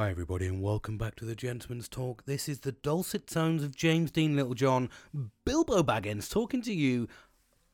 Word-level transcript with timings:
Hi, 0.00 0.08
everybody, 0.08 0.46
and 0.46 0.62
welcome 0.62 0.96
back 0.96 1.14
to 1.16 1.26
the 1.26 1.34
Gentleman's 1.34 1.86
Talk. 1.86 2.24
This 2.24 2.48
is 2.48 2.60
the 2.60 2.72
dulcet 2.72 3.26
tones 3.26 3.62
of 3.62 3.76
James 3.76 4.10
Dean 4.10 4.34
Littlejohn, 4.34 4.88
Bilbo 5.44 5.82
Baggins, 5.82 6.30
talking 6.30 6.62
to 6.62 6.72
you 6.72 7.06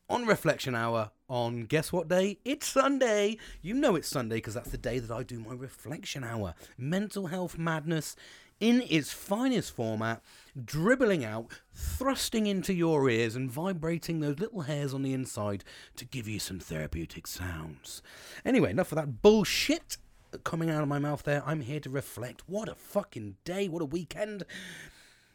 on 0.09 0.25
Reflection 0.25 0.75
Hour 0.75 1.11
on 1.29 1.63
guess 1.63 1.93
what 1.93 2.09
day? 2.09 2.37
It's 2.43 2.67
Sunday. 2.67 3.37
You 3.61 3.75
know 3.75 3.95
it's 3.95 4.09
Sunday 4.09 4.35
because 4.35 4.55
that's 4.55 4.71
the 4.71 4.77
day 4.77 4.99
that 4.99 5.09
I 5.09 5.23
do 5.23 5.39
my 5.39 5.53
Reflection 5.53 6.25
Hour. 6.25 6.53
Mental 6.77 7.27
health 7.27 7.57
madness 7.57 8.17
in 8.59 8.83
its 8.89 9.13
finest 9.13 9.73
format, 9.73 10.21
dribbling 10.65 11.23
out, 11.23 11.47
thrusting 11.73 12.45
into 12.45 12.73
your 12.73 13.09
ears, 13.09 13.37
and 13.37 13.49
vibrating 13.49 14.19
those 14.19 14.37
little 14.37 14.63
hairs 14.63 14.93
on 14.93 15.01
the 15.01 15.13
inside 15.13 15.63
to 15.95 16.03
give 16.03 16.27
you 16.27 16.39
some 16.39 16.59
therapeutic 16.59 17.25
sounds. 17.25 18.01
Anyway, 18.43 18.71
enough 18.71 18.91
of 18.91 18.97
that 18.97 19.21
bullshit 19.21 19.95
coming 20.43 20.69
out 20.69 20.81
of 20.81 20.87
my 20.87 20.99
mouth 20.99 21.23
there. 21.23 21.43
I'm 21.45 21.61
here 21.61 21.79
to 21.81 21.89
reflect. 21.89 22.43
What 22.47 22.69
a 22.69 22.75
fucking 22.75 23.37
day. 23.43 23.67
What 23.67 23.81
a 23.81 23.85
weekend. 23.85 24.43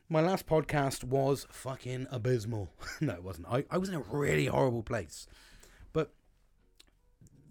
My 0.09 0.20
last 0.20 0.47
podcast 0.47 1.05
was 1.05 1.47
fucking 1.51 2.06
abysmal. 2.10 2.70
no, 3.01 3.15
it 3.15 3.23
wasn't. 3.23 3.48
I, 3.48 3.65
I 3.70 3.79
was 3.79 3.88
in 3.88 3.95
a 3.95 4.01
really 4.01 4.46
horrible 4.46 4.83
place. 4.83 5.27
But 5.93 6.12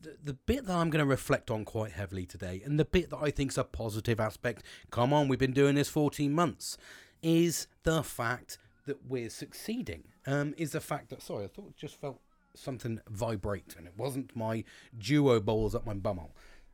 the, 0.02 0.18
the 0.24 0.34
bit 0.34 0.66
that 0.66 0.76
I'm 0.76 0.90
going 0.90 1.04
to 1.04 1.10
reflect 1.10 1.50
on 1.50 1.66
quite 1.66 1.94
heavily 1.94 2.26
today, 2.26 2.62
and 2.64 2.80
the 2.80 2.86
bit 2.86 3.10
that 3.10 3.20
I 3.22 3.32
think's 3.32 3.58
a 3.58 3.64
positive 3.64 4.20
aspect, 4.20 4.64
come 4.90 5.14
on, 5.14 5.28
we've 5.28 5.40
been 5.40 5.54
doing 5.54 5.76
this 5.76 5.90
14 5.90 6.34
months, 6.34 6.78
is 7.22 7.68
the 7.84 8.04
fact 8.04 8.58
that 8.86 9.06
we're 9.08 9.30
succeeding. 9.30 10.04
Um, 10.28 10.54
is 10.58 10.72
the 10.72 10.82
fact 10.82 11.10
that, 11.10 11.22
sorry, 11.22 11.46
I 11.46 11.48
thought 11.48 11.70
it 11.70 11.78
just 11.78 12.00
felt 12.00 12.20
something 12.56 13.00
vibrate, 13.10 13.76
and 13.78 13.88
it 13.88 13.94
wasn't 13.98 14.36
my 14.36 14.64
duo 14.98 15.40
bowls 15.40 15.76
up 15.76 15.86
my 15.86 15.94
bumhole. 15.94 16.32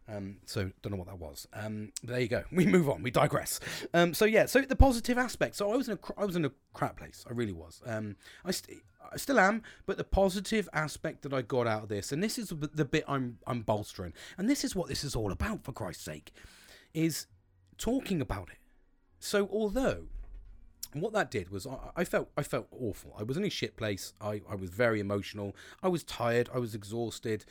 Um, 0.09 0.37
so 0.45 0.71
don't 0.81 0.91
know 0.91 0.97
what 0.97 1.07
that 1.07 1.19
was. 1.19 1.47
Um, 1.53 1.91
there 2.03 2.19
you 2.19 2.27
go. 2.27 2.43
We 2.51 2.65
move 2.65 2.89
on. 2.89 3.03
We 3.03 3.11
digress. 3.11 3.59
Um, 3.93 4.13
so 4.13 4.25
yeah. 4.25 4.45
So 4.45 4.61
the 4.61 4.75
positive 4.75 5.17
aspect. 5.17 5.55
So 5.55 5.71
I 5.71 5.75
was 5.75 5.87
in 5.87 5.93
a 5.95 5.97
cr- 5.97 6.13
I 6.17 6.25
was 6.25 6.35
in 6.35 6.45
a 6.45 6.51
crap 6.73 6.97
place. 6.97 7.25
I 7.29 7.33
really 7.33 7.51
was. 7.53 7.81
Um, 7.85 8.15
I, 8.45 8.51
st- 8.51 8.79
I 9.11 9.17
still 9.17 9.39
am. 9.39 9.63
But 9.85 9.97
the 9.97 10.03
positive 10.03 10.69
aspect 10.73 11.23
that 11.23 11.33
I 11.33 11.41
got 11.41 11.67
out 11.67 11.83
of 11.83 11.89
this, 11.89 12.11
and 12.11 12.23
this 12.23 12.37
is 12.37 12.53
the 12.73 12.85
bit 12.85 13.03
I'm 13.07 13.39
I'm 13.45 13.61
bolstering, 13.61 14.13
and 14.37 14.49
this 14.49 14.63
is 14.63 14.75
what 14.75 14.87
this 14.87 15.03
is 15.03 15.15
all 15.15 15.31
about. 15.31 15.63
For 15.63 15.73
Christ's 15.73 16.03
sake, 16.03 16.31
is 16.93 17.27
talking 17.77 18.21
about 18.21 18.49
it. 18.49 18.57
So 19.19 19.49
although 19.51 20.05
what 20.93 21.13
that 21.13 21.29
did 21.29 21.49
was 21.49 21.67
I, 21.67 21.77
I, 21.97 22.03
felt 22.03 22.29
I 22.37 22.43
felt 22.43 22.67
awful. 22.71 23.13
I 23.19 23.23
was 23.23 23.37
in 23.37 23.43
a 23.45 23.49
shit 23.49 23.75
place. 23.75 24.13
I, 24.21 24.41
I 24.49 24.55
was 24.55 24.69
very 24.69 24.99
emotional. 24.99 25.55
I 25.83 25.89
was 25.89 26.03
tired. 26.03 26.49
I 26.53 26.59
was 26.59 26.73
exhausted. 26.73 27.45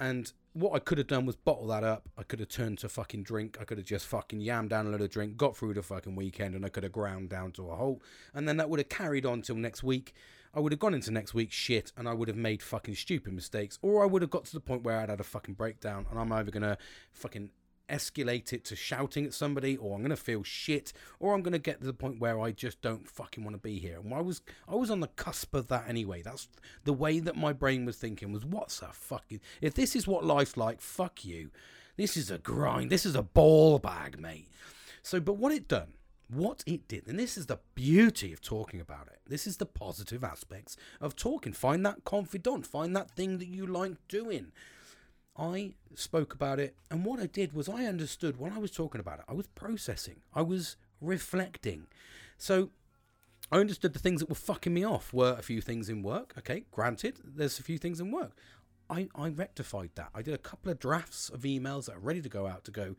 And 0.00 0.32
what 0.52 0.74
I 0.74 0.78
could 0.78 0.98
have 0.98 1.06
done 1.06 1.26
was 1.26 1.36
bottle 1.36 1.68
that 1.68 1.84
up. 1.84 2.08
I 2.18 2.22
could 2.22 2.40
have 2.40 2.48
turned 2.48 2.78
to 2.78 2.88
fucking 2.88 3.22
drink. 3.22 3.58
I 3.60 3.64
could 3.64 3.78
have 3.78 3.86
just 3.86 4.06
fucking 4.06 4.40
yammed 4.40 4.68
down 4.70 4.86
a 4.86 4.90
little 4.90 5.06
drink, 5.06 5.36
got 5.36 5.56
through 5.56 5.74
the 5.74 5.82
fucking 5.82 6.16
weekend, 6.16 6.54
and 6.54 6.64
I 6.64 6.68
could 6.68 6.82
have 6.82 6.92
ground 6.92 7.28
down 7.28 7.52
to 7.52 7.70
a 7.70 7.76
halt. 7.76 8.02
And 8.32 8.48
then 8.48 8.56
that 8.58 8.68
would 8.68 8.80
have 8.80 8.88
carried 8.88 9.26
on 9.26 9.42
till 9.42 9.56
next 9.56 9.82
week. 9.82 10.14
I 10.54 10.60
would 10.60 10.72
have 10.72 10.78
gone 10.78 10.94
into 10.94 11.10
next 11.10 11.34
week 11.34 11.50
shit, 11.50 11.92
and 11.96 12.08
I 12.08 12.12
would 12.12 12.28
have 12.28 12.36
made 12.36 12.62
fucking 12.62 12.94
stupid 12.94 13.32
mistakes, 13.32 13.78
or 13.82 14.04
I 14.04 14.06
would 14.06 14.22
have 14.22 14.30
got 14.30 14.44
to 14.46 14.52
the 14.52 14.60
point 14.60 14.84
where 14.84 15.00
I'd 15.00 15.10
had 15.10 15.20
a 15.20 15.24
fucking 15.24 15.54
breakdown, 15.54 16.06
and 16.10 16.18
I'm 16.18 16.30
either 16.32 16.52
gonna 16.52 16.78
fucking 17.12 17.50
escalate 17.88 18.52
it 18.52 18.64
to 18.66 18.76
shouting 18.76 19.24
at 19.26 19.34
somebody 19.34 19.76
or 19.76 19.94
I'm 19.94 20.00
going 20.00 20.10
to 20.10 20.16
feel 20.16 20.42
shit 20.42 20.92
or 21.20 21.34
I'm 21.34 21.42
going 21.42 21.52
to 21.52 21.58
get 21.58 21.80
to 21.80 21.86
the 21.86 21.92
point 21.92 22.20
where 22.20 22.40
I 22.40 22.50
just 22.50 22.80
don't 22.82 23.08
fucking 23.08 23.44
want 23.44 23.54
to 23.54 23.60
be 23.60 23.78
here. 23.78 23.98
And 23.98 24.12
I 24.14 24.20
was 24.20 24.42
I 24.68 24.74
was 24.74 24.90
on 24.90 25.00
the 25.00 25.08
cusp 25.08 25.54
of 25.54 25.68
that 25.68 25.88
anyway. 25.88 26.22
That's 26.22 26.48
the 26.84 26.92
way 26.92 27.20
that 27.20 27.36
my 27.36 27.52
brain 27.52 27.84
was 27.84 27.96
thinking 27.96 28.32
was 28.32 28.44
what's 28.44 28.82
a 28.82 28.92
fucking 28.92 29.40
if 29.60 29.74
this 29.74 29.94
is 29.94 30.06
what 30.06 30.24
life's 30.24 30.56
like, 30.56 30.80
fuck 30.80 31.24
you. 31.24 31.50
This 31.96 32.16
is 32.16 32.30
a 32.30 32.38
grind. 32.38 32.90
This 32.90 33.06
is 33.06 33.14
a 33.14 33.22
ball 33.22 33.78
bag, 33.78 34.18
mate. 34.18 34.48
So 35.02 35.20
but 35.20 35.34
what 35.34 35.52
it 35.52 35.68
done 35.68 35.94
what 36.28 36.64
it 36.66 36.88
did, 36.88 37.06
and 37.06 37.18
this 37.18 37.36
is 37.36 37.46
the 37.46 37.60
beauty 37.74 38.32
of 38.32 38.40
talking 38.40 38.80
about 38.80 39.08
it. 39.08 39.20
This 39.28 39.46
is 39.46 39.58
the 39.58 39.66
positive 39.66 40.24
aspects 40.24 40.76
of 41.00 41.14
talking. 41.14 41.52
Find 41.52 41.84
that 41.84 42.04
confidant, 42.04 42.66
find 42.66 42.96
that 42.96 43.10
thing 43.10 43.38
that 43.38 43.48
you 43.48 43.66
like 43.66 43.96
doing. 44.08 44.52
I 45.36 45.74
spoke 45.94 46.34
about 46.34 46.60
it, 46.60 46.76
and 46.90 47.04
what 47.04 47.20
I 47.20 47.26
did 47.26 47.52
was 47.52 47.68
I 47.68 47.84
understood 47.86 48.38
when 48.38 48.52
I 48.52 48.58
was 48.58 48.70
talking 48.70 49.00
about 49.00 49.18
it, 49.18 49.24
I 49.28 49.32
was 49.32 49.46
processing, 49.48 50.20
I 50.34 50.42
was 50.42 50.76
reflecting. 51.00 51.86
So 52.38 52.70
I 53.50 53.58
understood 53.58 53.92
the 53.92 53.98
things 53.98 54.20
that 54.20 54.28
were 54.28 54.34
fucking 54.34 54.72
me 54.72 54.84
off 54.84 55.12
were 55.12 55.36
a 55.38 55.42
few 55.42 55.60
things 55.60 55.88
in 55.88 56.02
work. 56.02 56.34
Okay, 56.38 56.64
granted, 56.70 57.18
there's 57.24 57.58
a 57.58 57.62
few 57.62 57.78
things 57.78 58.00
in 58.00 58.10
work. 58.10 58.32
I, 58.88 59.08
I 59.14 59.28
rectified 59.28 59.90
that. 59.94 60.10
I 60.14 60.22
did 60.22 60.34
a 60.34 60.38
couple 60.38 60.70
of 60.70 60.78
drafts 60.78 61.28
of 61.30 61.40
emails 61.40 61.86
that 61.86 61.96
are 61.96 62.00
ready 62.00 62.20
to 62.22 62.28
go 62.28 62.46
out 62.46 62.64
to 62.64 62.70
go, 62.70 62.96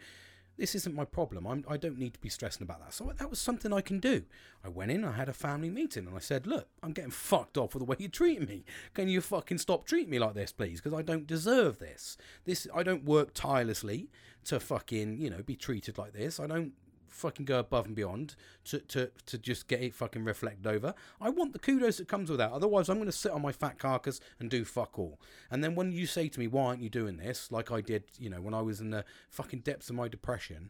this 0.58 0.76
isn't 0.76 0.96
my 0.96 1.06
problem. 1.06 1.46
I'm, 1.46 1.66
I 1.68 1.78
don't 1.78 1.98
need 1.98 2.14
to 2.14 2.20
be 2.20 2.30
stressing 2.30 2.64
about 2.64 2.80
that. 2.80 2.94
So 2.94 3.12
that 3.18 3.30
was 3.30 3.40
something 3.40 3.74
I 3.74 3.82
can 3.82 4.00
do. 4.00 4.24
I 4.64 4.70
went 4.70 4.92
in, 4.92 5.04
I 5.04 5.12
had 5.12 5.30
a 5.30 5.34
family 5.34 5.70
meeting, 5.70 6.08
and 6.08 6.16
I 6.16 6.20
said, 6.20 6.48
Look, 6.48 6.68
I'm 6.82 6.94
getting 6.94 7.12
fucked 7.12 7.58
off 7.58 7.74
with 7.74 7.82
the 7.82 7.86
way 7.86 7.98
you're 8.00 8.10
treating 8.10 8.48
me. 8.48 8.64
Can 8.94 9.08
you 9.08 9.22
fucking 9.22 9.58
stop 9.58 9.86
treating 9.86 10.10
me 10.10 10.20
like 10.20 10.34
this, 10.34 10.52
please? 10.52 10.82
Because 10.82 10.98
I 10.98 11.02
don't 11.02 11.28
deserve 11.28 11.80
this. 11.80 12.18
This 12.46 12.68
I 12.74 12.84
don't 12.84 13.06
work 13.06 13.34
tirelessly 13.34 14.10
to 14.46 14.60
fucking, 14.60 15.18
you 15.20 15.30
know, 15.30 15.42
be 15.44 15.56
treated 15.56 15.98
like 15.98 16.14
this. 16.14 16.40
I 16.40 16.48
don't 16.48 16.74
fucking 17.16 17.46
go 17.46 17.60
above 17.60 17.86
and 17.86 17.96
beyond 17.96 18.36
to, 18.66 18.80
to, 18.80 19.10
to 19.26 19.38
just 19.38 19.68
get 19.68 19.82
it 19.82 19.94
fucking 19.94 20.24
reflected 20.24 20.68
over. 20.68 20.94
I 21.22 21.30
want 21.30 21.54
the 21.54 21.60
kudos 21.60 21.98
that 21.98 22.08
comes 22.08 22.30
with 22.30 22.40
that. 22.40 22.52
Otherwise, 22.52 22.90
I'm 22.90 22.98
going 22.98 23.08
to 23.08 23.12
sit 23.12 23.32
on 23.32 23.42
my 23.42 23.52
fat 23.52 23.80
carcass 23.80 24.20
and 24.40 24.50
do 24.50 24.66
fuck 24.66 25.00
all. 25.00 25.20
And 25.50 25.64
then 25.64 25.76
when 25.76 25.92
you 25.92 26.06
say 26.06 26.28
to 26.28 26.40
me, 26.40 26.48
why 26.48 26.66
aren't 26.66 26.82
you 26.82 26.90
doing 26.90 27.18
this? 27.18 27.52
Like 27.52 27.72
I 27.72 27.82
did, 27.82 28.04
you 28.20 28.30
know, 28.30 28.42
when 28.42 28.54
I 28.54 28.62
was 28.62 28.82
in 28.82 28.90
the 28.90 29.06
fucking 29.30 29.60
depths 29.60 29.90
of 29.90 29.96
my 29.96 30.08
depression. 30.08 30.70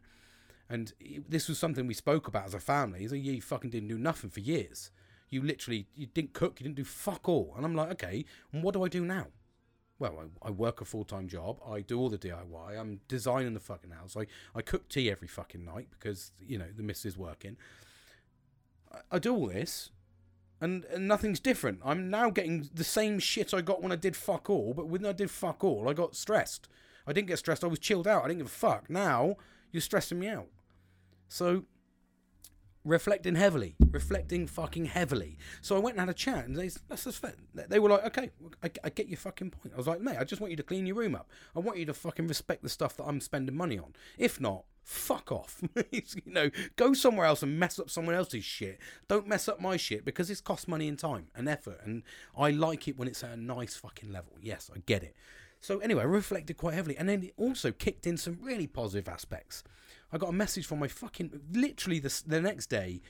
And 0.68 0.92
this 1.28 1.48
was 1.48 1.58
something 1.58 1.86
we 1.86 1.94
spoke 1.94 2.28
about 2.28 2.46
as 2.46 2.54
a 2.54 2.60
family. 2.60 3.06
So 3.08 3.14
you 3.14 3.40
fucking 3.42 3.70
didn't 3.70 3.88
do 3.88 3.98
nothing 3.98 4.30
for 4.30 4.40
years. 4.40 4.90
You 5.28 5.42
literally, 5.42 5.86
you 5.94 6.06
didn't 6.06 6.32
cook, 6.32 6.60
you 6.60 6.64
didn't 6.64 6.76
do 6.76 6.84
fuck 6.84 7.28
all. 7.28 7.54
And 7.56 7.64
I'm 7.64 7.74
like, 7.74 7.90
okay, 7.92 8.24
what 8.52 8.74
do 8.74 8.84
I 8.84 8.88
do 8.88 9.04
now? 9.04 9.26
Well, 9.98 10.18
I, 10.42 10.48
I, 10.48 10.50
work 10.50 10.80
a 10.80 10.84
full 10.84 11.04
time 11.04 11.28
job. 11.28 11.58
I 11.66 11.80
do 11.80 11.98
all 11.98 12.10
the 12.10 12.18
DIY. 12.18 12.78
I'm 12.78 13.00
designing 13.08 13.54
the 13.54 13.60
fucking 13.60 13.90
house. 13.90 14.16
I, 14.16 14.26
I 14.54 14.62
cook 14.62 14.88
tea 14.88 15.10
every 15.10 15.28
fucking 15.28 15.64
night 15.64 15.88
because, 15.90 16.32
you 16.38 16.58
know, 16.58 16.66
the 16.76 16.82
missus 16.82 17.14
is 17.14 17.18
working. 17.18 17.56
I, 18.92 18.98
I 19.12 19.18
do 19.18 19.34
all 19.34 19.46
this 19.46 19.90
and, 20.60 20.84
and 20.86 21.06
nothing's 21.06 21.40
different. 21.40 21.80
I'm 21.84 22.10
now 22.10 22.30
getting 22.30 22.68
the 22.74 22.84
same 22.84 23.18
shit 23.18 23.52
I 23.52 23.60
got 23.60 23.82
when 23.82 23.92
I 23.92 23.96
did 23.96 24.16
fuck 24.16 24.48
all, 24.48 24.74
but 24.74 24.88
when 24.88 25.04
I 25.04 25.12
did 25.12 25.30
fuck 25.30 25.62
all, 25.64 25.88
I 25.88 25.92
got 25.92 26.14
stressed. 26.14 26.68
I 27.06 27.12
didn't 27.12 27.28
get 27.28 27.38
stressed. 27.38 27.62
I 27.62 27.68
was 27.68 27.78
chilled 27.78 28.08
out. 28.08 28.24
I 28.24 28.28
didn't 28.28 28.38
give 28.38 28.46
a 28.46 28.50
fuck. 28.50 28.90
Now 28.90 29.36
you're 29.70 29.80
stressing 29.80 30.18
me 30.18 30.28
out. 30.28 30.48
So 31.28 31.64
reflecting 32.86 33.34
heavily, 33.34 33.74
reflecting 33.90 34.46
fucking 34.46 34.86
heavily. 34.86 35.36
So 35.60 35.76
I 35.76 35.80
went 35.80 35.96
and 35.96 36.00
had 36.00 36.08
a 36.08 36.14
chat, 36.14 36.46
and 36.46 36.56
they 36.56 36.70
that's 36.88 37.04
just 37.04 37.18
fair. 37.18 37.34
They 37.54 37.78
were 37.78 37.90
like, 37.90 38.04
okay, 38.06 38.30
I, 38.62 38.70
I, 38.84 38.90
get 38.90 39.08
your 39.08 39.18
fucking 39.18 39.50
point. 39.50 39.74
I 39.74 39.76
was 39.76 39.86
like, 39.86 40.00
mate, 40.00 40.16
I 40.18 40.24
just 40.24 40.40
want 40.40 40.52
you 40.52 40.56
to 40.56 40.62
clean 40.62 40.86
your 40.86 40.96
room 40.96 41.14
up. 41.14 41.30
I 41.54 41.58
want 41.58 41.78
you 41.78 41.84
to 41.86 41.94
fucking 41.94 42.28
respect 42.28 42.62
the 42.62 42.68
stuff 42.68 42.96
that 42.96 43.04
I'm 43.04 43.20
spending 43.20 43.56
money 43.56 43.78
on. 43.78 43.92
If 44.16 44.40
not, 44.40 44.64
fuck 44.82 45.32
off. 45.32 45.60
you 45.90 46.02
know, 46.24 46.50
go 46.76 46.94
somewhere 46.94 47.26
else 47.26 47.42
and 47.42 47.58
mess 47.58 47.78
up 47.78 47.90
someone 47.90 48.14
else's 48.14 48.44
shit. 48.44 48.78
Don't 49.08 49.26
mess 49.26 49.48
up 49.48 49.60
my 49.60 49.76
shit 49.76 50.04
because 50.04 50.30
it's 50.30 50.40
cost 50.40 50.68
money 50.68 50.88
and 50.88 50.98
time 50.98 51.26
and 51.34 51.48
effort, 51.48 51.80
and 51.84 52.04
I 52.36 52.50
like 52.50 52.88
it 52.88 52.96
when 52.96 53.08
it's 53.08 53.24
at 53.24 53.32
a 53.32 53.36
nice 53.36 53.76
fucking 53.76 54.12
level. 54.12 54.32
Yes, 54.40 54.70
I 54.74 54.78
get 54.86 55.02
it. 55.02 55.16
So 55.60 55.78
anyway, 55.78 56.02
I 56.02 56.06
reflected 56.06 56.56
quite 56.56 56.74
heavily, 56.74 56.96
and 56.96 57.08
then 57.08 57.24
it 57.24 57.34
also 57.36 57.72
kicked 57.72 58.06
in 58.06 58.16
some 58.16 58.38
really 58.40 58.66
positive 58.66 59.08
aspects. 59.08 59.64
I 60.12 60.18
got 60.18 60.28
a 60.30 60.32
message 60.32 60.66
from 60.66 60.78
my 60.78 60.88
fucking 60.88 61.40
literally 61.52 61.98
the 61.98 62.22
the 62.26 62.40
next 62.40 62.66
day. 62.66 63.00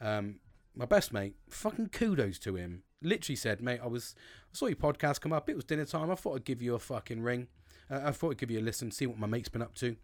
Um, 0.00 0.40
my 0.74 0.84
best 0.84 1.12
mate, 1.12 1.36
fucking 1.48 1.88
kudos 1.88 2.38
to 2.40 2.56
him. 2.56 2.82
Literally 3.02 3.36
said, 3.36 3.60
mate, 3.60 3.80
I 3.82 3.86
was 3.86 4.14
I 4.52 4.56
saw 4.56 4.66
your 4.66 4.76
podcast 4.76 5.20
come 5.20 5.32
up. 5.32 5.48
It 5.48 5.56
was 5.56 5.64
dinner 5.64 5.84
time. 5.84 6.10
I 6.10 6.14
thought 6.14 6.36
I'd 6.36 6.44
give 6.44 6.62
you 6.62 6.74
a 6.74 6.78
fucking 6.78 7.22
ring. 7.22 7.48
Uh, 7.90 8.00
I 8.04 8.10
thought 8.10 8.32
I'd 8.32 8.38
give 8.38 8.50
you 8.50 8.60
a 8.60 8.62
listen, 8.62 8.90
see 8.90 9.06
what 9.06 9.18
my 9.18 9.26
mate's 9.26 9.48
been 9.48 9.62
up 9.62 9.74
to. 9.76 9.96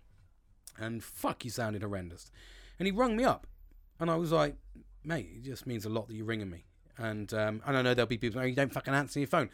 And 0.78 1.02
fuck, 1.02 1.42
he 1.42 1.48
sounded 1.48 1.82
horrendous. 1.82 2.30
And 2.78 2.86
he 2.86 2.92
rung 2.92 3.16
me 3.16 3.24
up, 3.24 3.46
and 4.00 4.10
I 4.10 4.16
was 4.16 4.32
like, 4.32 4.56
mate, 5.04 5.28
it 5.36 5.42
just 5.42 5.66
means 5.66 5.84
a 5.84 5.90
lot 5.90 6.08
that 6.08 6.14
you're 6.14 6.26
ringing 6.26 6.50
me. 6.50 6.64
And 6.98 7.32
um, 7.34 7.62
and 7.66 7.76
I 7.76 7.82
know 7.82 7.94
there'll 7.94 8.06
be 8.06 8.18
people, 8.18 8.40
oh, 8.40 8.44
you 8.44 8.54
don't 8.54 8.72
fucking 8.72 8.94
answer 8.94 9.18
your 9.18 9.28
phone 9.28 9.50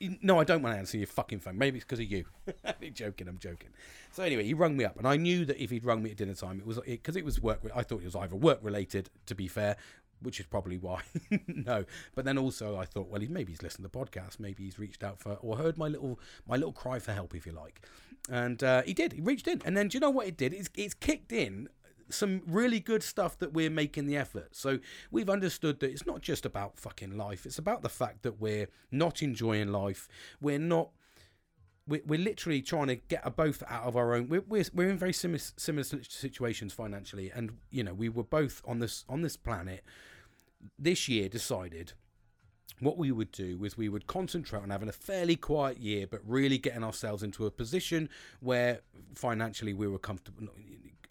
no, 0.00 0.40
I 0.40 0.44
don't 0.44 0.62
want 0.62 0.74
to 0.74 0.78
answer 0.78 0.98
your 0.98 1.06
fucking 1.06 1.40
phone. 1.40 1.58
Maybe 1.58 1.78
it's 1.78 1.84
because 1.84 2.00
of 2.00 2.10
you. 2.10 2.24
I'm 2.64 2.92
joking. 2.92 3.28
I'm 3.28 3.38
joking. 3.38 3.70
So 4.12 4.22
anyway, 4.22 4.44
he 4.44 4.54
rung 4.54 4.76
me 4.76 4.84
up, 4.84 4.96
and 4.98 5.06
I 5.06 5.16
knew 5.16 5.44
that 5.44 5.62
if 5.62 5.70
he'd 5.70 5.84
rung 5.84 6.02
me 6.02 6.10
at 6.10 6.16
dinner 6.16 6.34
time, 6.34 6.58
it 6.60 6.66
was 6.66 6.78
because 6.80 7.16
it, 7.16 7.20
it, 7.20 7.24
was 7.24 7.40
work. 7.40 7.60
I 7.74 7.82
thought 7.82 8.00
it 8.02 8.06
was 8.06 8.16
either 8.16 8.36
work 8.36 8.58
related. 8.62 9.10
To 9.26 9.34
be 9.34 9.48
fair, 9.48 9.76
which 10.20 10.40
is 10.40 10.46
probably 10.46 10.78
why. 10.78 11.02
no, 11.46 11.84
but 12.14 12.24
then 12.24 12.38
also 12.38 12.76
I 12.76 12.84
thought, 12.84 13.08
well, 13.08 13.20
he, 13.20 13.28
maybe 13.28 13.52
he's 13.52 13.62
listened 13.62 13.84
to 13.84 13.90
the 13.90 14.04
podcast. 14.04 14.40
Maybe 14.40 14.64
he's 14.64 14.78
reached 14.78 15.04
out 15.04 15.20
for 15.20 15.34
or 15.40 15.56
heard 15.56 15.78
my 15.78 15.88
little 15.88 16.18
my 16.46 16.56
little 16.56 16.72
cry 16.72 16.98
for 16.98 17.12
help, 17.12 17.34
if 17.34 17.46
you 17.46 17.52
like. 17.52 17.80
And 18.30 18.62
uh, 18.62 18.82
he 18.82 18.94
did. 18.94 19.12
He 19.12 19.20
reached 19.20 19.46
in, 19.46 19.62
and 19.64 19.76
then 19.76 19.88
do 19.88 19.96
you 19.96 20.00
know 20.00 20.10
what 20.10 20.26
it 20.26 20.36
did? 20.36 20.52
It's, 20.54 20.70
it's 20.74 20.94
kicked 20.94 21.30
in 21.30 21.68
some 22.14 22.42
really 22.46 22.80
good 22.80 23.02
stuff 23.02 23.38
that 23.38 23.52
we're 23.52 23.70
making 23.70 24.06
the 24.06 24.16
effort. 24.16 24.54
So 24.56 24.78
we've 25.10 25.30
understood 25.30 25.80
that 25.80 25.90
it's 25.90 26.06
not 26.06 26.20
just 26.20 26.46
about 26.46 26.78
fucking 26.78 27.16
life. 27.16 27.46
It's 27.46 27.58
about 27.58 27.82
the 27.82 27.88
fact 27.88 28.22
that 28.22 28.40
we're 28.40 28.68
not 28.90 29.22
enjoying 29.22 29.72
life. 29.72 30.08
We're 30.40 30.58
not 30.58 30.90
we're, 31.86 32.00
we're 32.06 32.18
literally 32.18 32.62
trying 32.62 32.86
to 32.86 32.96
get 32.96 33.36
both 33.36 33.62
out 33.68 33.84
of 33.84 33.96
our 33.96 34.14
own. 34.14 34.28
We're 34.28 34.44
we're, 34.48 34.64
we're 34.72 34.90
in 34.90 34.98
very 34.98 35.12
similar 35.12 35.40
similar 35.56 35.84
situations 35.84 36.72
financially, 36.72 37.30
and 37.34 37.58
you 37.70 37.84
know 37.84 37.94
we 37.94 38.08
were 38.08 38.24
both 38.24 38.62
on 38.66 38.78
this 38.78 39.04
on 39.08 39.22
this 39.22 39.36
planet 39.36 39.84
this 40.78 41.08
year 41.08 41.28
decided 41.28 41.92
what 42.80 42.98
we 42.98 43.12
would 43.12 43.30
do 43.30 43.56
was 43.56 43.76
we 43.76 43.88
would 43.88 44.06
concentrate 44.06 44.62
on 44.62 44.70
having 44.70 44.88
a 44.88 44.92
fairly 44.92 45.36
quiet 45.36 45.78
year, 45.78 46.06
but 46.06 46.20
really 46.26 46.58
getting 46.58 46.82
ourselves 46.82 47.22
into 47.22 47.46
a 47.46 47.50
position 47.50 48.08
where 48.40 48.80
financially 49.14 49.72
we 49.72 49.86
were 49.86 49.98
comfortable. 49.98 50.48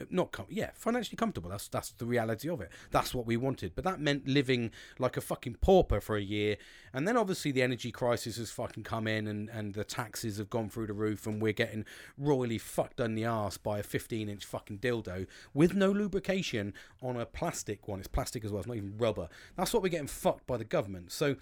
Not 0.10 0.32
com- 0.32 0.48
yeah, 0.50 0.72
financially 0.76 1.16
comfortable. 1.16 1.50
That's 1.50 1.68
that's 1.68 1.92
the 1.92 2.06
reality 2.06 2.50
of 2.50 2.62
it. 2.62 2.70
That's 2.92 3.14
what 3.14 3.26
we 3.26 3.38
wanted. 3.38 3.76
But 3.76 3.84
that 3.84 4.00
meant 4.00 4.28
living 4.28 4.72
like 5.00 5.18
a 5.18 5.22
fucking 5.22 5.56
pauper 5.62 6.02
for 6.02 6.18
a 6.18 6.22
year, 6.22 6.58
and 6.94 7.08
then 7.08 7.18
obviously 7.18 7.52
the 7.52 7.62
energy 7.62 7.92
crisis 7.92 8.38
has 8.38 8.52
fucking 8.52 8.84
come 8.84 9.08
in, 9.08 9.28
and 9.28 9.50
and 9.50 9.74
the 9.74 9.84
taxes 9.84 10.38
have 10.38 10.50
gone 10.50 10.70
through 10.70 10.88
the 10.88 10.94
roof, 10.94 11.28
and 11.28 11.42
we're 11.42 11.54
getting 11.54 11.86
royally 12.18 12.58
fucked 12.58 13.00
on 13.00 13.16
the 13.16 13.26
ass 13.26 13.58
by 13.58 13.80
a 13.80 13.84
15 13.84 14.30
inch 14.30 14.46
fucking 14.46 14.80
dildo 14.80 15.28
with 15.54 15.74
no 15.76 15.92
lubrication 15.92 16.74
on 17.02 17.18
a 17.18 17.26
plastic 17.26 17.88
one. 17.88 18.00
It's 18.00 18.08
plastic 18.08 18.44
as 18.44 18.52
well. 18.52 18.60
It's 18.60 18.68
not 18.68 18.78
even 18.78 18.98
rubber. 18.98 19.30
That's 19.56 19.74
what 19.74 19.84
we're 19.84 19.90
getting 19.90 20.08
fucked 20.08 20.48
by 20.48 20.58
the 20.58 20.64
government. 20.64 21.12
So 21.12 21.36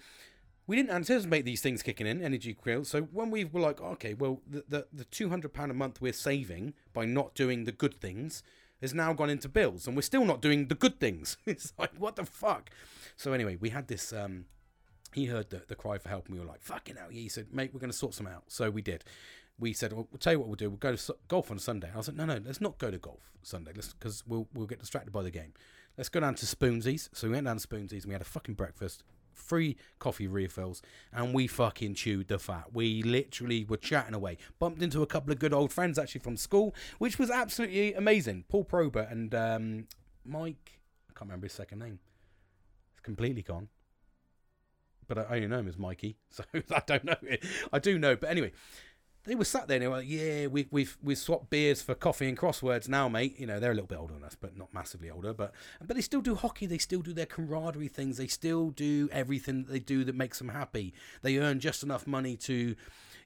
we 0.66 0.76
didn't 0.76 0.90
anticipate 0.90 1.44
these 1.44 1.60
things 1.60 1.82
kicking 1.82 2.06
in, 2.06 2.22
energy 2.22 2.54
grills. 2.54 2.88
So 2.88 3.02
when 3.02 3.30
we 3.30 3.44
were 3.44 3.60
like, 3.60 3.80
okay, 3.80 4.14
well, 4.14 4.40
the, 4.48 4.64
the, 4.68 4.86
the 4.92 5.04
£200 5.06 5.70
a 5.70 5.74
month 5.74 6.00
we're 6.00 6.12
saving 6.12 6.74
by 6.92 7.04
not 7.04 7.34
doing 7.34 7.64
the 7.64 7.72
good 7.72 8.00
things 8.00 8.42
has 8.80 8.92
now 8.92 9.12
gone 9.12 9.30
into 9.30 9.48
bills, 9.48 9.86
and 9.86 9.94
we're 9.94 10.02
still 10.02 10.24
not 10.24 10.42
doing 10.42 10.66
the 10.66 10.74
good 10.74 10.98
things. 10.98 11.36
it's 11.46 11.72
like, 11.78 11.92
what 11.98 12.16
the 12.16 12.24
fuck? 12.24 12.70
So 13.16 13.32
anyway, 13.32 13.56
we 13.56 13.70
had 13.70 13.88
this. 13.88 14.12
Um, 14.12 14.46
he 15.12 15.26
heard 15.26 15.50
the, 15.50 15.62
the 15.68 15.74
cry 15.74 15.98
for 15.98 16.08
help, 16.08 16.26
and 16.26 16.34
we 16.34 16.40
were 16.40 16.50
like, 16.50 16.62
fucking 16.62 16.96
hell. 16.96 17.08
He 17.10 17.28
said, 17.28 17.52
mate, 17.52 17.70
we're 17.72 17.80
going 17.80 17.92
to 17.92 17.96
sort 17.96 18.14
some 18.14 18.26
out. 18.26 18.44
So 18.48 18.70
we 18.70 18.82
did. 18.82 19.04
We 19.58 19.72
said, 19.72 19.92
well, 19.92 20.08
we'll 20.10 20.18
tell 20.18 20.32
you 20.32 20.38
what 20.38 20.48
we'll 20.48 20.56
do. 20.56 20.70
We'll 20.70 20.78
go 20.78 20.96
to 20.96 21.16
golf 21.28 21.50
on 21.50 21.58
Sunday. 21.58 21.90
I 21.94 21.98
was 21.98 22.08
like, 22.08 22.16
no, 22.16 22.24
no, 22.24 22.40
let's 22.44 22.60
not 22.60 22.78
go 22.78 22.90
to 22.90 22.98
golf 22.98 23.30
Sunday, 23.42 23.72
because 23.72 24.24
we'll 24.26 24.48
we'll 24.52 24.66
get 24.66 24.80
distracted 24.80 25.12
by 25.12 25.22
the 25.22 25.30
game. 25.30 25.52
Let's 25.96 26.08
go 26.08 26.20
down 26.20 26.34
to 26.36 26.46
Spoonsies. 26.46 27.10
So 27.12 27.28
we 27.28 27.34
went 27.34 27.46
down 27.46 27.58
to 27.58 27.66
Spoonsies 27.66 28.02
and 28.02 28.06
we 28.06 28.14
had 28.14 28.22
a 28.22 28.26
fucking 28.26 28.54
breakfast 28.54 29.04
free 29.34 29.76
coffee 29.98 30.26
refills, 30.26 30.82
and 31.12 31.34
we 31.34 31.46
fucking 31.46 31.94
chewed 31.94 32.28
the 32.28 32.38
fat. 32.38 32.72
We 32.72 33.02
literally 33.02 33.64
were 33.64 33.76
chatting 33.76 34.14
away. 34.14 34.38
Bumped 34.58 34.82
into 34.82 35.02
a 35.02 35.06
couple 35.06 35.32
of 35.32 35.38
good 35.38 35.52
old 35.52 35.72
friends 35.72 35.98
actually 35.98 36.20
from 36.20 36.36
school, 36.36 36.74
which 36.98 37.18
was 37.18 37.30
absolutely 37.30 37.94
amazing. 37.94 38.44
Paul 38.48 38.64
Probert 38.64 39.10
and 39.10 39.34
um, 39.34 39.86
Mike, 40.24 40.80
I 41.10 41.12
can't 41.18 41.28
remember 41.28 41.46
his 41.46 41.52
second 41.52 41.78
name. 41.78 41.98
It's 42.92 43.00
completely 43.00 43.42
gone. 43.42 43.68
But 45.08 45.18
I 45.18 45.36
only 45.36 45.48
know 45.48 45.58
him 45.58 45.68
as 45.68 45.78
Mikey, 45.78 46.16
so 46.30 46.44
I 46.54 46.82
don't 46.86 47.04
know. 47.04 47.16
I 47.72 47.78
do 47.78 47.98
know, 47.98 48.16
but 48.16 48.30
anyway, 48.30 48.52
they 49.24 49.34
were 49.36 49.44
sat 49.44 49.68
there 49.68 49.76
and 49.76 49.82
they 49.82 49.88
were 49.88 49.98
like, 49.98 50.08
"Yeah, 50.08 50.46
we, 50.48 50.66
we've 50.70 50.98
we've 51.02 51.18
swapped 51.18 51.48
beers 51.48 51.80
for 51.80 51.94
coffee 51.94 52.28
and 52.28 52.36
crosswords 52.36 52.88
now, 52.88 53.08
mate. 53.08 53.38
You 53.38 53.46
know, 53.46 53.60
they're 53.60 53.70
a 53.70 53.74
little 53.74 53.86
bit 53.86 53.98
older 53.98 54.14
than 54.14 54.24
us, 54.24 54.36
but 54.38 54.56
not 54.56 54.74
massively 54.74 55.10
older. 55.10 55.32
But 55.32 55.52
but 55.80 55.94
they 55.94 56.02
still 56.02 56.20
do 56.20 56.34
hockey. 56.34 56.66
They 56.66 56.78
still 56.78 57.02
do 57.02 57.12
their 57.12 57.26
camaraderie 57.26 57.88
things. 57.88 58.16
They 58.16 58.26
still 58.26 58.70
do 58.70 59.08
everything 59.12 59.64
that 59.64 59.72
they 59.72 59.78
do 59.78 60.02
that 60.04 60.16
makes 60.16 60.38
them 60.38 60.48
happy. 60.48 60.92
They 61.22 61.38
earn 61.38 61.60
just 61.60 61.82
enough 61.82 62.06
money 62.06 62.36
to, 62.38 62.74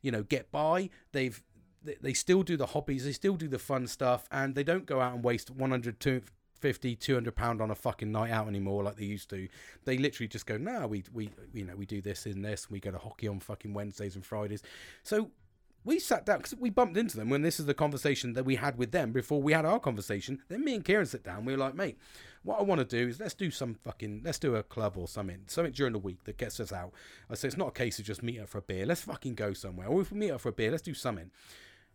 you 0.02 0.10
know, 0.10 0.22
get 0.22 0.50
by. 0.50 0.90
They've 1.12 1.42
they, 1.82 1.96
they 2.00 2.12
still 2.12 2.42
do 2.42 2.58
the 2.58 2.66
hobbies. 2.66 3.04
They 3.04 3.12
still 3.12 3.36
do 3.36 3.48
the 3.48 3.58
fun 3.58 3.86
stuff, 3.86 4.28
and 4.30 4.54
they 4.54 4.64
don't 4.64 4.84
go 4.84 5.00
out 5.00 5.14
and 5.14 5.24
waste 5.24 5.50
100 5.50 6.00
to 6.00 6.22
50 6.60 6.96
200 6.96 7.34
pound 7.34 7.60
on 7.60 7.70
a 7.70 7.74
fucking 7.74 8.10
night 8.10 8.30
out 8.30 8.48
anymore 8.48 8.82
like 8.82 8.96
they 8.96 9.04
used 9.04 9.28
to 9.28 9.46
they 9.84 9.98
literally 9.98 10.26
just 10.26 10.46
go 10.46 10.56
no 10.56 10.86
we 10.86 11.04
we 11.12 11.28
you 11.52 11.64
know 11.64 11.76
we 11.76 11.84
do 11.84 12.00
this 12.00 12.24
and 12.24 12.42
this 12.42 12.64
and 12.64 12.72
we 12.72 12.80
go 12.80 12.90
to 12.90 12.96
hockey 12.96 13.28
on 13.28 13.38
fucking 13.38 13.74
wednesdays 13.74 14.14
and 14.14 14.24
fridays 14.24 14.62
so 15.02 15.30
we 15.86 16.00
sat 16.00 16.26
down 16.26 16.38
because 16.38 16.56
we 16.56 16.68
bumped 16.68 16.96
into 16.96 17.16
them 17.16 17.30
when 17.30 17.42
this 17.42 17.60
is 17.60 17.66
the 17.66 17.72
conversation 17.72 18.32
that 18.32 18.44
we 18.44 18.56
had 18.56 18.76
with 18.76 18.90
them 18.90 19.12
before 19.12 19.40
we 19.40 19.52
had 19.52 19.64
our 19.64 19.78
conversation. 19.78 20.42
Then 20.48 20.64
me 20.64 20.74
and 20.74 20.84
Kieran 20.84 21.06
sit 21.06 21.22
down. 21.22 21.44
We 21.44 21.52
were 21.52 21.58
like, 21.58 21.76
mate, 21.76 21.96
what 22.42 22.58
I 22.58 22.64
want 22.64 22.80
to 22.80 22.84
do 22.84 23.08
is 23.08 23.20
let's 23.20 23.34
do 23.34 23.52
some 23.52 23.74
fucking, 23.74 24.22
let's 24.24 24.40
do 24.40 24.56
a 24.56 24.64
club 24.64 24.96
or 24.96 25.06
something, 25.06 25.44
something 25.46 25.72
during 25.72 25.92
the 25.92 26.00
week 26.00 26.24
that 26.24 26.38
gets 26.38 26.58
us 26.58 26.72
out. 26.72 26.92
I 27.30 27.36
said, 27.36 27.48
it's 27.48 27.56
not 27.56 27.68
a 27.68 27.72
case 27.72 28.00
of 28.00 28.04
just 28.04 28.24
meet 28.24 28.40
up 28.40 28.48
for 28.48 28.58
a 28.58 28.62
beer. 28.62 28.84
Let's 28.84 29.02
fucking 29.02 29.36
go 29.36 29.52
somewhere. 29.52 29.86
Or 29.86 30.00
if 30.00 30.10
we 30.10 30.18
meet 30.18 30.32
up 30.32 30.40
for 30.40 30.48
a 30.48 30.52
beer, 30.52 30.72
let's 30.72 30.82
do 30.82 30.92
something. 30.92 31.30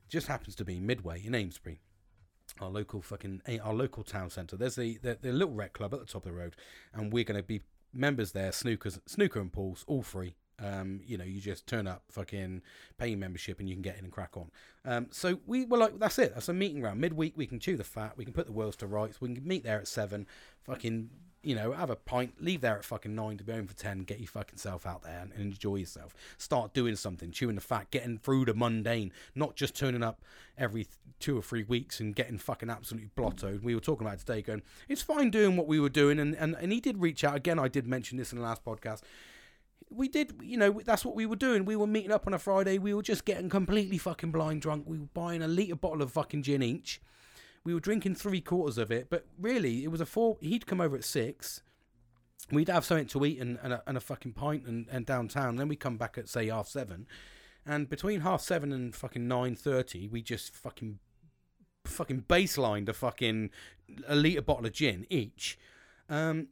Just 0.08 0.28
happens 0.28 0.56
to 0.56 0.66
be 0.66 0.80
Midway 0.80 1.22
in 1.26 1.36
Amesbury. 1.36 1.82
Our 2.62 2.70
local 2.70 3.02
fucking 3.02 3.42
eh, 3.46 3.60
our 3.64 3.74
local 3.74 4.04
town 4.04 4.30
centre. 4.30 4.58
There's 4.58 4.76
the, 4.76 5.00
the 5.02 5.18
the 5.22 5.32
little 5.32 5.54
rec 5.54 5.72
club 5.72 5.94
at 5.94 6.02
the 6.02 6.06
top 6.06 6.26
of 6.26 6.32
the 6.34 6.38
road, 6.38 6.58
and 6.94 7.12
we're 7.12 7.24
going 7.24 7.40
to 7.40 7.44
be 7.44 7.62
members 7.94 8.34
there. 8.34 8.52
Snookers, 8.52 9.00
snooker 9.06 9.40
and 9.40 9.54
pools, 9.54 9.86
all 9.88 10.02
free. 10.02 10.36
Um, 10.59 11.01
you 11.06 11.18
know, 11.18 11.24
you 11.24 11.42
just 11.42 11.65
turn 11.65 11.88
up, 11.88 12.03
fucking 12.09 12.62
pay 12.98 13.09
your 13.09 13.18
membership, 13.18 13.59
and 13.59 13.68
you 13.68 13.75
can 13.75 13.81
get 13.81 13.98
in 13.98 14.03
and 14.03 14.13
crack 14.13 14.38
on. 14.38 14.51
Um, 14.86 15.07
so 15.12 15.39
we 15.45 15.65
were 15.65 15.77
like, 15.77 16.00
that's 16.00 16.19
it. 16.19 16.33
That's 16.33 16.50
a 16.50 16.53
meeting 16.53 16.81
round. 16.81 17.01
Midweek, 17.01 17.33
we 17.36 17.48
can 17.48 17.59
chew 17.59 17.77
the 17.77 17.83
fat. 17.83 18.13
We 18.15 18.25
can 18.25 18.33
put 18.33 18.45
the 18.45 18.51
worlds 18.51 18.77
to 18.77 18.88
rights. 18.88 19.19
We 19.19 19.33
can 19.33 19.48
meet 19.48 19.63
there 19.63 19.80
at 19.80 19.88
seven. 19.88 20.27
Fucking, 20.63 21.09
you 21.42 21.56
know, 21.56 21.71
have 21.71 21.89
a 21.89 21.95
pint. 21.95 22.36
Leave 22.39 22.62
there 22.62 22.77
at 22.77 22.86
fucking 22.86 23.15
nine 23.15 23.38
to 23.38 23.44
be 23.44 23.53
home 23.53 23.65
for 23.65 23.75
ten. 23.75 24.03
Get 24.03 24.19
your 24.19 24.27
fucking 24.27 24.59
self 24.59 24.86
out 24.86 25.01
there 25.01 25.19
and, 25.21 25.31
and 25.33 25.42
enjoy 25.42 25.77
yourself. 25.77 26.13
Start 26.38 26.74
doing 26.74 26.95
something, 26.95 27.31
chewing 27.31 27.56
the 27.56 27.62
fat, 27.62 27.89
getting 27.89 28.19
through 28.19 28.45
the 28.45 28.54
mundane, 28.54 29.12
not 29.33 29.56
just 29.56 29.75
turning 29.75 30.04
up 30.04 30.21
every 30.57 30.88
two 31.19 31.38
or 31.38 31.42
three 31.42 31.63
weeks 31.63 32.00
and 32.00 32.15
getting 32.15 32.38
fucking 32.38 32.69
absolutely 32.69 33.09
blottoed. 33.15 33.63
We 33.63 33.75
were 33.75 33.81
talking 33.81 34.06
about 34.06 34.19
today, 34.19 34.42
going, 34.42 34.63
it's 34.89 35.01
fine 35.01 35.30
doing 35.30 35.56
what 35.56 35.68
we 35.68 35.80
were 35.80 35.89
doing, 35.89 36.19
and 36.19 36.36
and 36.36 36.56
and 36.56 36.71
he 36.71 36.80
did 36.80 37.00
reach 37.00 37.24
out 37.24 37.36
again. 37.36 37.57
I 37.59 37.68
did 37.68 37.88
mention 37.88 38.18
this 38.18 38.31
in 38.31 38.39
the 38.39 38.44
last 38.44 38.63
podcast 38.63 39.01
we 39.94 40.08
did, 40.08 40.34
you 40.42 40.58
know, 40.58 40.82
that's 40.86 41.04
what 41.04 41.16
we 41.16 41.26
were 41.26 41.36
doing. 41.36 41.66
We 41.66 41.76
were 41.76 41.88
meeting 41.88 42.12
up 42.12 42.26
on 42.26 42.34
a 42.34 42.40
Friday. 42.40 42.78
We 42.78 42.94
were 42.94 43.04
just 43.04 43.26
getting 43.26 43.50
completely 43.50 43.98
fucking 43.98 44.32
blind 44.32 44.62
drunk. 44.62 44.86
We 44.88 45.00
were 45.00 45.10
buying 45.14 45.42
a 45.42 45.48
litre 45.48 45.76
bottle 45.76 46.02
of 46.02 46.12
fucking 46.12 46.44
gin 46.44 46.64
each. 46.64 47.02
We 47.64 47.74
were 47.74 47.80
drinking 47.80 48.16
three 48.16 48.42
quarters 48.42 48.78
of 48.78 48.90
it, 48.90 49.08
but 49.10 49.26
really, 49.40 49.84
it 49.84 49.92
was 49.92 50.02
a 50.02 50.06
four. 50.06 50.38
He'd 50.40 50.66
come 50.66 50.82
over 50.82 50.96
at 50.96 51.04
six. 51.04 51.62
We'd 52.52 52.70
have 52.70 52.86
something 52.86 53.08
to 53.08 53.26
eat 53.26 53.40
and, 53.40 53.60
and, 53.62 53.74
a, 53.74 53.84
and 53.86 53.98
a 53.98 54.02
fucking 54.02 54.34
pint 54.34 54.66
and, 54.66 54.88
and 54.92 55.06
downtown. 55.06 55.58
Then 55.58 55.68
we 55.68 55.76
come 55.76 55.98
back 55.98 56.18
at 56.18 56.28
say 56.28 56.48
half 56.48 56.68
seven, 56.68 57.06
and 57.66 57.88
between 57.88 58.22
half 58.22 58.42
seven 58.42 58.72
and 58.72 58.96
fucking 58.96 59.28
nine 59.28 59.56
thirty, 59.56 60.08
we 60.08 60.22
just 60.22 60.56
fucking 60.56 61.00
fucking 61.86 62.26
baselined 62.28 62.90
a 62.90 62.94
fucking 62.94 63.50
a 64.08 64.16
litre 64.16 64.42
bottle 64.42 64.66
of 64.66 64.74
gin 64.74 65.06
each. 65.10 65.60
Um, 66.10 66.48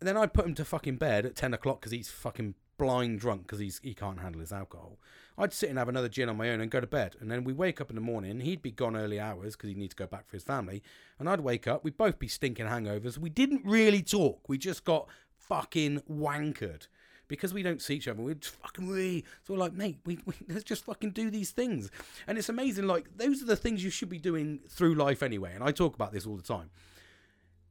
then 0.00 0.16
I 0.16 0.26
put 0.26 0.46
him 0.46 0.54
to 0.54 0.64
fucking 0.64 0.96
bed 0.96 1.24
at 1.24 1.36
ten 1.36 1.54
o'clock 1.54 1.80
because 1.80 1.92
he's 1.92 2.10
fucking 2.10 2.54
blind 2.78 3.20
drunk 3.20 3.42
because 3.42 3.80
he 3.82 3.94
can't 3.94 4.20
handle 4.20 4.40
his 4.40 4.52
alcohol. 4.52 4.98
I'd 5.36 5.52
sit 5.52 5.68
and 5.68 5.78
have 5.78 5.88
another 5.88 6.08
gin 6.08 6.28
on 6.28 6.36
my 6.36 6.50
own 6.50 6.60
and 6.60 6.70
go 6.70 6.80
to 6.80 6.86
bed, 6.86 7.16
and 7.20 7.30
then 7.30 7.44
we 7.44 7.52
wake 7.52 7.80
up 7.80 7.90
in 7.90 7.96
the 7.96 8.02
morning. 8.02 8.40
He'd 8.40 8.62
be 8.62 8.72
gone 8.72 8.96
early 8.96 9.20
hours 9.20 9.54
because 9.54 9.68
he'd 9.68 9.76
need 9.76 9.90
to 9.90 9.96
go 9.96 10.06
back 10.06 10.26
for 10.28 10.36
his 10.36 10.42
family, 10.42 10.82
and 11.18 11.28
I'd 11.28 11.40
wake 11.40 11.68
up. 11.68 11.84
We'd 11.84 11.96
both 11.96 12.18
be 12.18 12.28
stinking 12.28 12.66
hangovers. 12.66 13.18
We 13.18 13.30
didn't 13.30 13.64
really 13.64 14.02
talk. 14.02 14.48
We 14.48 14.58
just 14.58 14.84
got 14.84 15.08
fucking 15.36 16.02
wankered 16.10 16.88
because 17.28 17.54
we 17.54 17.62
don't 17.62 17.82
see 17.82 17.94
each 17.94 18.08
other. 18.08 18.22
We're 18.22 18.34
just 18.34 18.56
fucking 18.56 18.88
really 18.88 19.24
so 19.44 19.54
we're 19.54 19.60
like, 19.60 19.74
mate, 19.74 19.98
we, 20.04 20.18
we, 20.24 20.34
let's 20.48 20.64
just 20.64 20.84
fucking 20.84 21.10
do 21.10 21.30
these 21.30 21.50
things. 21.50 21.90
And 22.26 22.38
it's 22.38 22.48
amazing. 22.48 22.86
Like 22.86 23.16
those 23.16 23.42
are 23.42 23.46
the 23.46 23.56
things 23.56 23.84
you 23.84 23.90
should 23.90 24.08
be 24.08 24.18
doing 24.18 24.60
through 24.68 24.94
life 24.94 25.22
anyway. 25.22 25.52
And 25.54 25.62
I 25.62 25.70
talk 25.70 25.94
about 25.94 26.12
this 26.12 26.26
all 26.26 26.36
the 26.36 26.42
time 26.42 26.70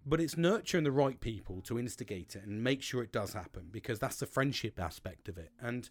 but 0.08 0.22
it's 0.22 0.38
nurturing 0.38 0.86
the 0.86 0.92
right 0.92 1.20
people 1.20 1.62
to 1.62 1.78
instigate 1.78 2.36
it 2.36 2.44
and 2.46 2.64
make 2.64 2.82
sure 2.82 3.04
it 3.04 3.12
does 3.12 3.34
happen 3.34 3.68
because 3.72 4.00
that's 4.00 4.16
the 4.16 4.26
friendship 4.26 4.80
aspect 4.80 5.28
of 5.28 5.38
it. 5.38 5.52
And 5.60 5.90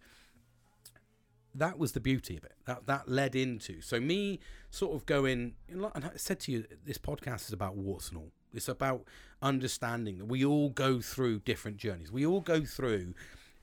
that 1.54 1.78
was 1.78 1.92
the 1.92 2.00
beauty 2.00 2.36
of 2.36 2.44
it 2.44 2.54
that 2.64 2.86
that 2.86 3.08
led 3.08 3.36
into. 3.36 3.82
So 3.82 4.00
me 4.00 4.40
sort 4.70 4.94
of 4.94 5.06
going 5.06 5.54
and 5.68 5.86
i 5.86 6.10
said 6.16 6.40
to 6.40 6.52
you 6.52 6.64
this 6.84 6.98
podcast 6.98 7.46
is 7.46 7.52
about 7.52 7.76
warts 7.76 8.08
and 8.08 8.18
all. 8.18 8.32
It's 8.54 8.68
about 8.68 9.04
understanding 9.42 10.18
that 10.18 10.24
we 10.24 10.42
all 10.44 10.70
go 10.70 11.00
through 11.00 11.40
different 11.40 11.76
journeys. 11.76 12.10
We 12.10 12.24
all 12.24 12.40
go 12.40 12.64
through 12.64 13.12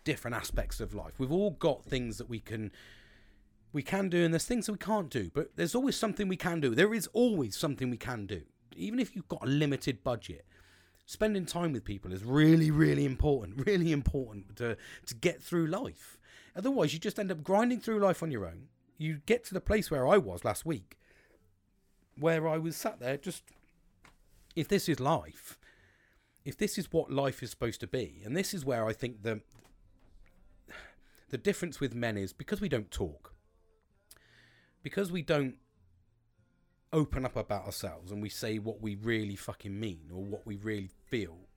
different 0.03 0.35
aspects 0.35 0.79
of 0.79 0.93
life. 0.93 1.13
We've 1.17 1.31
all 1.31 1.51
got 1.51 1.83
things 1.83 2.19
that 2.19 2.29
we 2.29 2.39
can 2.39 2.71
we 3.71 3.81
can 3.81 4.07
do 4.07 4.23
and 4.23 4.31
there's 4.31 4.45
things 4.45 4.67
that 4.67 4.73
we 4.73 4.77
can't 4.77 5.09
do. 5.09 5.31
But 5.33 5.55
there's 5.55 5.73
always 5.73 5.95
something 5.95 6.27
we 6.27 6.37
can 6.37 6.59
do. 6.59 6.75
There 6.75 6.93
is 6.93 7.07
always 7.07 7.55
something 7.55 7.89
we 7.89 7.97
can 7.97 8.27
do 8.27 8.43
even 8.77 8.99
if 8.99 9.15
you've 9.15 9.27
got 9.27 9.43
a 9.43 9.47
limited 9.47 10.03
budget, 10.03 10.45
spending 11.05 11.45
time 11.45 11.73
with 11.73 11.83
people 11.83 12.13
is 12.13 12.23
really, 12.23 12.71
really 12.71 13.05
important. 13.05 13.65
Really 13.65 13.91
important 13.91 14.55
to 14.57 14.77
to 15.05 15.15
get 15.15 15.41
through 15.41 15.67
life. 15.67 16.17
Otherwise, 16.55 16.93
you 16.93 16.99
just 16.99 17.19
end 17.19 17.31
up 17.31 17.43
grinding 17.43 17.79
through 17.79 17.99
life 17.99 18.21
on 18.21 18.31
your 18.31 18.45
own. 18.45 18.67
You 18.97 19.21
get 19.25 19.43
to 19.45 19.53
the 19.53 19.61
place 19.61 19.89
where 19.89 20.07
I 20.07 20.17
was 20.17 20.45
last 20.45 20.65
week, 20.65 20.97
where 22.17 22.47
I 22.47 22.57
was 22.57 22.75
sat 22.75 22.99
there 22.99 23.17
just, 23.17 23.43
if 24.55 24.67
this 24.67 24.87
is 24.87 24.99
life, 24.99 25.57
if 26.45 26.57
this 26.57 26.77
is 26.77 26.91
what 26.91 27.11
life 27.11 27.41
is 27.41 27.49
supposed 27.49 27.79
to 27.79 27.87
be, 27.87 28.21
and 28.23 28.37
this 28.37 28.53
is 28.53 28.65
where 28.65 28.85
I 28.85 28.93
think 28.93 29.23
the 29.23 29.41
the 31.29 31.37
difference 31.37 31.79
with 31.79 31.95
men 31.95 32.17
is 32.17 32.33
because 32.33 32.61
we 32.61 32.69
don't 32.69 32.91
talk, 32.91 33.33
because 34.83 35.11
we 35.11 35.23
don't 35.23 35.55
open 36.93 37.25
up 37.25 37.35
about 37.35 37.65
ourselves 37.65 38.11
and 38.11 38.21
we 38.21 38.29
say 38.29 38.59
what 38.59 38.81
we 38.81 38.95
really 38.95 39.35
fucking 39.35 39.77
mean 39.77 40.09
or 40.13 40.23
what 40.23 40.45
we 40.45 40.55
really 40.55 40.89
feel 41.07 41.49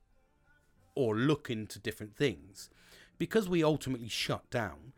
or 0.95 1.15
look 1.15 1.51
into 1.51 1.79
different 1.79 2.17
things, 2.17 2.71
because 3.19 3.49
we 3.49 3.63
ultimately 3.63 4.09
shut 4.09 4.49
down, 4.51 4.93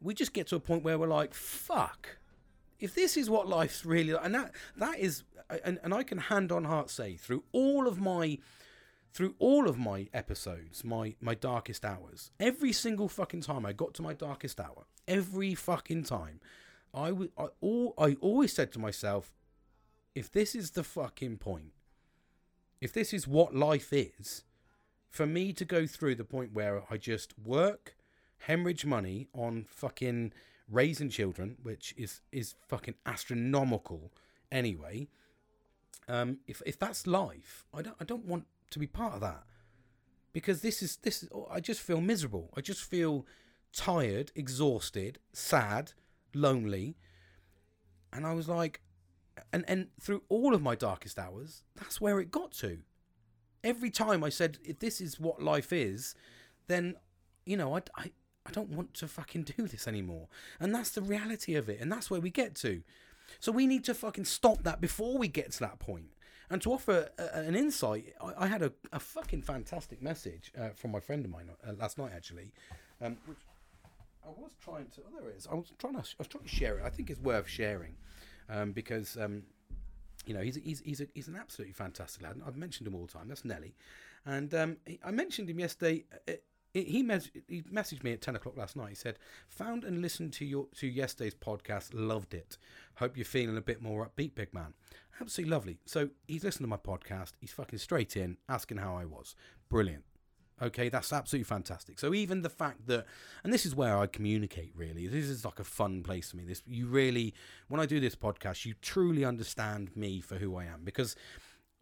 we 0.00 0.14
just 0.14 0.32
get 0.32 0.46
to 0.48 0.56
a 0.56 0.60
point 0.60 0.82
where 0.82 0.98
we're 0.98 1.06
like, 1.06 1.34
fuck, 1.34 2.16
if 2.80 2.94
this 2.94 3.16
is 3.16 3.28
what 3.28 3.46
life's 3.46 3.84
really 3.84 4.14
like, 4.14 4.24
and 4.24 4.34
that 4.34 4.52
that 4.76 4.98
is, 4.98 5.24
and, 5.62 5.78
and 5.82 5.92
I 5.92 6.02
can 6.02 6.18
hand 6.18 6.50
on 6.50 6.64
heart 6.64 6.88
say 6.88 7.16
through 7.16 7.44
all 7.52 7.86
of 7.86 8.00
my 8.00 8.38
through 9.12 9.34
all 9.38 9.68
of 9.68 9.78
my 9.78 10.08
episodes, 10.14 10.84
my 10.84 11.14
my 11.20 11.34
darkest 11.34 11.84
hours, 11.84 12.30
every 12.40 12.72
single 12.72 13.08
fucking 13.08 13.42
time 13.42 13.66
I 13.66 13.74
got 13.74 13.92
to 13.94 14.02
my 14.02 14.14
darkest 14.14 14.58
hour, 14.58 14.86
every 15.06 15.54
fucking 15.54 16.04
time, 16.04 16.40
I 16.94 17.12
would 17.12 17.30
I 17.36 17.48
all 17.60 17.92
I 17.98 18.16
always 18.22 18.54
said 18.54 18.72
to 18.72 18.78
myself, 18.78 19.34
if 20.14 20.30
this 20.30 20.54
is 20.54 20.72
the 20.72 20.84
fucking 20.84 21.38
point, 21.38 21.72
if 22.80 22.92
this 22.92 23.12
is 23.12 23.26
what 23.26 23.54
life 23.54 23.92
is, 23.92 24.44
for 25.08 25.26
me 25.26 25.52
to 25.52 25.64
go 25.64 25.86
through 25.86 26.14
the 26.14 26.24
point 26.24 26.52
where 26.52 26.82
I 26.90 26.96
just 26.96 27.34
work, 27.38 27.96
hemorrhage 28.38 28.86
money 28.86 29.28
on 29.34 29.66
fucking 29.68 30.32
raising 30.68 31.10
children, 31.10 31.56
which 31.62 31.94
is 31.96 32.20
is 32.32 32.54
fucking 32.68 32.94
astronomical 33.04 34.12
anyway. 34.50 35.08
Um, 36.08 36.38
if 36.46 36.62
if 36.64 36.78
that's 36.78 37.06
life, 37.06 37.64
I 37.74 37.82
don't 37.82 37.96
I 38.00 38.04
don't 38.04 38.24
want 38.24 38.46
to 38.70 38.78
be 38.78 38.86
part 38.86 39.14
of 39.14 39.20
that 39.20 39.44
because 40.32 40.62
this 40.62 40.82
is 40.82 40.96
this 40.96 41.22
is 41.22 41.28
I 41.50 41.60
just 41.60 41.80
feel 41.80 42.00
miserable. 42.00 42.50
I 42.56 42.60
just 42.60 42.82
feel 42.82 43.26
tired, 43.72 44.32
exhausted, 44.34 45.18
sad, 45.32 45.92
lonely. 46.34 46.96
And 48.12 48.26
I 48.26 48.32
was 48.32 48.48
like 48.48 48.80
and 49.52 49.64
and 49.68 49.88
through 50.00 50.22
all 50.28 50.54
of 50.54 50.62
my 50.62 50.74
darkest 50.74 51.18
hours, 51.18 51.62
that's 51.76 52.00
where 52.00 52.20
it 52.20 52.30
got 52.30 52.52
to. 52.52 52.78
Every 53.62 53.90
time 53.90 54.24
I 54.24 54.28
said 54.28 54.58
if 54.64 54.78
this 54.78 55.00
is 55.00 55.20
what 55.20 55.42
life 55.42 55.72
is, 55.72 56.14
then 56.66 56.96
you 57.44 57.56
know, 57.56 57.76
I 57.76 57.82
I 57.96 58.10
I 58.46 58.50
don't 58.50 58.70
want 58.70 58.94
to 58.94 59.08
fucking 59.08 59.42
do 59.56 59.66
this 59.66 59.86
anymore. 59.86 60.28
And 60.58 60.74
that's 60.74 60.90
the 60.90 61.02
reality 61.02 61.54
of 61.54 61.68
it. 61.68 61.80
And 61.80 61.90
that's 61.90 62.10
where 62.10 62.20
we 62.20 62.30
get 62.30 62.54
to. 62.56 62.82
So 63.38 63.52
we 63.52 63.66
need 63.66 63.84
to 63.84 63.94
fucking 63.94 64.24
stop 64.24 64.64
that 64.64 64.80
before 64.80 65.18
we 65.18 65.28
get 65.28 65.52
to 65.52 65.60
that 65.60 65.78
point. 65.78 66.10
And 66.50 66.60
to 66.62 66.72
offer 66.72 67.10
a, 67.16 67.38
an 67.38 67.54
insight, 67.54 68.12
I, 68.20 68.44
I, 68.44 68.46
had 68.48 68.62
a, 68.62 68.72
a 68.92 68.98
fucking 68.98 69.42
fantastic 69.42 70.02
message 70.02 70.50
uh, 70.58 70.70
from 70.70 70.90
my 70.90 70.98
friend 70.98 71.24
of 71.24 71.30
mine 71.30 71.48
uh, 71.64 71.74
last 71.78 71.96
night, 71.96 72.10
actually, 72.12 72.50
um, 73.00 73.16
which 73.26 73.38
I 74.24 74.30
was 74.30 74.50
trying 74.60 74.86
to. 74.96 75.02
Oh, 75.06 75.20
there 75.20 75.30
it 75.30 75.36
is. 75.36 75.46
I 75.46 75.54
was 75.54 75.72
trying 75.78 75.94
to. 75.94 76.00
I 76.00 76.18
was 76.18 76.26
trying 76.26 76.42
to 76.42 76.50
share 76.50 76.78
it. 76.78 76.84
I 76.84 76.90
think 76.90 77.08
it's 77.08 77.20
worth 77.20 77.46
sharing 77.46 77.94
um, 78.48 78.72
because 78.72 79.16
um, 79.16 79.42
you 80.26 80.34
know 80.34 80.40
he's 80.40 80.56
he's 80.56 80.80
he's, 80.80 81.00
a, 81.00 81.06
he's 81.14 81.28
an 81.28 81.36
absolutely 81.36 81.74
fantastic 81.74 82.22
lad. 82.22 82.40
I've 82.46 82.56
mentioned 82.56 82.86
him 82.86 82.94
all 82.94 83.06
the 83.06 83.12
time. 83.12 83.28
That's 83.28 83.44
Nelly, 83.44 83.74
and 84.24 84.52
um, 84.54 84.76
I 85.04 85.10
mentioned 85.10 85.50
him 85.50 85.58
yesterday. 85.58 86.04
Uh, 86.28 86.32
he, 86.72 87.02
mes- 87.02 87.30
he 87.48 87.62
messaged 87.62 88.04
me 88.04 88.12
at 88.12 88.22
10 88.22 88.36
o'clock 88.36 88.56
last 88.56 88.76
night. 88.76 88.90
He 88.90 88.94
said, 88.94 89.18
Found 89.48 89.82
and 89.82 90.00
listened 90.00 90.32
to 90.34 90.44
your 90.44 90.68
to 90.76 90.86
yesterday's 90.86 91.34
podcast. 91.34 91.90
Loved 91.92 92.32
it. 92.32 92.56
Hope 92.94 93.16
you're 93.16 93.24
feeling 93.24 93.56
a 93.56 93.60
bit 93.60 93.82
more 93.82 94.08
upbeat, 94.08 94.36
big 94.36 94.54
man. 94.54 94.74
Absolutely 95.20 95.50
lovely. 95.50 95.78
So 95.84 96.10
he's 96.28 96.44
listened 96.44 96.64
to 96.64 96.68
my 96.68 96.76
podcast. 96.76 97.32
He's 97.40 97.52
fucking 97.52 97.80
straight 97.80 98.16
in, 98.16 98.36
asking 98.48 98.78
how 98.78 98.96
I 98.96 99.04
was. 99.04 99.34
Brilliant. 99.68 100.04
Okay, 100.62 100.88
that's 100.88 101.12
absolutely 101.12 101.44
fantastic. 101.44 101.98
So 101.98 102.12
even 102.12 102.42
the 102.42 102.50
fact 102.50 102.86
that, 102.86 103.06
and 103.42 103.52
this 103.52 103.64
is 103.64 103.74
where 103.74 103.96
I 103.96 104.06
communicate. 104.06 104.72
Really, 104.76 105.06
this 105.06 105.24
is 105.24 105.44
like 105.44 105.58
a 105.58 105.64
fun 105.64 106.02
place 106.02 106.30
for 106.30 106.36
me. 106.36 106.44
This 106.44 106.62
you 106.66 106.86
really, 106.86 107.34
when 107.68 107.80
I 107.80 107.86
do 107.86 108.00
this 108.00 108.14
podcast, 108.14 108.66
you 108.66 108.74
truly 108.82 109.24
understand 109.24 109.96
me 109.96 110.20
for 110.20 110.36
who 110.36 110.56
I 110.56 110.64
am 110.64 110.82
because 110.84 111.16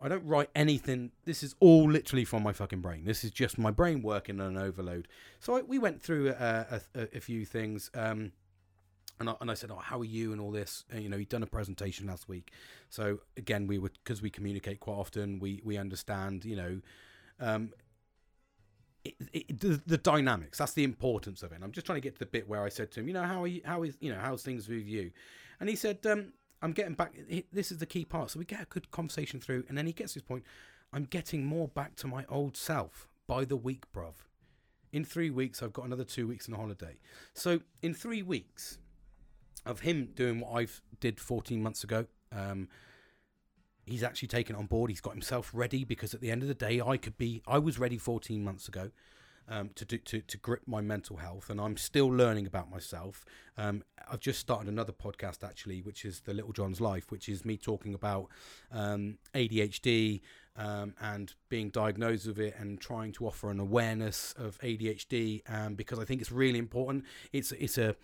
I 0.01 0.09
don't 0.09 0.25
write 0.25 0.51
anything. 0.55 1.11
This 1.25 1.43
is 1.43 1.57
all 1.59 1.91
literally 1.91 2.25
from 2.25 2.45
my 2.45 2.53
fucking 2.53 2.81
brain. 2.81 3.05
This 3.05 3.25
is 3.25 3.33
just 3.33 3.59
my 3.59 3.73
brain 3.73 4.01
working 4.01 4.41
on 4.41 4.57
an 4.57 4.59
overload. 4.59 5.09
So 5.41 5.57
I, 5.57 5.63
we 5.63 5.79
went 5.79 6.01
through 6.01 6.31
a, 6.31 6.81
a, 6.95 7.09
a 7.17 7.21
few 7.21 7.45
things. 7.45 7.91
Um, 7.95 8.33
and 9.21 9.31
I, 9.31 9.35
and 9.41 9.51
I 9.51 9.55
said, 9.55 9.73
"Oh, 9.73 9.79
how 9.79 9.99
are 9.99 10.05
you?" 10.05 10.33
and 10.33 10.41
all 10.41 10.53
this. 10.53 10.85
And, 10.91 11.03
you 11.03 11.09
know, 11.09 11.19
he'd 11.19 11.29
done 11.29 11.43
a 11.43 11.47
presentation 11.47 12.07
last 12.07 12.29
week, 12.29 12.53
so 12.89 13.19
again, 13.37 13.67
we 13.67 13.79
were 13.79 13.91
because 14.05 14.23
we 14.23 14.31
communicate 14.31 14.79
quite 14.79 14.95
often. 14.95 15.41
We 15.41 15.61
we 15.65 15.77
understand, 15.77 16.45
you 16.45 16.55
know, 16.55 16.81
um, 17.41 17.73
it, 19.19 19.29
it, 19.33 19.61
the, 19.61 19.81
the, 19.87 19.99
dynamics. 19.99 20.59
That's 20.59 20.73
the 20.73 20.85
importance 20.85 21.43
of 21.43 21.53
it. 21.53 21.57
And 21.57 21.65
I'm 21.65 21.73
just 21.73 21.87
trying 21.87 21.97
to 21.97 22.01
get 22.01 22.15
to 22.15 22.19
the 22.21 22.27
bit 22.27 22.49
where 22.49 22.63
I 22.63 22.69
said 22.69 22.91
to 22.93 23.01
him, 23.01 23.09
you 23.09 23.15
know, 23.15 23.23
how 23.23 23.43
are 23.43 23.47
you? 23.47 23.61
How 23.65 23.83
is 23.83 23.97
you 24.01 24.13
know 24.13 24.19
how's 24.21 24.43
things 24.43 24.69
with 24.69 24.87
you? 24.87 25.11
And 25.61 25.69
he 25.69 25.77
said, 25.77 25.99
um, 26.07 26.33
I'm 26.63 26.73
getting 26.73 26.95
back. 26.95 27.15
This 27.53 27.73
is 27.73 27.79
the 27.79 27.87
key 27.87 28.05
part. 28.05 28.31
So 28.31 28.39
we 28.39 28.45
get 28.45 28.63
a 28.63 28.67
good 28.67 28.91
conversation 28.91 29.41
through, 29.41 29.65
and 29.69 29.77
then 29.77 29.87
he 29.87 29.93
gets 29.93 30.15
his 30.15 30.23
point. 30.23 30.45
I'm 30.93 31.05
getting 31.05 31.45
more 31.45 31.69
back 31.69 31.97
to 31.97 32.07
my 32.07 32.25
old 32.29 32.57
self 32.57 33.09
by 33.27 33.45
the 33.45 33.57
week, 33.57 33.85
bruv. 33.95 34.15
In 34.93 35.05
three 35.05 35.31
weeks, 35.31 35.63
I've 35.63 35.73
got 35.73 35.85
another 35.85 36.05
two 36.05 36.27
weeks 36.27 36.49
on 36.49 36.55
holiday. 36.55 36.97
So 37.35 37.61
in 37.83 37.93
three 37.93 38.23
weeks 38.23 38.79
of 39.67 39.81
him 39.81 40.09
doing 40.15 40.41
what 40.41 40.53
I've 40.53 40.81
did 40.99 41.21
14 41.21 41.63
months 41.63 41.85
ago, 41.85 42.07
um, 42.33 42.69
he's 43.89 44.03
actually 44.03 44.29
taken 44.29 44.55
on 44.57 44.67
board. 44.67 44.91
He's 44.91 45.01
got 45.01 45.15
himself 45.15 45.51
ready 45.53 45.85
because 45.85 46.15
at 46.15 46.21
the 46.21 46.31
end 46.31 46.43
of 46.43 46.49
the 46.49 46.55
day, 46.55 46.81
I 46.81 46.97
could 46.97 47.19
be. 47.19 47.43
I 47.47 47.59
was 47.59 47.79
ready 47.79 47.99
14 47.99 48.43
months 48.43 48.69
ago 48.69 48.91
um, 49.49 49.71
to, 49.75 49.85
do, 49.85 49.99
to 49.99 50.21
to 50.21 50.37
grip 50.37 50.63
my 50.67 50.81
mental 50.81 51.17
health, 51.17 51.51
and 51.51 51.61
I'm 51.61 51.77
still 51.77 52.09
learning 52.09 52.47
about 52.47 52.71
myself. 52.71 53.25
Um, 53.57 53.83
I've 54.11 54.21
just 54.21 54.39
started 54.39 54.69
another 54.69 54.93
podcast 54.93 55.43
actually, 55.43 55.81
which 55.81 56.05
is 56.05 56.21
the 56.21 56.35
Little 56.35 56.53
John's 56.53 56.81
Life, 56.81 57.11
which 57.11 57.29
is 57.29 57.45
me 57.45 57.57
talking 57.57 57.95
about 57.95 58.29
um, 58.73 59.19
ADHD 59.35 60.21
um, 60.57 60.95
and 61.01 61.35
being 61.49 61.71
diagnosed 61.71 62.27
with 62.27 62.39
it, 62.39 62.55
and 62.59 62.81
trying 62.81 63.13
to 63.13 63.27
offer 63.27 63.51
an 63.51 63.61
awareness 63.61 64.35
of 64.37 64.59
ADHD, 64.61 65.43
um, 65.51 65.75
because 65.75 65.99
I 65.99 66.05
think 66.05 66.21
it's 66.21 66.33
really 66.33 66.59
important. 66.59 67.05
It's 67.33 67.53
it's 67.53 67.79
a 67.79 67.97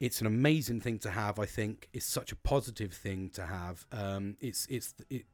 it's 0.00 0.20
an 0.20 0.26
amazing 0.26 0.80
thing 0.80 0.98
to 1.00 1.10
have. 1.10 1.38
I 1.38 1.46
think 1.46 1.88
it's 1.92 2.06
such 2.06 2.32
a 2.32 2.36
positive 2.36 2.92
thing 2.92 3.30
to 3.30 3.46
have. 3.46 3.86
Um, 3.92 4.36
it's 4.40 4.66
it's 4.66 4.94
it 5.10 5.24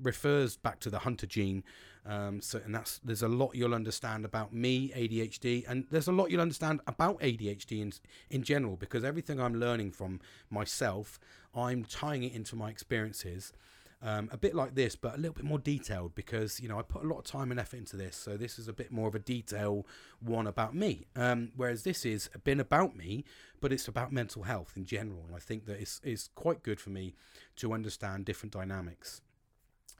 refers 0.00 0.56
back 0.56 0.78
to 0.80 0.90
the 0.90 1.00
hunter 1.00 1.26
gene, 1.26 1.64
um, 2.06 2.40
so, 2.40 2.60
and 2.64 2.74
that's 2.74 3.00
there's 3.02 3.22
a 3.22 3.28
lot 3.28 3.54
you'll 3.54 3.74
understand 3.74 4.24
about 4.24 4.52
me, 4.52 4.92
ADHD, 4.94 5.64
and 5.68 5.86
there's 5.90 6.08
a 6.08 6.12
lot 6.12 6.30
you'll 6.30 6.40
understand 6.40 6.80
about 6.86 7.18
ADHD 7.20 7.80
in 7.80 7.92
in 8.30 8.42
general 8.42 8.76
because 8.76 9.04
everything 9.04 9.40
I'm 9.40 9.54
learning 9.54 9.92
from 9.92 10.20
myself, 10.50 11.18
I'm 11.54 11.84
tying 11.84 12.24
it 12.24 12.32
into 12.32 12.56
my 12.56 12.70
experiences. 12.70 13.52
Um, 14.00 14.28
a 14.30 14.36
bit 14.36 14.54
like 14.54 14.76
this, 14.76 14.94
but 14.94 15.14
a 15.14 15.16
little 15.16 15.34
bit 15.34 15.44
more 15.44 15.58
detailed 15.58 16.14
because 16.14 16.60
you 16.60 16.68
know 16.68 16.78
I 16.78 16.82
put 16.82 17.02
a 17.02 17.06
lot 17.08 17.18
of 17.18 17.24
time 17.24 17.50
and 17.50 17.58
effort 17.58 17.78
into 17.78 17.96
this. 17.96 18.14
So 18.14 18.36
this 18.36 18.56
is 18.56 18.68
a 18.68 18.72
bit 18.72 18.92
more 18.92 19.08
of 19.08 19.16
a 19.16 19.18
detail 19.18 19.84
one 20.20 20.46
about 20.46 20.72
me, 20.72 21.06
um, 21.16 21.50
whereas 21.56 21.82
this 21.82 22.06
is 22.06 22.30
been 22.44 22.60
about 22.60 22.94
me, 22.96 23.24
but 23.60 23.72
it's 23.72 23.88
about 23.88 24.12
mental 24.12 24.44
health 24.44 24.74
in 24.76 24.84
general. 24.84 25.24
And 25.26 25.34
I 25.34 25.40
think 25.40 25.66
that 25.66 25.80
it's, 25.80 26.00
it's 26.04 26.30
quite 26.36 26.62
good 26.62 26.80
for 26.80 26.90
me 26.90 27.14
to 27.56 27.72
understand 27.72 28.24
different 28.24 28.52
dynamics. 28.52 29.20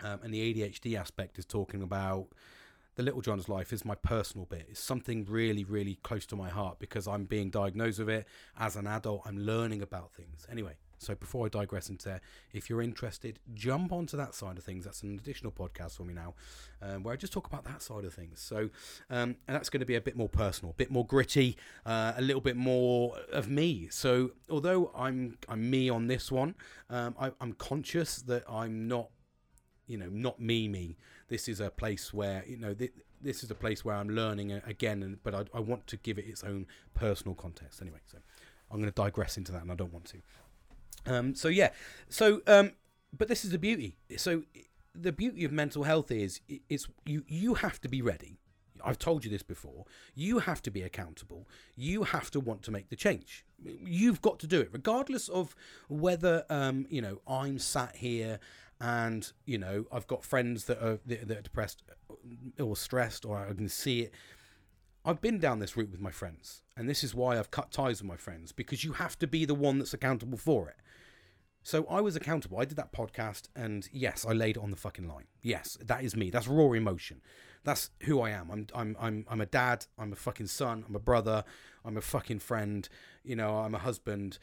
Um, 0.03 0.21
and 0.23 0.33
the 0.33 0.55
ADHD 0.55 0.99
aspect 0.99 1.39
is 1.39 1.45
talking 1.45 1.83
about 1.83 2.29
the 2.99 3.03
Little 3.03 3.21
John's 3.21 3.49
life 3.49 3.73
is 3.73 3.85
my 3.85 3.95
personal 3.95 4.45
bit. 4.47 4.67
It's 4.69 4.81
something 4.81 5.25
really, 5.25 5.65
really 5.65 5.99
close 6.03 6.27
to 6.27 6.37
my 6.37 6.49
heart 6.49 6.79
because 6.81 7.07
I'm 7.07 7.25
being 7.25 7.49
diagnosed 7.49 8.01
with 8.01 8.11
it 8.11 8.27
as 8.59 8.75
an 8.75 8.87
adult. 8.87 9.23
I'm 9.25 9.39
learning 9.39 9.83
about 9.83 10.13
things. 10.13 10.47
Anyway, 10.51 10.77
so 10.99 11.15
before 11.15 11.47
I 11.47 11.49
digress 11.49 11.89
into 11.89 12.09
there, 12.09 12.21
if 12.53 12.69
you're 12.69 12.83
interested, 12.83 13.39
jump 13.55 13.93
onto 13.93 14.17
that 14.17 14.35
side 14.35 14.59
of 14.59 14.65
things. 14.65 14.85
That's 14.85 15.03
an 15.03 15.19
additional 15.19 15.53
podcast 15.53 15.97
for 15.97 16.05
me 16.05 16.15
now, 16.15 16.35
um, 16.83 17.03
where 17.03 17.13
I 17.15 17.17
just 17.17 17.33
talk 17.33 17.47
about 17.47 17.65
that 17.65 17.83
side 17.83 18.05
of 18.05 18.13
things. 18.13 18.41
So, 18.41 18.71
um, 19.11 19.37
and 19.47 19.57
that's 19.57 19.71
going 19.71 19.81
to 19.81 19.87
be 19.87 19.95
a 19.95 20.01
bit 20.01 20.17
more 20.17 20.29
personal, 20.29 20.73
a 20.73 20.75
bit 20.75 20.91
more 20.91 21.07
gritty, 21.07 21.57
uh, 21.87 22.13
a 22.17 22.23
little 22.23 22.43
bit 22.43 22.57
more 22.57 23.17
of 23.33 23.49
me. 23.49 23.89
So, 23.91 24.33
although 24.51 24.91
I'm 24.97 25.39
I'm 25.49 25.71
me 25.71 25.89
on 25.89 26.07
this 26.07 26.31
one, 26.31 26.55
um, 26.91 27.15
I, 27.19 27.33
I'm 27.41 27.53
conscious 27.55 28.23
that 28.23 28.45
I'm 28.49 28.89
not 28.89 29.11
you 29.89 29.97
know, 29.97 30.09
not 30.11 30.39
me, 30.39 30.69
me. 30.69 30.97
This 31.29 31.49
is 31.49 31.61
a 31.61 31.71
place 31.71 32.13
where, 32.13 32.45
you 32.47 32.59
know, 32.59 32.75
th- 32.75 32.93
this 33.21 33.43
is 33.43 33.51
a 33.51 33.55
place 33.55 33.85
where 33.85 33.97
I'm 33.97 34.11
learning 34.11 34.53
again, 34.53 35.03
and, 35.03 35.23
but 35.25 35.35
I, 35.35 35.45
I 35.55 35.61
want 35.61 35.87
to 35.89 35.97
give 35.97 36.19
it 36.19 36.27
its 36.27 36.45
own 36.45 36.67
personal 36.95 37.35
context. 37.35 37.83
Anyway, 37.83 37.99
so 38.07 38.19
I'm 38.71 38.79
going 38.79 38.93
to 38.93 38.95
digress 38.95 39.37
into 39.37 39.51
that, 39.53 39.63
and 39.63 39.73
I 39.73 39.75
don't 39.75 39.93
want 39.93 40.05
to. 40.07 40.19
Um, 41.07 41.35
so 41.35 41.49
yeah, 41.49 41.71
so 42.09 42.43
um, 42.47 42.73
but 43.17 43.29
this 43.29 43.45
is 43.45 43.51
the 43.51 43.59
beauty. 43.59 43.97
So 44.17 44.43
the 44.95 45.13
beauty 45.13 45.45
of 45.45 45.53
mental 45.53 45.85
health 45.85 46.11
is 46.11 46.41
it's 46.69 46.89
you 47.05 47.25
you 47.27 47.55
have 47.55 47.81
to 47.83 47.89
be 47.89 48.03
ready. 48.03 48.39
I've 48.85 48.99
told 48.99 49.25
you 49.25 49.31
this 49.31 49.43
before. 49.43 49.85
You 50.15 50.39
have 50.41 50.63
to 50.63 50.71
be 50.71 50.83
accountable. 50.83 51.49
You 51.77 52.05
have 52.05 52.31
to 52.31 52.41
want 52.41 52.63
to 52.63 52.71
make 52.71 52.91
the 52.91 52.97
change. 52.97 53.45
You've 53.65 54.23
got 54.23 54.39
to 54.41 54.47
do 54.47 54.61
it, 54.61 54.69
regardless 54.73 55.29
of 55.29 55.55
whether 55.89 56.45
um, 56.49 56.87
you 56.89 57.03
know 57.03 57.21
I'm 57.27 57.59
sat 57.59 57.97
here 57.97 58.39
and 58.81 59.31
you 59.45 59.59
know 59.59 59.87
I've 59.91 60.07
got 60.07 60.25
friends 60.25 60.65
that 60.67 60.83
are 60.83 60.99
that 61.07 61.31
are 61.31 61.43
depressed 61.43 61.83
or 62.61 62.77
stressed, 62.77 63.25
or 63.25 63.39
I 63.39 63.53
can 63.53 63.69
see 63.69 64.03
it. 64.03 64.15
I've 65.09 65.23
been 65.23 65.39
down 65.39 65.59
this 65.59 65.75
route 65.75 65.91
with 65.91 66.03
my 66.03 66.11
friends, 66.11 66.63
and 66.77 66.87
this 66.87 67.03
is 67.03 67.15
why 67.15 67.39
I've 67.39 67.51
cut 67.51 67.73
ties 67.73 68.03
with 68.03 68.09
my 68.09 68.19
friends 68.19 68.53
because 68.53 68.85
you 68.85 68.93
have 68.93 69.19
to 69.21 69.27
be 69.27 69.47
the 69.47 69.55
one 69.55 69.79
that's 69.79 69.95
accountable 69.95 70.37
for 70.37 70.69
it. 70.69 70.77
So 71.63 71.87
I 71.89 72.03
was 72.03 72.15
accountable. 72.15 72.59
I 72.59 72.67
did 72.67 72.77
that 72.77 72.93
podcast, 72.93 73.49
and 73.57 73.89
yes, 73.91 74.27
I 74.29 74.33
laid 74.35 74.59
it 74.59 74.63
on 74.63 74.71
the 74.71 74.77
fucking 74.77 75.09
line. 75.09 75.25
Yes, 75.41 75.79
that 75.83 76.05
is 76.05 76.15
me. 76.15 76.29
That's 76.29 76.47
raw 76.47 76.73
emotion. 76.73 77.23
That's 77.65 77.89
who 78.03 78.21
I 78.21 78.31
am. 78.31 78.51
I'm 78.51 78.67
I'm 78.75 78.97
I'm 79.01 79.25
I'm 79.31 79.41
a 79.41 79.47
dad. 79.47 79.87
I'm 79.99 80.13
a 80.13 80.17
fucking 80.17 80.49
son. 80.49 80.85
I'm 80.87 80.95
a 80.95 81.01
brother. 81.01 81.43
I'm 81.87 81.97
a 81.97 82.03
fucking 82.03 82.41
friend. 82.41 82.87
You 83.25 83.37
know, 83.37 83.61
I'm 83.61 83.75
a 83.75 83.79
husband 83.79 84.39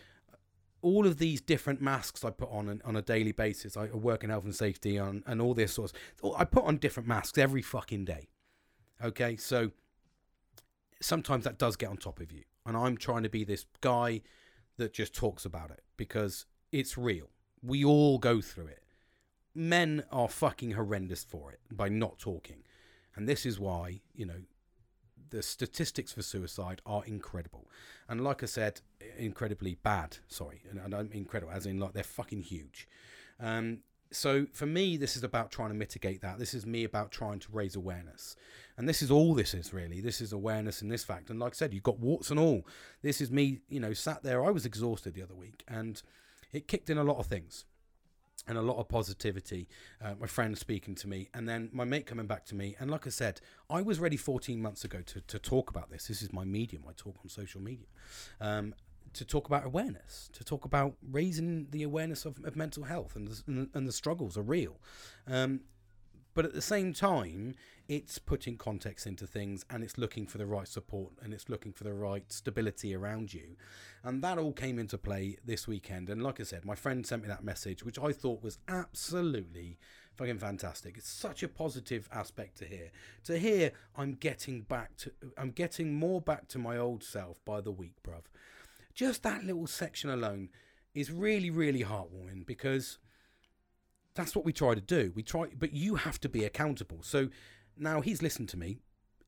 all 0.81 1.07
of 1.07 1.17
these 1.17 1.41
different 1.41 1.81
masks 1.81 2.23
I 2.23 2.31
put 2.31 2.49
on 2.51 2.81
on 2.83 2.95
a 2.95 3.01
daily 3.03 3.31
basis. 3.31 3.77
I 3.77 3.85
work 3.85 4.23
in 4.23 4.31
health 4.31 4.45
and 4.45 4.55
safety 4.55 4.97
on 4.97 5.23
and 5.27 5.41
all 5.41 5.53
this 5.53 5.73
sorts. 5.73 5.93
I 6.35 6.43
put 6.43 6.63
on 6.63 6.77
different 6.77 7.07
masks 7.07 7.37
every 7.37 7.61
fucking 7.61 8.05
day. 8.05 8.29
Okay, 9.03 9.35
so 9.35 9.71
sometimes 11.01 11.43
that 11.43 11.57
does 11.57 11.75
get 11.75 11.89
on 11.89 11.97
top 11.97 12.19
of 12.19 12.31
you, 12.31 12.43
and 12.65 12.75
I'm 12.75 12.97
trying 12.97 13.23
to 13.23 13.29
be 13.29 13.43
this 13.43 13.65
guy 13.81 14.21
that 14.77 14.93
just 14.93 15.13
talks 15.13 15.45
about 15.45 15.71
it 15.71 15.83
because 15.97 16.45
it's 16.71 16.97
real. 16.97 17.29
We 17.61 17.83
all 17.83 18.17
go 18.17 18.41
through 18.41 18.67
it. 18.67 18.83
Men 19.53 20.03
are 20.11 20.27
fucking 20.27 20.71
horrendous 20.71 21.23
for 21.23 21.51
it 21.51 21.59
by 21.71 21.89
not 21.89 22.19
talking, 22.19 22.63
and 23.15 23.27
this 23.27 23.45
is 23.45 23.59
why 23.59 24.01
you 24.13 24.25
know 24.25 24.41
the 25.29 25.41
statistics 25.41 26.13
for 26.13 26.21
suicide 26.21 26.81
are 26.85 27.03
incredible, 27.05 27.69
and 28.09 28.23
like 28.23 28.43
I 28.43 28.47
said, 28.47 28.81
incredibly 29.17 29.75
bad. 29.75 30.17
Sorry, 30.27 30.61
and 30.69 30.81
I 30.81 30.89
don't 30.89 31.13
incredible 31.13 31.53
as 31.53 31.65
in 31.65 31.79
like 31.79 31.93
they're 31.93 32.03
fucking 32.03 32.41
huge. 32.41 32.87
Um, 33.39 33.79
so 34.11 34.45
for 34.53 34.65
me, 34.65 34.97
this 34.97 35.15
is 35.17 35.23
about 35.23 35.51
trying 35.51 35.69
to 35.69 35.75
mitigate 35.75 36.21
that. 36.21 36.39
This 36.39 36.53
is 36.53 36.65
me 36.65 36.83
about 36.83 37.11
trying 37.11 37.39
to 37.39 37.47
raise 37.51 37.75
awareness, 37.75 38.35
and 38.77 38.87
this 38.87 39.01
is 39.01 39.11
all 39.11 39.33
this 39.33 39.53
is 39.53 39.73
really. 39.73 40.01
This 40.01 40.21
is 40.21 40.33
awareness 40.33 40.81
in 40.81 40.89
this 40.89 41.03
fact. 41.03 41.29
And 41.29 41.39
like 41.39 41.53
I 41.53 41.55
said, 41.55 41.73
you've 41.73 41.83
got 41.83 41.99
warts 41.99 42.29
and 42.29 42.39
all. 42.39 42.65
This 43.01 43.21
is 43.21 43.31
me, 43.31 43.61
you 43.69 43.79
know, 43.79 43.93
sat 43.93 44.23
there. 44.23 44.43
I 44.43 44.51
was 44.51 44.65
exhausted 44.65 45.13
the 45.13 45.23
other 45.23 45.35
week, 45.35 45.63
and 45.67 46.01
it 46.53 46.67
kicked 46.67 46.89
in 46.89 46.97
a 46.97 47.03
lot 47.03 47.17
of 47.17 47.25
things 47.25 47.65
and 48.47 48.57
a 48.57 48.61
lot 48.61 48.77
of 48.77 48.87
positivity. 48.87 49.67
Uh, 50.03 50.13
my 50.19 50.27
friend 50.27 50.57
speaking 50.57 50.95
to 50.95 51.07
me, 51.07 51.29
and 51.33 51.47
then 51.47 51.69
my 51.73 51.83
mate 51.83 52.05
coming 52.05 52.27
back 52.27 52.45
to 52.45 52.55
me. 52.55 52.75
And 52.79 52.91
like 52.91 53.07
I 53.07 53.09
said, 53.09 53.41
I 53.69 53.81
was 53.81 53.99
ready 53.99 54.17
14 54.17 54.61
months 54.61 54.83
ago 54.83 55.01
to, 55.05 55.21
to 55.21 55.39
talk 55.39 55.69
about 55.69 55.89
this. 55.89 56.07
This 56.07 56.21
is 56.21 56.31
my 56.31 56.45
medium. 56.45 56.83
I 56.87 56.93
talk 56.95 57.15
on 57.23 57.29
social 57.29 57.61
media. 57.61 57.87
Um, 58.39 58.73
to 59.15 59.25
talk 59.25 59.47
about 59.47 59.65
awareness, 59.65 60.29
to 60.33 60.43
talk 60.43 60.65
about 60.65 60.95
raising 61.11 61.67
the 61.71 61.83
awareness 61.83 62.25
of, 62.25 62.43
of 62.43 62.55
mental 62.55 62.83
health 62.83 63.15
and 63.15 63.27
the, 63.27 63.69
and 63.73 63.87
the 63.87 63.91
struggles 63.91 64.37
are 64.37 64.43
real. 64.43 64.79
Um, 65.27 65.61
but 66.35 66.43
at 66.43 66.53
the 66.53 66.61
same 66.61 66.93
time, 66.93 67.55
it's 67.87 68.19
putting 68.19 68.57
context 68.57 69.07
into 69.07 69.25
things 69.25 69.63
and 69.69 69.83
it's 69.83 69.97
looking 69.97 70.27
for 70.27 70.37
the 70.37 70.45
right 70.45 70.67
support 70.67 71.13
and 71.23 71.33
it's 71.33 71.47
looking 71.47 71.71
for 71.71 71.85
the 71.85 71.93
right 71.93 72.29
stability 72.29 72.93
around 72.93 73.33
you. 73.33 73.55
And 74.03 74.21
that 74.21 74.37
all 74.37 74.51
came 74.51 74.77
into 74.77 74.97
play 74.97 75.37
this 75.45 75.65
weekend. 75.65 76.09
And 76.09 76.21
like 76.21 76.41
I 76.41 76.43
said, 76.43 76.65
my 76.65 76.75
friend 76.75 77.07
sent 77.07 77.21
me 77.21 77.29
that 77.29 77.43
message, 77.43 77.85
which 77.85 77.97
I 77.97 78.11
thought 78.11 78.43
was 78.43 78.57
absolutely 78.67 79.77
fucking 80.15 80.39
fantastic. 80.39 80.97
It's 80.97 81.09
such 81.09 81.41
a 81.41 81.47
positive 81.47 82.09
aspect 82.11 82.57
to 82.57 82.65
hear. 82.65 82.91
To 83.25 83.39
hear 83.39 83.71
I'm 83.95 84.15
getting 84.15 84.61
back 84.61 84.97
to 84.97 85.11
I'm 85.37 85.51
getting 85.51 85.93
more 85.95 86.19
back 86.19 86.49
to 86.49 86.59
my 86.59 86.77
old 86.77 87.01
self 87.01 87.43
by 87.45 87.61
the 87.61 87.71
week, 87.71 87.95
bruv. 88.05 88.23
Just 88.95 89.23
that 89.23 89.43
little 89.43 89.67
section 89.67 90.09
alone 90.09 90.49
is 90.93 91.11
really, 91.11 91.49
really 91.49 91.83
heartwarming 91.83 92.45
because 92.45 92.97
that's 94.15 94.35
what 94.35 94.45
we 94.45 94.53
try 94.53 94.73
to 94.73 94.81
do. 94.81 95.11
We 95.13 95.21
try, 95.21 95.47
but 95.57 95.73
you 95.73 95.95
have 95.95 96.19
to 96.21 96.29
be 96.29 96.45
accountable. 96.45 96.99
So 97.01 97.27
now 97.77 97.99
he's 97.99 98.21
listened 98.21 98.49
to 98.49 98.57
me 98.57 98.79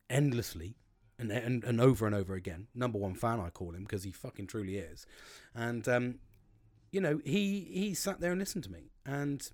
endlessly 0.09 0.77
and, 1.19 1.31
and, 1.31 1.63
and 1.65 1.81
over 1.81 2.05
and 2.05 2.15
over 2.15 2.33
again. 2.33 2.67
Number 2.73 2.97
one 2.97 3.13
fan, 3.13 3.41
I 3.41 3.49
call 3.49 3.75
him 3.75 3.83
because 3.83 4.03
he 4.03 4.11
fucking 4.11 4.47
truly 4.47 4.77
is. 4.77 5.05
And, 5.53 5.87
um, 5.89 6.15
you 6.91 7.01
know, 7.01 7.19
he, 7.25 7.67
he 7.69 7.93
sat 7.93 8.21
there 8.21 8.31
and 8.31 8.39
listened 8.39 8.63
to 8.63 8.71
me. 8.71 8.91
And 9.05 9.47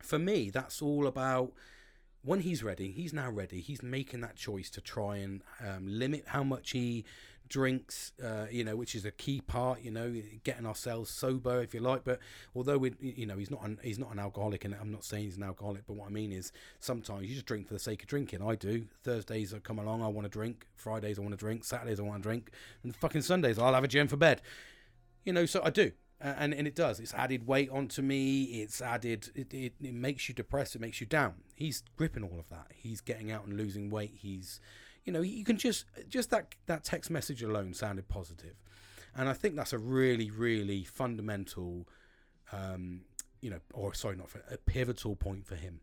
for 0.00 0.20
me, 0.20 0.50
that's 0.50 0.80
all 0.80 1.08
about 1.08 1.52
when 2.22 2.40
he's 2.40 2.62
ready, 2.62 2.90
he's 2.90 3.12
now 3.12 3.30
ready. 3.30 3.60
He's 3.60 3.82
making 3.82 4.20
that 4.20 4.36
choice 4.36 4.70
to 4.70 4.80
try 4.80 5.16
and 5.16 5.42
um, 5.64 5.86
limit 5.86 6.24
how 6.26 6.42
much 6.42 6.72
he 6.72 7.04
drinks, 7.48 8.12
uh, 8.22 8.46
you 8.50 8.64
know, 8.64 8.76
which 8.76 8.94
is 8.94 9.04
a 9.04 9.10
key 9.10 9.40
part, 9.40 9.82
you 9.82 9.90
know, 9.90 10.14
getting 10.44 10.66
ourselves 10.66 11.10
sober, 11.10 11.60
if 11.62 11.74
you 11.74 11.80
like. 11.80 12.04
But 12.04 12.18
although 12.54 12.78
we, 12.78 12.94
you 13.00 13.26
know, 13.26 13.36
he's 13.36 13.50
not 13.50 13.64
an, 13.64 13.78
he's 13.82 13.98
not 13.98 14.12
an 14.12 14.18
alcoholic, 14.18 14.64
and 14.64 14.74
I'm 14.74 14.90
not 14.90 15.04
saying 15.04 15.24
he's 15.24 15.36
an 15.36 15.42
alcoholic, 15.42 15.86
but 15.86 15.94
what 15.94 16.06
I 16.06 16.10
mean 16.10 16.32
is 16.32 16.52
sometimes 16.80 17.26
you 17.26 17.34
just 17.34 17.46
drink 17.46 17.66
for 17.68 17.74
the 17.74 17.80
sake 17.80 18.02
of 18.02 18.08
drinking. 18.08 18.42
I 18.42 18.54
do. 18.54 18.86
Thursdays 19.02 19.54
I 19.54 19.58
come 19.58 19.78
along, 19.78 20.02
I 20.02 20.08
want 20.08 20.24
to 20.24 20.30
drink. 20.30 20.66
Fridays 20.76 21.18
I 21.18 21.22
want 21.22 21.32
to 21.32 21.38
drink. 21.38 21.64
Saturdays 21.64 22.00
I 22.00 22.02
want 22.02 22.22
to 22.22 22.28
drink, 22.28 22.50
and 22.82 22.94
fucking 22.94 23.22
Sundays 23.22 23.58
I'll 23.58 23.74
have 23.74 23.84
a 23.84 23.88
gin 23.88 24.08
for 24.08 24.16
bed. 24.16 24.42
You 25.24 25.32
know, 25.32 25.46
so 25.46 25.60
I 25.64 25.70
do. 25.70 25.92
and 26.20 26.54
and 26.54 26.66
it 26.66 26.74
does. 26.74 26.98
It's 27.00 27.14
added 27.14 27.46
weight 27.46 27.70
onto 27.70 28.02
me. 28.02 28.44
It's 28.62 28.80
added. 28.80 29.30
It, 29.34 29.52
it, 29.52 29.74
it 29.82 29.94
makes 29.94 30.28
you 30.28 30.34
depressed. 30.34 30.74
It 30.74 30.80
makes 30.80 31.00
you 31.00 31.06
down. 31.06 31.34
He's 31.54 31.82
gripping 31.96 32.22
all 32.22 32.38
of 32.38 32.48
that. 32.48 32.68
He's 32.74 33.00
getting 33.00 33.30
out 33.30 33.46
and 33.46 33.56
losing 33.56 33.90
weight. 33.90 34.12
He's 34.14 34.60
you 35.06 35.12
know 35.12 35.22
you 35.22 35.44
can 35.44 35.56
just 35.56 35.86
just 36.08 36.30
that 36.30 36.54
that 36.66 36.84
text 36.84 37.10
message 37.10 37.42
alone 37.42 37.72
sounded 37.72 38.08
positive. 38.08 38.56
And 39.16 39.30
i 39.30 39.32
think 39.32 39.56
that's 39.56 39.72
a 39.72 39.78
really 39.78 40.30
really 40.30 40.84
fundamental 40.84 41.88
um 42.52 43.02
you 43.40 43.48
know 43.48 43.60
or 43.72 43.94
sorry 43.94 44.16
not 44.16 44.28
for 44.28 44.42
a 44.50 44.58
pivotal 44.58 45.16
point 45.16 45.46
for 45.46 45.54
him. 45.54 45.80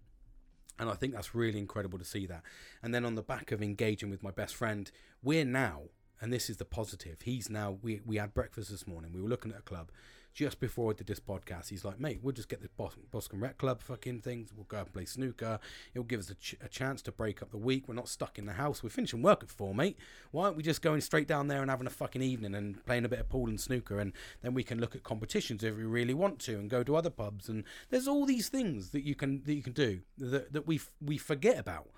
And 0.77 0.89
i 0.89 0.93
think 0.93 1.13
that's 1.13 1.33
really 1.33 1.57
incredible 1.57 1.97
to 1.97 2.05
see 2.05 2.27
that. 2.27 2.43
And 2.83 2.93
then 2.93 3.05
on 3.05 3.15
the 3.15 3.23
back 3.23 3.51
of 3.51 3.63
engaging 3.63 4.11
with 4.11 4.21
my 4.21 4.31
best 4.31 4.53
friend 4.53 4.91
we're 5.23 5.45
now 5.45 5.83
and 6.21 6.31
this 6.31 6.49
is 6.49 6.57
the 6.57 6.65
positive 6.65 7.21
he's 7.21 7.49
now 7.49 7.77
we 7.81 8.01
we 8.05 8.17
had 8.17 8.33
breakfast 8.33 8.69
this 8.69 8.85
morning 8.85 9.11
we 9.13 9.21
were 9.21 9.29
looking 9.29 9.51
at 9.51 9.59
a 9.59 9.63
club 9.63 9.89
just 10.33 10.59
before 10.59 10.91
I 10.91 10.93
did 10.95 11.07
this 11.07 11.19
podcast, 11.19 11.69
he's 11.69 11.85
like, 11.85 11.99
mate, 11.99 12.19
we'll 12.21 12.33
just 12.33 12.49
get 12.49 12.61
the 12.61 12.69
Bos- 12.75 12.97
Boscombe 13.11 13.41
Rec 13.41 13.57
Club 13.57 13.81
fucking 13.81 14.21
things. 14.21 14.51
We'll 14.55 14.65
go 14.65 14.79
and 14.79 14.91
play 14.91 15.05
snooker. 15.05 15.59
It'll 15.93 16.03
give 16.03 16.19
us 16.19 16.29
a, 16.29 16.35
ch- 16.35 16.55
a, 16.63 16.67
chance 16.67 17.01
to 17.03 17.11
break 17.11 17.41
up 17.41 17.51
the 17.51 17.57
week. 17.57 17.87
We're 17.87 17.93
not 17.93 18.09
stuck 18.09 18.39
in 18.39 18.45
the 18.45 18.53
house. 18.53 18.81
We're 18.81 18.89
finishing 18.89 19.21
work 19.21 19.43
at 19.43 19.49
four, 19.49 19.75
mate. 19.75 19.97
Why 20.31 20.45
aren't 20.45 20.57
we 20.57 20.63
just 20.63 20.81
going 20.81 21.01
straight 21.01 21.27
down 21.27 21.47
there 21.47 21.61
and 21.61 21.69
having 21.69 21.87
a 21.87 21.91
fucking 21.91 22.21
evening 22.21 22.55
and 22.55 22.83
playing 22.85 23.05
a 23.05 23.09
bit 23.09 23.19
of 23.19 23.29
pool 23.29 23.47
and 23.47 23.61
snooker? 23.61 23.99
And 23.99 24.13
then 24.41 24.53
we 24.53 24.63
can 24.63 24.79
look 24.79 24.95
at 24.95 25.03
competitions 25.03 25.63
if 25.63 25.77
we 25.77 25.83
really 25.83 26.15
want 26.15 26.39
to 26.39 26.55
and 26.55 26.69
go 26.69 26.83
to 26.83 26.95
other 26.95 27.11
pubs. 27.11 27.47
And 27.47 27.63
there's 27.89 28.07
all 28.07 28.25
these 28.25 28.49
things 28.49 28.89
that 28.89 29.03
you 29.03 29.15
can 29.15 29.43
that 29.43 29.53
you 29.53 29.61
can 29.61 29.73
do 29.73 30.01
that, 30.17 30.51
that 30.53 30.65
we, 30.65 30.77
f- 30.77 30.93
we 30.99 31.17
forget 31.17 31.59
about. 31.59 31.89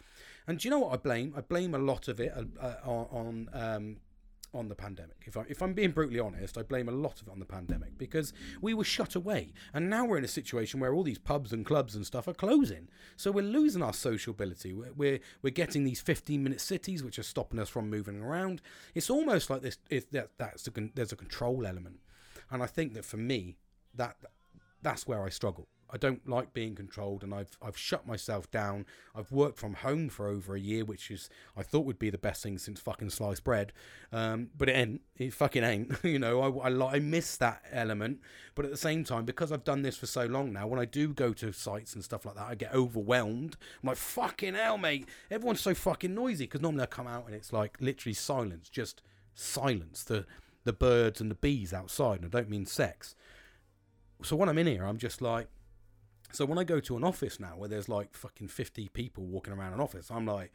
And 0.48 0.60
do 0.60 0.68
you 0.68 0.72
know 0.72 0.80
what 0.80 0.94
I 0.94 0.98
blame? 0.98 1.34
I 1.36 1.42
blame 1.42 1.74
a 1.74 1.80
lot 1.80 2.08
of 2.08 2.20
it 2.20 2.34
uh, 2.36 2.44
uh 2.62 2.76
on, 2.84 3.08
on 3.12 3.50
um, 3.54 3.98
on 4.56 4.70
the 4.70 4.76
pandemic. 4.76 5.24
If, 5.26 5.38
I, 5.38 5.44
if 5.48 5.62
I'm 5.62 5.74
being 5.74 5.92
brutally 5.92 6.20
honest, 6.20 6.58
I 6.58 6.64
blame 6.64 6.88
a 6.90 6.94
lot 6.94 7.22
of 7.22 7.28
it 7.28 7.32
on 7.32 7.40
the 7.40 7.46
pandemic 7.46 7.98
because 7.98 8.34
we 8.62 8.74
were 8.74 8.84
shut 8.84 9.16
away. 9.16 9.54
And 9.74 9.90
now 9.90 10.06
we're 10.06 10.18
in 10.18 10.24
a 10.24 10.30
situation 10.30 10.80
where 10.80 10.94
all 10.94 11.04
these 11.04 11.18
pubs 11.18 11.52
and 11.54 11.66
clubs 11.66 11.96
and 11.96 12.06
stuff 12.06 12.28
are 12.28 12.34
closing. 12.34 12.88
So 13.18 13.32
we're 13.32 13.44
losing 13.44 13.84
our 13.84 13.94
sociability. 13.94 14.74
We're, 14.74 14.94
we're, 14.96 15.20
we're 15.42 15.50
getting 15.52 15.84
these 15.84 16.02
15 16.02 16.44
minute 16.44 16.62
cities 16.62 17.04
which 17.04 17.20
are 17.20 17.24
stopping 17.24 17.60
us 17.60 17.70
from 17.70 17.90
moving 17.90 18.22
around. 18.22 18.62
It's 18.94 19.10
almost 19.10 19.50
like 19.50 19.62
this, 19.62 19.78
it, 19.90 20.12
that, 20.12 20.30
that's 20.38 20.68
a, 20.68 20.72
there's 20.94 21.12
a 21.12 21.18
control 21.18 21.66
element. 21.66 22.00
And 22.50 22.64
I 22.64 22.68
think 22.68 22.94
that 22.94 23.06
for 23.06 23.18
me, 23.18 23.58
that 23.96 24.18
that's 24.82 25.08
where 25.08 25.24
I 25.24 25.30
struggle. 25.30 25.68
I 25.92 25.98
don't 25.98 26.28
like 26.28 26.54
being 26.54 26.76
controlled, 26.76 27.24
and 27.24 27.34
I've 27.34 27.58
I've 27.62 27.78
shut 27.78 28.08
myself 28.08 28.50
down. 28.50 28.86
I've 29.16 29.32
worked 29.32 29.58
from 29.58 29.76
home 29.76 30.10
for 30.10 30.28
over 30.28 30.56
a 30.56 30.60
year, 30.60 30.84
which 30.84 31.12
is 31.12 31.30
I 31.56 31.64
thought 31.64 31.86
would 31.86 32.00
be 32.00 32.10
the 32.10 32.18
best 32.18 32.42
thing 32.42 32.58
since 32.58 32.80
fucking 32.80 33.12
sliced 33.12 33.44
bread, 33.44 33.72
um, 34.12 34.50
but 34.58 34.68
it 34.68 34.74
ain't. 34.74 35.02
It 35.18 35.34
fucking 35.34 35.64
ain't. 35.64 35.94
you 36.04 36.20
know, 36.20 36.60
I, 36.60 36.70
I 36.70 36.96
I 36.96 37.00
miss 37.00 37.38
that 37.38 37.64
element, 37.72 38.20
but 38.56 38.66
at 38.66 38.72
the 38.72 38.78
same 38.78 39.04
time, 39.04 39.26
because 39.26 39.52
I've 39.52 39.64
done 39.64 39.84
this 39.84 39.98
for 39.98 40.08
so 40.08 40.26
long 40.26 40.52
now, 40.52 40.68
when 40.68 40.80
I 40.80 40.86
do 40.86 41.14
go 41.14 41.34
to 41.34 41.54
sites 41.54 41.94
and 41.94 42.04
stuff 42.04 42.26
like 42.26 42.36
that, 42.36 42.48
I 42.48 42.56
get 42.56 42.74
overwhelmed. 42.74 43.58
I'm 43.84 43.88
like, 43.88 43.98
fucking 43.98 44.56
hell, 44.56 44.78
mate! 44.78 45.08
Everyone's 45.30 45.62
so 45.62 45.76
fucking 45.76 46.14
noisy 46.14 46.46
because 46.46 46.62
normally 46.62 46.84
I 46.84 46.88
come 46.88 47.08
out 47.08 47.28
and 47.28 47.36
it's 47.36 47.54
like 47.54 47.78
literally 47.80 48.14
silence, 48.14 48.70
just 48.70 49.02
silence. 49.36 50.04
The 50.04 50.26
the 50.64 50.74
birds 50.74 51.22
and 51.22 51.30
the 51.30 51.36
bees 51.36 51.74
outside, 51.74 52.22
and 52.22 52.26
I 52.26 52.40
don't 52.40 52.50
mean 52.50 52.66
sex. 52.66 53.16
So 54.24 54.36
when 54.36 54.50
I'm 54.50 54.58
in 54.58 54.68
here, 54.68 54.86
I'm 54.86 54.98
just 54.98 55.22
like 55.22 55.48
so 56.32 56.46
when 56.46 56.58
I 56.58 56.64
go 56.64 56.80
to 56.80 56.98
an 56.98 57.04
office 57.04 57.40
now 57.40 57.54
where 57.58 57.70
there's 57.70 57.90
like 57.90 58.16
fucking 58.16 58.48
50 58.48 58.90
people 58.90 59.26
walking 59.26 59.54
around 59.54 59.74
an 59.74 59.80
office, 59.80 60.10
I'm 60.10 60.26
like, 60.26 60.52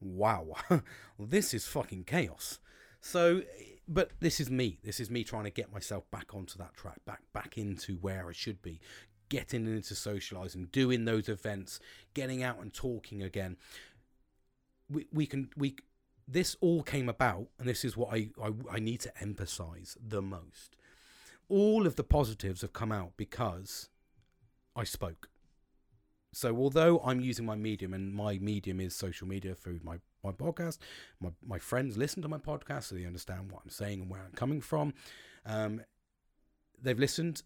wow, 0.00 0.54
this 1.18 1.54
is 1.54 1.66
fucking 1.66 2.04
chaos. 2.04 2.58
So, 3.00 3.42
but 3.86 4.12
this 4.20 4.40
is 4.40 4.50
me. 4.50 4.78
This 4.82 4.98
is 4.98 5.10
me 5.10 5.24
trying 5.24 5.44
to 5.44 5.50
get 5.50 5.72
myself 5.72 6.10
back 6.10 6.34
onto 6.34 6.58
that 6.58 6.74
track, 6.74 7.04
back 7.04 7.20
back 7.32 7.58
into 7.58 7.96
where 7.96 8.28
I 8.28 8.32
should 8.32 8.62
be, 8.62 8.80
getting 9.28 9.66
into 9.66 9.94
socializing, 9.94 10.68
doing 10.72 11.04
those 11.04 11.28
events, 11.28 11.80
getting 12.14 12.42
out 12.42 12.60
and 12.60 12.72
talking 12.72 13.22
again. 13.22 13.58
We 14.88 15.06
we 15.12 15.26
can 15.26 15.50
we 15.56 15.76
this 16.26 16.56
all 16.62 16.82
came 16.82 17.10
about, 17.10 17.48
and 17.58 17.68
this 17.68 17.84
is 17.84 17.96
what 17.96 18.14
I, 18.14 18.30
I, 18.42 18.52
I 18.72 18.78
need 18.78 19.00
to 19.00 19.12
emphasize 19.20 19.98
the 20.02 20.22
most. 20.22 20.76
All 21.50 21.86
of 21.86 21.96
the 21.96 22.04
positives 22.04 22.62
have 22.62 22.72
come 22.72 22.90
out 22.90 23.12
because 23.18 23.90
I 24.76 24.84
spoke. 24.84 25.28
So 26.32 26.56
although 26.56 27.00
I'm 27.04 27.20
using 27.20 27.46
my 27.46 27.54
medium 27.54 27.94
and 27.94 28.12
my 28.12 28.38
medium 28.38 28.80
is 28.80 28.94
social 28.94 29.28
media 29.28 29.54
through 29.54 29.80
my, 29.84 29.98
my 30.24 30.32
podcast, 30.32 30.78
my, 31.20 31.30
my 31.46 31.58
friends 31.58 31.96
listen 31.96 32.22
to 32.22 32.28
my 32.28 32.38
podcast 32.38 32.84
so 32.84 32.96
they 32.96 33.04
understand 33.04 33.52
what 33.52 33.62
I'm 33.62 33.70
saying 33.70 34.00
and 34.00 34.10
where 34.10 34.20
I'm 34.20 34.32
coming 34.32 34.60
from. 34.60 34.94
Um, 35.46 35.82
they've 36.82 36.98
listened, 36.98 37.42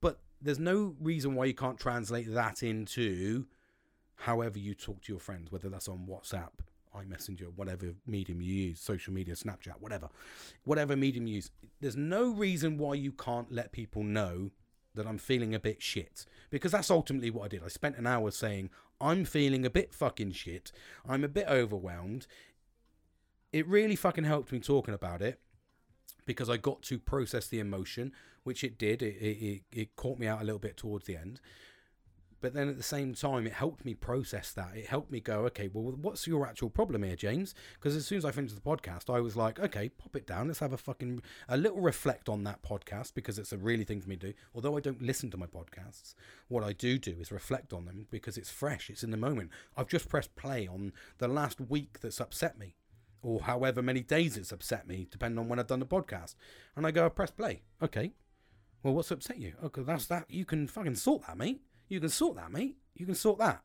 but 0.00 0.20
there's 0.40 0.58
no 0.58 0.94
reason 1.00 1.34
why 1.34 1.44
you 1.44 1.54
can't 1.54 1.78
translate 1.78 2.32
that 2.32 2.62
into 2.62 3.44
however 4.16 4.58
you 4.58 4.74
talk 4.74 5.02
to 5.02 5.12
your 5.12 5.20
friends, 5.20 5.52
whether 5.52 5.68
that's 5.68 5.88
on 5.88 6.06
WhatsApp, 6.08 6.50
iMessenger, 6.96 7.52
whatever 7.56 7.94
medium 8.06 8.40
you 8.40 8.54
use, 8.68 8.80
social 8.80 9.12
media, 9.12 9.34
Snapchat, 9.34 9.80
whatever, 9.80 10.08
whatever 10.64 10.96
medium 10.96 11.26
you 11.26 11.36
use. 11.36 11.50
There's 11.80 11.96
no 11.96 12.30
reason 12.30 12.78
why 12.78 12.94
you 12.94 13.12
can't 13.12 13.52
let 13.52 13.72
people 13.72 14.02
know 14.02 14.50
that 14.94 15.06
I'm 15.06 15.18
feeling 15.18 15.54
a 15.54 15.60
bit 15.60 15.82
shit 15.82 16.24
because 16.50 16.72
that's 16.72 16.90
ultimately 16.90 17.30
what 17.30 17.44
I 17.44 17.48
did. 17.48 17.64
I 17.64 17.68
spent 17.68 17.96
an 17.96 18.06
hour 18.06 18.30
saying 18.30 18.70
I'm 19.00 19.24
feeling 19.24 19.66
a 19.66 19.70
bit 19.70 19.92
fucking 19.92 20.32
shit. 20.32 20.72
I'm 21.08 21.24
a 21.24 21.28
bit 21.28 21.46
overwhelmed. 21.48 22.26
It 23.52 23.66
really 23.66 23.96
fucking 23.96 24.24
helped 24.24 24.52
me 24.52 24.60
talking 24.60 24.94
about 24.94 25.22
it 25.22 25.40
because 26.26 26.48
I 26.48 26.56
got 26.56 26.82
to 26.82 26.98
process 26.98 27.48
the 27.48 27.60
emotion, 27.60 28.12
which 28.44 28.64
it 28.64 28.78
did. 28.78 29.02
It, 29.02 29.16
it, 29.16 29.62
it 29.72 29.96
caught 29.96 30.18
me 30.18 30.26
out 30.26 30.40
a 30.40 30.44
little 30.44 30.58
bit 30.58 30.76
towards 30.76 31.06
the 31.06 31.16
end. 31.16 31.40
But 32.44 32.52
then 32.52 32.68
at 32.68 32.76
the 32.76 32.82
same 32.82 33.14
time, 33.14 33.46
it 33.46 33.54
helped 33.54 33.86
me 33.86 33.94
process 33.94 34.52
that. 34.52 34.76
It 34.76 34.84
helped 34.84 35.10
me 35.10 35.18
go, 35.18 35.46
okay, 35.46 35.70
well, 35.72 35.96
what's 35.96 36.26
your 36.26 36.46
actual 36.46 36.68
problem 36.68 37.02
here, 37.02 37.16
James? 37.16 37.54
Because 37.72 37.96
as 37.96 38.06
soon 38.06 38.18
as 38.18 38.26
I 38.26 38.32
finished 38.32 38.54
the 38.54 38.60
podcast, 38.60 39.08
I 39.08 39.18
was 39.20 39.34
like, 39.34 39.58
okay, 39.58 39.88
pop 39.88 40.14
it 40.14 40.26
down. 40.26 40.48
Let's 40.48 40.58
have 40.58 40.74
a 40.74 40.76
fucking, 40.76 41.22
a 41.48 41.56
little 41.56 41.80
reflect 41.80 42.28
on 42.28 42.44
that 42.44 42.62
podcast 42.62 43.14
because 43.14 43.38
it's 43.38 43.52
a 43.52 43.56
really 43.56 43.84
thing 43.84 44.02
for 44.02 44.10
me 44.10 44.18
to 44.18 44.26
do. 44.26 44.34
Although 44.54 44.76
I 44.76 44.80
don't 44.80 45.00
listen 45.00 45.30
to 45.30 45.38
my 45.38 45.46
podcasts, 45.46 46.12
what 46.48 46.62
I 46.62 46.74
do 46.74 46.98
do 46.98 47.16
is 47.18 47.32
reflect 47.32 47.72
on 47.72 47.86
them 47.86 48.08
because 48.10 48.36
it's 48.36 48.50
fresh, 48.50 48.90
it's 48.90 49.02
in 49.02 49.10
the 49.10 49.16
moment. 49.16 49.48
I've 49.74 49.88
just 49.88 50.10
pressed 50.10 50.36
play 50.36 50.68
on 50.68 50.92
the 51.16 51.28
last 51.28 51.62
week 51.62 52.00
that's 52.00 52.20
upset 52.20 52.58
me 52.58 52.76
or 53.22 53.40
however 53.40 53.80
many 53.80 54.02
days 54.02 54.36
it's 54.36 54.52
upset 54.52 54.86
me, 54.86 55.08
depending 55.10 55.38
on 55.38 55.48
when 55.48 55.58
I've 55.58 55.66
done 55.66 55.80
the 55.80 55.86
podcast. 55.86 56.34
And 56.76 56.86
I 56.86 56.90
go, 56.90 57.06
I 57.06 57.08
press 57.08 57.30
play. 57.30 57.62
Okay. 57.80 58.12
Well, 58.82 58.92
what's 58.92 59.10
upset 59.10 59.38
you? 59.38 59.54
Okay, 59.64 59.80
that's 59.80 60.04
that. 60.08 60.30
You 60.30 60.44
can 60.44 60.68
fucking 60.68 60.96
sort 60.96 61.26
that, 61.26 61.38
mate. 61.38 61.62
You 61.88 62.00
can 62.00 62.08
sort 62.08 62.36
that, 62.36 62.52
mate. 62.52 62.76
You 62.94 63.06
can 63.06 63.14
sort 63.14 63.38
that. 63.38 63.62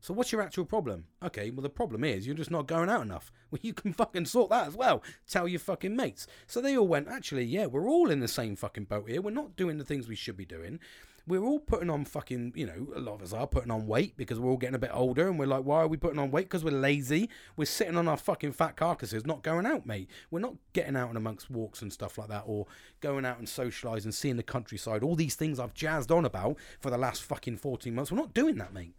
So 0.00 0.14
what's 0.14 0.30
your 0.30 0.42
actual 0.42 0.64
problem? 0.64 1.06
Okay, 1.22 1.50
well 1.50 1.62
the 1.62 1.68
problem 1.68 2.04
is 2.04 2.26
you're 2.26 2.36
just 2.36 2.50
not 2.50 2.68
going 2.68 2.88
out 2.88 3.02
enough. 3.02 3.32
Well, 3.48 3.60
you 3.62 3.74
can 3.74 3.92
fucking 3.92 4.24
sort 4.24 4.50
that 4.50 4.66
as 4.66 4.74
well. 4.74 5.04
Tell 5.28 5.46
your 5.46 5.60
fucking 5.60 5.94
mates. 5.94 6.26
So 6.48 6.60
they 6.60 6.76
all 6.76 6.88
went, 6.88 7.06
actually, 7.06 7.44
yeah, 7.44 7.66
we're 7.66 7.88
all 7.88 8.10
in 8.10 8.18
the 8.18 8.26
same 8.26 8.56
fucking 8.56 8.86
boat 8.86 9.08
here. 9.08 9.22
We're 9.22 9.30
not 9.30 9.54
doing 9.54 9.78
the 9.78 9.84
things 9.84 10.08
we 10.08 10.16
should 10.16 10.36
be 10.36 10.44
doing 10.44 10.80
we're 11.26 11.42
all 11.42 11.58
putting 11.58 11.90
on 11.90 12.04
fucking, 12.04 12.52
you 12.54 12.66
know, 12.66 12.86
a 12.94 13.00
lot 13.00 13.16
of 13.16 13.22
us 13.22 13.32
are 13.32 13.48
putting 13.48 13.70
on 13.70 13.86
weight 13.86 14.16
because 14.16 14.38
we're 14.38 14.50
all 14.50 14.56
getting 14.56 14.76
a 14.76 14.80
bit 14.80 14.92
older 14.92 15.28
and 15.28 15.38
we're 15.38 15.46
like, 15.46 15.64
why 15.64 15.80
are 15.80 15.88
we 15.88 15.96
putting 15.96 16.20
on 16.20 16.30
weight? 16.30 16.46
Because 16.46 16.62
we're 16.62 16.70
lazy. 16.70 17.28
We're 17.56 17.64
sitting 17.64 17.96
on 17.96 18.06
our 18.06 18.16
fucking 18.16 18.52
fat 18.52 18.76
carcasses, 18.76 19.26
not 19.26 19.42
going 19.42 19.66
out, 19.66 19.86
mate. 19.86 20.08
We're 20.30 20.40
not 20.40 20.54
getting 20.72 20.94
out 20.94 21.08
and 21.08 21.16
amongst 21.16 21.50
walks 21.50 21.82
and 21.82 21.92
stuff 21.92 22.16
like 22.16 22.28
that 22.28 22.44
or 22.46 22.66
going 23.00 23.24
out 23.24 23.38
and 23.38 23.48
socialising 23.48 24.14
seeing 24.14 24.36
the 24.36 24.44
countryside. 24.44 25.02
All 25.02 25.16
these 25.16 25.34
things 25.34 25.58
I've 25.58 25.74
jazzed 25.74 26.12
on 26.12 26.24
about 26.24 26.58
for 26.78 26.90
the 26.90 26.98
last 26.98 27.24
fucking 27.24 27.56
14 27.56 27.92
months. 27.92 28.12
We're 28.12 28.18
not 28.18 28.34
doing 28.34 28.56
that, 28.58 28.72
mate. 28.72 28.94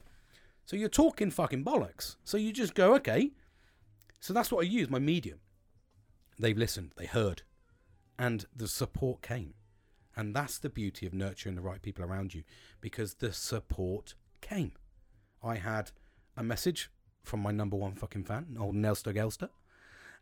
So 0.66 0.76
you're 0.76 0.90
talking 0.90 1.32
fucking 1.32 1.64
bollocks. 1.64 2.18
So 2.26 2.36
you 2.36 2.52
just 2.52 2.76
go, 2.76 2.94
okay. 2.96 3.32
So 4.20 4.34
that's 4.34 4.52
what 4.52 4.66
I 4.66 4.68
use, 4.68 4.90
my 4.90 5.00
medium. 5.00 5.40
They've 6.38 6.58
listened, 6.58 6.92
they 6.98 7.06
heard, 7.06 7.44
and 8.20 8.46
the 8.54 8.68
support 8.68 9.22
came. 9.22 9.54
And 10.18 10.36
that's 10.36 10.58
the 10.58 10.70
beauty 10.70 11.06
of 11.06 11.14
nurturing 11.14 11.54
the 11.54 11.62
right 11.62 11.80
people 11.80 12.04
around 12.04 12.34
you 12.34 12.44
because 12.82 13.14
the 13.14 13.32
support 13.32 14.16
came. 14.42 14.72
I 15.44 15.56
had 15.56 15.92
a 16.36 16.44
message 16.44 16.90
from 17.22 17.40
my 17.42 17.52
number 17.52 17.78
one 17.78 17.94
fucking 17.94 18.24
fan, 18.24 18.58
old 18.60 18.74
Nelster 18.74 19.14
Gelster, 19.14 19.50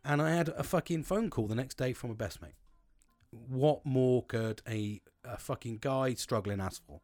and 0.03 0.21
I 0.21 0.31
had 0.31 0.49
a 0.49 0.63
fucking 0.63 1.03
phone 1.03 1.29
call 1.29 1.47
the 1.47 1.55
next 1.55 1.77
day 1.77 1.93
from 1.93 2.11
a 2.11 2.15
best 2.15 2.41
mate. 2.41 2.55
What 3.31 3.85
more 3.85 4.25
could 4.25 4.61
a, 4.67 5.01
a 5.23 5.37
fucking 5.37 5.77
guy 5.79 6.13
struggling 6.15 6.59
ask 6.59 6.85
for? 6.85 6.99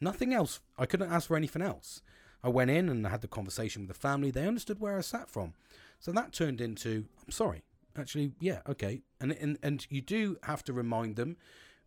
Nothing 0.00 0.34
else. 0.34 0.60
I 0.76 0.86
couldn't 0.86 1.12
ask 1.12 1.28
for 1.28 1.36
anything 1.36 1.62
else. 1.62 2.02
I 2.42 2.48
went 2.48 2.72
in 2.72 2.88
and 2.88 3.06
I 3.06 3.10
had 3.10 3.20
the 3.20 3.28
conversation 3.28 3.82
with 3.82 3.88
the 3.88 4.00
family. 4.00 4.32
They 4.32 4.48
understood 4.48 4.80
where 4.80 4.98
I 4.98 5.00
sat 5.00 5.30
from. 5.30 5.54
So 6.00 6.10
that 6.10 6.32
turned 6.32 6.60
into, 6.60 7.06
I'm 7.24 7.30
sorry. 7.30 7.62
Actually, 7.96 8.32
yeah, 8.40 8.62
okay. 8.68 9.02
And, 9.20 9.30
and 9.32 9.56
and 9.62 9.86
you 9.88 10.00
do 10.00 10.36
have 10.42 10.64
to 10.64 10.72
remind 10.72 11.14
them 11.14 11.36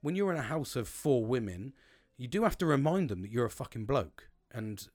when 0.01 0.15
you're 0.15 0.31
in 0.31 0.39
a 0.39 0.43
house 0.43 0.75
of 0.75 0.87
four 0.87 1.25
women, 1.25 1.73
you 2.17 2.27
do 2.27 2.43
have 2.43 2.57
to 2.59 2.65
remind 2.65 3.09
them 3.09 3.21
that 3.21 3.31
you're 3.31 3.45
a 3.45 3.49
fucking 3.49 3.85
bloke. 3.85 4.29
And 4.51 4.87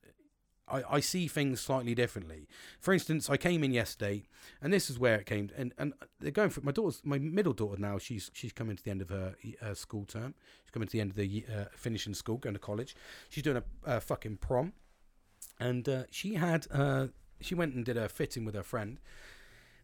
I, 0.69 0.83
I 0.91 1.01
see 1.01 1.29
things 1.29 1.61
slightly 1.61 1.95
differently. 1.95 2.49
For 2.81 2.93
instance, 2.93 3.29
I 3.29 3.37
came 3.37 3.63
in 3.63 3.73
yesterday, 3.73 4.25
and 4.61 4.73
this 4.73 4.89
is 4.89 4.99
where 4.99 5.17
it 5.17 5.27
came. 5.27 5.51
And, 5.57 5.75
and 5.79 5.93
they're 6.21 6.31
going 6.31 6.51
for 6.51 6.63
my 6.63 6.73
daughter's, 6.73 7.03
my 7.05 7.19
middle 7.19 7.53
daughter 7.53 7.81
now. 7.81 7.99
She's 7.99 8.31
she's 8.33 8.53
coming 8.53 8.77
to 8.77 8.83
the 8.83 8.91
end 8.91 9.03
of 9.03 9.11
her, 9.11 9.37
her 9.61 9.75
school 9.75 10.05
term. 10.05 10.35
She's 10.65 10.71
coming 10.71 10.89
to 10.89 10.93
the 10.93 11.01
end 11.01 11.11
of 11.11 11.17
the 11.17 11.45
uh, 11.53 11.65
finishing 11.77 12.15
school, 12.15 12.39
going 12.39 12.55
to 12.55 12.61
college. 12.61 12.97
She's 13.29 13.45
doing 13.45 13.59
a, 13.59 13.97
a 13.97 14.01
fucking 14.01 14.39
prom, 14.39 14.73
and 15.61 15.89
uh, 15.89 16.03
she 16.11 16.35
had 16.35 16.67
uh, 16.73 17.09
she 17.41 17.55
went 17.55 17.75
and 17.75 17.85
did 17.85 17.97
a 17.97 18.09
fitting 18.09 18.45
with 18.45 18.55
her 18.55 18.63
friend, 18.63 18.99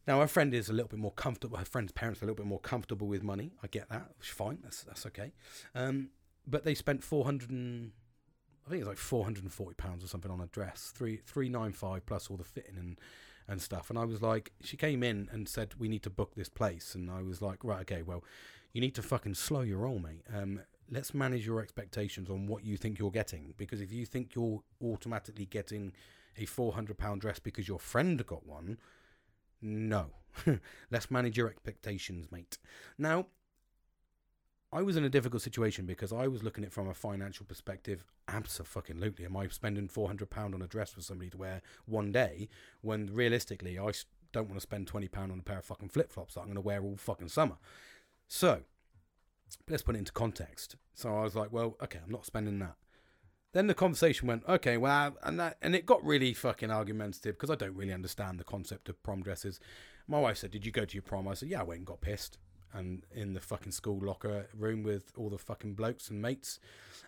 now, 0.09 0.21
her 0.21 0.27
friend 0.27 0.55
is 0.55 0.71
a 0.71 0.73
little 0.73 0.88
bit 0.88 0.99
more 0.99 1.12
comfortable. 1.12 1.59
Her 1.59 1.66
friend's 1.66 1.92
parents 1.92 2.23
are 2.23 2.25
a 2.25 2.27
little 2.27 2.42
bit 2.42 2.49
more 2.49 2.59
comfortable 2.59 3.07
with 3.07 3.23
money. 3.23 3.53
I 3.62 3.66
get 3.66 3.90
that. 3.90 4.11
It's 4.18 4.29
fine. 4.29 4.59
That's 4.62 4.83
that's 4.83 5.05
okay. 5.07 5.33
Um, 5.75 6.09
but 6.47 6.64
they 6.64 6.75
spent 6.75 7.05
four 7.05 7.27
hundred 7.27 7.51
I 7.51 8.71
think 8.71 8.81
it's 8.81 8.88
like 8.88 8.97
four 8.97 9.25
hundred 9.25 9.44
and 9.44 9.53
forty 9.53 9.75
pounds 9.75 10.03
or 10.03 10.09
something 10.09 10.31
on 10.31 10.40
a 10.40 10.47
dress. 10.47 10.92
Three 10.94 11.18
three 11.18 11.51
nine 11.51 11.73
five 11.73 12.07
plus 12.07 12.29
all 12.29 12.38
the 12.38 12.44
fitting 12.44 12.77
and 12.79 12.99
and 13.47 13.61
stuff. 13.62 13.90
And 13.90 13.99
I 13.99 14.05
was 14.05 14.21
like, 14.21 14.53
she 14.62 14.77
came 14.77 15.03
in 15.03 15.29
and 15.31 15.49
said 15.49 15.75
we 15.79 15.88
need 15.88 16.03
to 16.05 16.11
book 16.11 16.35
this 16.35 16.49
place, 16.49 16.94
and 16.94 17.11
I 17.11 17.23
was 17.23 17.40
like, 17.40 17.62
right, 17.62 17.81
okay, 17.81 18.03
well, 18.03 18.25
you 18.73 18.81
need 18.81 18.94
to 18.97 19.03
fucking 19.03 19.35
slow 19.35 19.61
your 19.61 19.79
roll, 19.79 19.99
mate. 19.99 20.23
Um, 20.35 20.61
let's 20.90 21.14
manage 21.14 21.47
your 21.47 21.61
expectations 21.61 22.31
on 22.31 22.47
what 22.47 22.64
you 22.64 22.77
think 22.77 22.99
you're 22.99 23.11
getting, 23.11 23.55
because 23.57 23.81
if 23.81 23.92
you 23.92 24.07
think 24.07 24.35
you're 24.35 24.62
automatically 24.83 25.47
getting 25.47 25.92
a 26.38 26.47
four 26.47 26.73
hundred 26.73 26.99
pound 26.99 27.21
dress 27.21 27.38
because 27.38 27.68
your 27.68 27.79
friend 27.79 28.25
got 28.27 28.47
one 28.47 28.79
no. 29.61 30.07
Let's 30.90 31.11
manage 31.11 31.37
your 31.37 31.49
expectations, 31.49 32.29
mate. 32.31 32.59
Now, 32.97 33.27
I 34.73 34.83
was 34.83 34.97
in 34.97 35.05
a 35.05 35.09
difficult 35.09 35.42
situation 35.42 35.87
because 35.87 36.12
I 36.12 36.29
was 36.29 36.42
looking 36.42 36.62
at 36.62 36.68
it 36.68 36.73
from 36.73 36.88
a 36.88 36.94
financial 36.94 37.47
perspective. 37.47 38.05
Absolutely, 38.29 39.25
am 39.25 39.37
I 39.37 39.49
spending 39.49 39.88
four 39.88 40.09
hundred 40.09 40.29
pound 40.29 40.55
on 40.55 40.61
a 40.61 40.66
dress 40.66 40.92
for 40.92 41.01
somebody 41.01 41.31
to 41.31 41.38
wear 41.38 41.62
one 41.87 42.12
day 42.12 42.49
when 42.83 43.07
realistically 43.07 43.79
I 43.79 43.92
don't 44.33 44.49
want 44.49 44.57
to 44.57 44.61
spend 44.61 44.87
twenty 44.87 45.09
pound 45.09 45.33
on 45.33 45.40
a 45.40 45.42
pair 45.42 45.59
of 45.59 45.64
fucking 45.64 45.88
flip 45.88 46.12
flops 46.12 46.35
that 46.35 46.40
I'm 46.40 46.47
going 46.47 46.57
to 46.57 46.61
wear 46.61 46.83
all 46.83 46.97
fucking 46.97 47.29
summer? 47.29 47.57
So 48.29 48.61
let's 49.68 49.83
put 49.83 49.97
it 49.97 50.01
into 50.01 50.12
context. 50.12 50.77
So 50.94 51.16
I 51.16 51.23
was 51.23 51.35
like, 51.35 51.51
well, 51.51 51.77
okay, 51.83 52.01
I'm 52.05 52.12
not 52.12 52.27
spending 52.27 52.59
that. 52.59 52.75
Then 53.53 53.67
the 53.67 53.75
conversation 53.75 54.29
went, 54.29 54.45
okay, 54.47 54.77
well, 54.77 55.17
and 55.23 55.41
that, 55.41 55.57
and 55.63 55.75
it 55.75 55.87
got 55.87 56.05
really 56.05 56.35
fucking 56.35 56.71
argumentative 56.71 57.35
because 57.35 57.51
I 57.51 57.55
don't 57.55 57.75
really 57.75 57.95
understand 57.95 58.39
the 58.39 58.45
concept 58.45 58.89
of 58.89 59.03
prom 59.03 59.23
dresses. 59.23 59.59
My 60.07 60.21
wife 60.21 60.39
said, 60.39 60.51
"Did 60.51 60.67
you 60.67 60.73
go 60.73 60.85
to 60.85 60.95
your 60.95 61.03
prom?" 61.03 61.29
I 61.29 61.35
said, 61.35 61.49
"Yeah, 61.49 61.61
I 61.61 61.65
went 61.65 61.79
and 61.79 61.87
got 61.87 62.01
pissed." 62.01 62.39
And 62.72 63.07
in 63.14 63.33
the 63.33 63.40
fucking 63.40 63.72
school 63.72 63.98
locker 64.02 64.46
room 64.54 64.83
with 64.83 65.12
all 65.16 65.31
the 65.31 65.38
fucking 65.38 65.74
blokes 65.74 66.11
and 66.11 66.20
mates, 66.20 66.61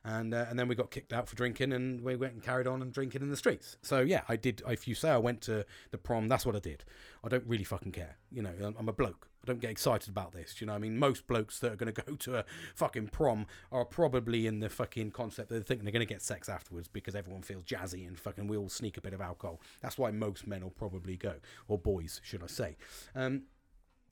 and 0.05 0.33
uh, 0.33 0.47
and 0.49 0.59
then 0.59 0.69
we 0.69 0.75
got 0.75 0.91
kicked 0.91 1.13
out 1.13 1.29
for 1.29 1.37
drinking, 1.37 1.73
and 1.73 2.01
we 2.01 2.17
went 2.17 2.33
and 2.33 2.43
carried 2.43 2.67
on 2.67 2.83
and 2.83 2.93
drinking 2.93 3.23
in 3.23 3.31
the 3.31 3.37
streets. 3.37 3.77
So 3.83 4.01
yeah, 4.01 4.23
I 4.29 4.37
did. 4.37 4.63
If 4.67 4.89
you 4.89 4.95
say 4.95 5.11
I 5.11 5.19
went 5.19 5.43
to 5.43 5.67
the 5.91 5.99
prom, 5.99 6.29
that's 6.29 6.47
what 6.47 6.57
I 6.57 6.61
did. 6.61 6.85
I 7.23 7.29
don't 7.29 7.45
really 7.47 7.65
fucking 7.65 7.93
care. 7.93 8.17
You 8.33 8.43
know, 8.43 8.75
I'm 8.79 8.89
a 8.89 8.93
bloke. 8.93 9.31
I 9.43 9.47
don't 9.47 9.61
get 9.61 9.71
excited 9.71 10.09
about 10.09 10.33
this. 10.33 10.61
you 10.61 10.67
know 10.67 10.75
I 10.75 10.79
mean? 10.79 10.99
Most 10.99 11.27
blokes 11.27 11.59
that 11.61 11.73
are 11.73 11.77
going 11.77 11.93
to 11.95 12.03
go 12.03 12.15
to 12.15 12.39
a 12.39 12.45
fucking 12.75 13.09
prom 13.09 13.47
are 13.73 13.85
probably 13.85 14.47
in 14.47 14.61
the 14.61 14.69
fucking 14.69 15.13
concept 15.13 15.49
that 15.49 15.55
they're 15.55 15.63
thinking 15.63 15.85
they're 15.85 15.93
going 15.93 16.07
to 16.07 16.13
get 16.13 16.23
sex 16.23 16.49
afterwards 16.49 16.89
because 16.89 17.15
everyone 17.15 17.43
feels 17.43 17.65
jazzy 17.65 18.07
and 18.07 18.19
fucking 18.19 18.49
we 18.49 18.57
all 18.57 18.69
sneak 18.69 18.97
a 18.97 19.01
bit 19.01 19.13
of 19.13 19.21
alcohol. 19.21 19.61
That's 19.81 19.99
why 19.99 20.11
most 20.11 20.47
men 20.47 20.63
will 20.63 20.71
probably 20.71 21.17
go, 21.17 21.35
or 21.69 21.79
boys, 21.79 22.21
should 22.23 22.43
I 22.43 22.49
say. 22.49 22.77
Um, 23.15 23.45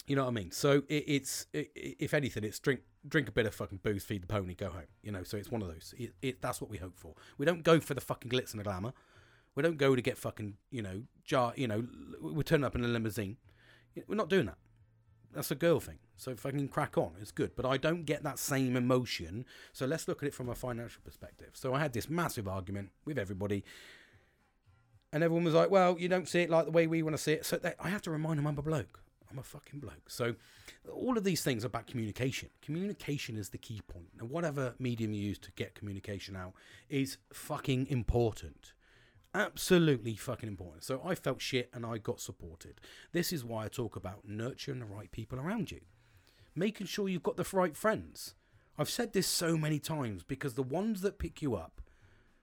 you 0.09 0.17
know 0.17 0.25
what 0.25 0.31
I 0.31 0.35
mean? 0.35 0.51
So 0.51 0.83
it, 0.89 1.05
it's, 1.07 1.47
it, 1.53 1.71
if 1.75 2.15
anything, 2.15 2.45
it's 2.45 2.59
drink 2.59 2.81
drink 3.07 3.29
a 3.29 3.33
bit 3.33 3.47
of 3.47 3.55
fucking 3.55 3.81
booze, 3.83 4.05
feed 4.05 4.23
the 4.23 4.27
pony, 4.27 4.55
go 4.55 4.71
home. 4.71 4.83
You 5.03 5.13
know, 5.13 5.23
so 5.23 5.37
it's 5.37 5.51
one 5.51 5.63
of 5.63 5.69
those. 5.69 5.95
It, 5.97 6.13
it, 6.21 6.43
that's 6.43 6.61
what 6.61 6.71
we 6.71 6.79
hope 6.79 6.99
for. 6.99 7.15
We 7.39 7.47
don't 7.47 7.63
go 7.63 7.81
for 7.81 7.95
the 7.95 8.01
fucking 8.01 8.31
glitz 8.31 8.53
and 8.53 8.61
the 8.61 8.65
glamour. 8.65 8.93
We 9.55 9.63
don't 9.63 9.79
go 9.79 9.97
to 9.97 10.03
get 10.03 10.19
fucking, 10.19 10.55
you 10.71 10.83
know, 10.83 11.03
jar, 11.25 11.53
you 11.57 11.67
know, 11.67 11.85
we're 12.21 12.43
turning 12.43 12.65
up 12.65 12.75
in 12.75 12.85
a 12.85 12.89
limousine. 12.89 13.37
We're 14.07 14.15
not 14.15 14.29
doing 14.29 14.47
that 14.47 14.59
that's 15.35 15.51
a 15.51 15.55
girl 15.55 15.81
thing. 15.81 15.99
So 16.17 16.35
can 16.35 16.69
crack 16.69 16.99
on, 16.99 17.13
it's 17.21 17.31
good. 17.31 17.53
But 17.55 17.65
I 17.65 17.77
don't 17.77 18.05
get 18.05 18.25
that 18.25 18.39
same 18.39 18.77
emotion. 18.77 19.45
So 19.73 19.87
let's 19.87 20.09
look 20.09 20.23
at 20.23 20.27
it 20.27 20.35
from 20.35 20.49
a 20.49 20.55
financial 20.55 21.01
perspective. 21.05 21.51
So 21.53 21.75
I 21.75 21.79
had 21.79 21.93
this 21.93 22.11
massive 22.11 22.49
argument 22.49 22.91
with 23.05 23.19
everybody. 23.19 23.65
And 25.13 25.23
everyone 25.23 25.45
was 25.45 25.55
like, 25.55 25.71
well, 25.71 25.97
you 25.99 26.09
don't 26.09 26.29
see 26.29 26.41
it 26.41 26.51
like 26.51 26.67
the 26.67 26.73
way 26.73 26.87
we 26.87 27.03
want 27.03 27.17
to 27.17 27.23
see 27.23 27.33
it. 27.33 27.47
So 27.47 27.57
they, 27.57 27.75
I 27.79 27.89
have 27.89 28.03
to 28.03 28.11
remind 28.11 28.39
them 28.39 28.47
I'm 28.47 28.59
a 28.59 28.63
bloke. 28.63 29.01
I'm 29.31 29.39
a 29.39 29.43
fucking 29.43 29.81
bloke. 29.81 30.09
So 30.09 30.35
all 30.93 31.19
of 31.19 31.25
these 31.25 31.43
things 31.43 31.65
are 31.65 31.69
about 31.69 31.87
communication. 31.87 32.51
Communication 32.63 33.37
is 33.37 33.51
the 33.51 33.59
key 33.59 33.81
point. 33.87 34.09
And 34.19 34.31
whatever 34.31 34.75
medium 34.79 35.13
you 35.13 35.23
use 35.23 35.39
to 35.41 35.53
get 35.53 35.75
communication 35.75 36.37
out 36.37 36.55
is 36.89 37.19
fucking 37.33 37.87
important. 37.89 38.73
Absolutely 39.35 40.17
fucking 40.17 40.49
important. 40.49 40.85
So 40.85 41.03
I 41.05 41.15
felt 41.15 41.43
shit 41.43 41.71
and 41.75 41.85
I 41.85 41.99
got 41.99 42.21
supported. 42.21 42.81
This 43.13 43.33
is 43.33 43.45
why 43.45 43.65
I 43.65 43.69
talk 43.69 43.97
about 43.97 44.27
nurturing 44.27 44.81
the 44.81 44.87
right 44.87 45.11
people 45.13 45.39
around 45.39 45.71
you, 45.71 45.81
making 46.55 46.87
sure 46.87 47.09
you've 47.09 47.23
got 47.23 47.37
the 47.37 47.47
right 47.53 47.77
friends. 47.77 48.35
I've 48.79 48.89
said 48.91 49.13
this 49.13 49.27
so 49.27 49.57
many 49.57 49.79
times 49.79 50.23
because 50.23 50.55
the 50.55 50.63
ones 50.63 51.01
that 51.03 51.19
pick 51.19 51.43
you 51.43 51.57
up 51.57 51.83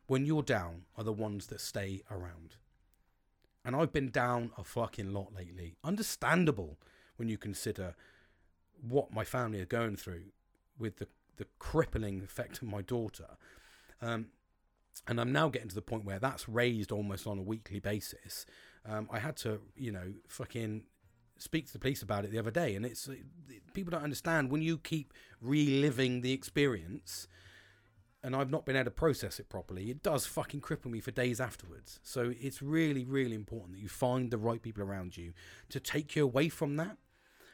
when 0.08 0.26
you're 0.26 0.44
down 0.44 0.84
are 0.96 1.04
the 1.04 1.14
ones 1.14 1.48
that 1.48 1.62
stay 1.62 2.04
around. 2.12 2.58
And 3.66 3.76
I've 3.76 3.92
been 3.92 4.12
down 4.12 4.52
a 4.58 4.64
fucking 4.64 5.12
lot 5.12 5.34
lately. 5.36 5.76
Understandable 5.84 6.78
when 7.18 7.30
you 7.30 7.38
consider 7.38 7.96
what 8.82 9.12
my 9.12 9.24
family 9.24 9.60
are 9.60 9.66
going 9.66 9.96
through 9.96 10.26
with 10.78 10.98
the, 10.98 11.08
the 11.38 11.48
crippling 11.60 12.22
effect 12.24 12.62
of 12.62 12.68
my 12.68 12.82
daughter. 12.82 13.38
Um, 14.02 14.28
and 15.08 15.20
I'm 15.20 15.32
now 15.32 15.50
getting 15.50 15.70
to 15.70 15.76
the 15.76 15.82
point 15.82 16.06
where 16.06 16.20
that's 16.20 16.48
raised 16.48 16.92
almost 16.92 17.28
on 17.28 17.38
a 17.38 17.42
weekly 17.42 17.80
basis. 17.80 18.46
Um, 18.88 19.10
I 19.12 19.20
had 19.20 19.36
to, 19.38 19.62
you 19.76 19.92
know, 19.92 20.14
fucking 20.28 20.84
speak 21.38 21.68
to 21.68 21.74
the 21.74 21.80
police 21.80 22.02
about 22.02 22.24
it 22.24 22.32
the 22.32 22.40
other 22.40 22.52
day, 22.52 22.76
and 22.76 22.86
it's 22.86 23.10
people 23.74 23.92
don't 23.92 24.04
understand 24.04 24.50
when 24.50 24.62
you 24.62 24.78
keep 24.78 25.14
reliving 25.42 26.22
the 26.22 26.32
experience, 26.32 27.28
and 28.26 28.36
I've 28.36 28.50
not 28.50 28.66
been 28.66 28.76
able 28.76 28.86
to 28.86 28.92
process 28.92 29.40
it 29.40 29.50
properly. 29.50 29.92
It 29.92 30.02
does 30.02 30.26
fucking 30.26 30.62
cripple 30.62 30.88
me 30.88 31.00
for 31.00 31.12
days 31.12 31.40
afterwards. 31.40 32.00
So 32.02 32.34
it's 32.42 32.60
really, 32.60 33.06
really 33.06 33.36
important 33.36 33.74
that 33.74 33.84
you 33.84 33.88
find 33.88 34.32
the 34.32 34.40
right 34.40 34.60
people 34.60 34.82
around 34.82 35.16
you 35.16 35.34
to 35.70 35.80
take 35.80 36.16
you 36.16 36.24
away 36.24 36.50
from 36.50 36.76
that. 36.78 36.98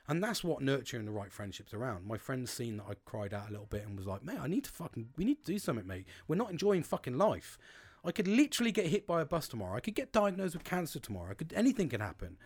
And 0.08 0.24
that's 0.24 0.46
what 0.46 0.62
nurturing 0.62 1.04
the 1.04 1.12
right 1.12 1.30
friendships 1.30 1.74
around. 1.74 2.08
My 2.08 2.18
friend's 2.18 2.52
seen 2.52 2.78
that 2.78 2.86
I 2.90 2.94
cried 3.04 3.34
out 3.34 3.50
a 3.50 3.52
little 3.52 3.66
bit 3.66 3.86
and 3.86 3.98
was 3.98 4.08
like, 4.08 4.24
mate, 4.24 4.40
I 4.42 4.48
need 4.48 4.64
to 4.64 4.72
fucking, 4.72 5.10
we 5.18 5.26
need 5.26 5.44
to 5.44 5.52
do 5.52 5.60
something, 5.60 5.86
mate. 5.86 6.08
We're 6.30 6.38
not 6.38 6.52
enjoying 6.52 6.84
fucking 6.84 7.18
life. 7.18 7.58
I 8.06 8.14
could 8.14 8.30
literally 8.30 8.72
get 8.72 8.86
hit 8.86 9.06
by 9.06 9.20
a 9.20 9.26
bus 9.26 9.50
tomorrow. 9.50 9.76
I 9.76 9.82
could 9.82 9.96
get 9.96 10.14
diagnosed 10.14 10.54
with 10.54 10.64
cancer 10.64 11.00
tomorrow. 11.00 11.32
I 11.32 11.34
could, 11.34 11.52
anything 11.54 11.90
could 11.90 12.02
happen. 12.02 12.38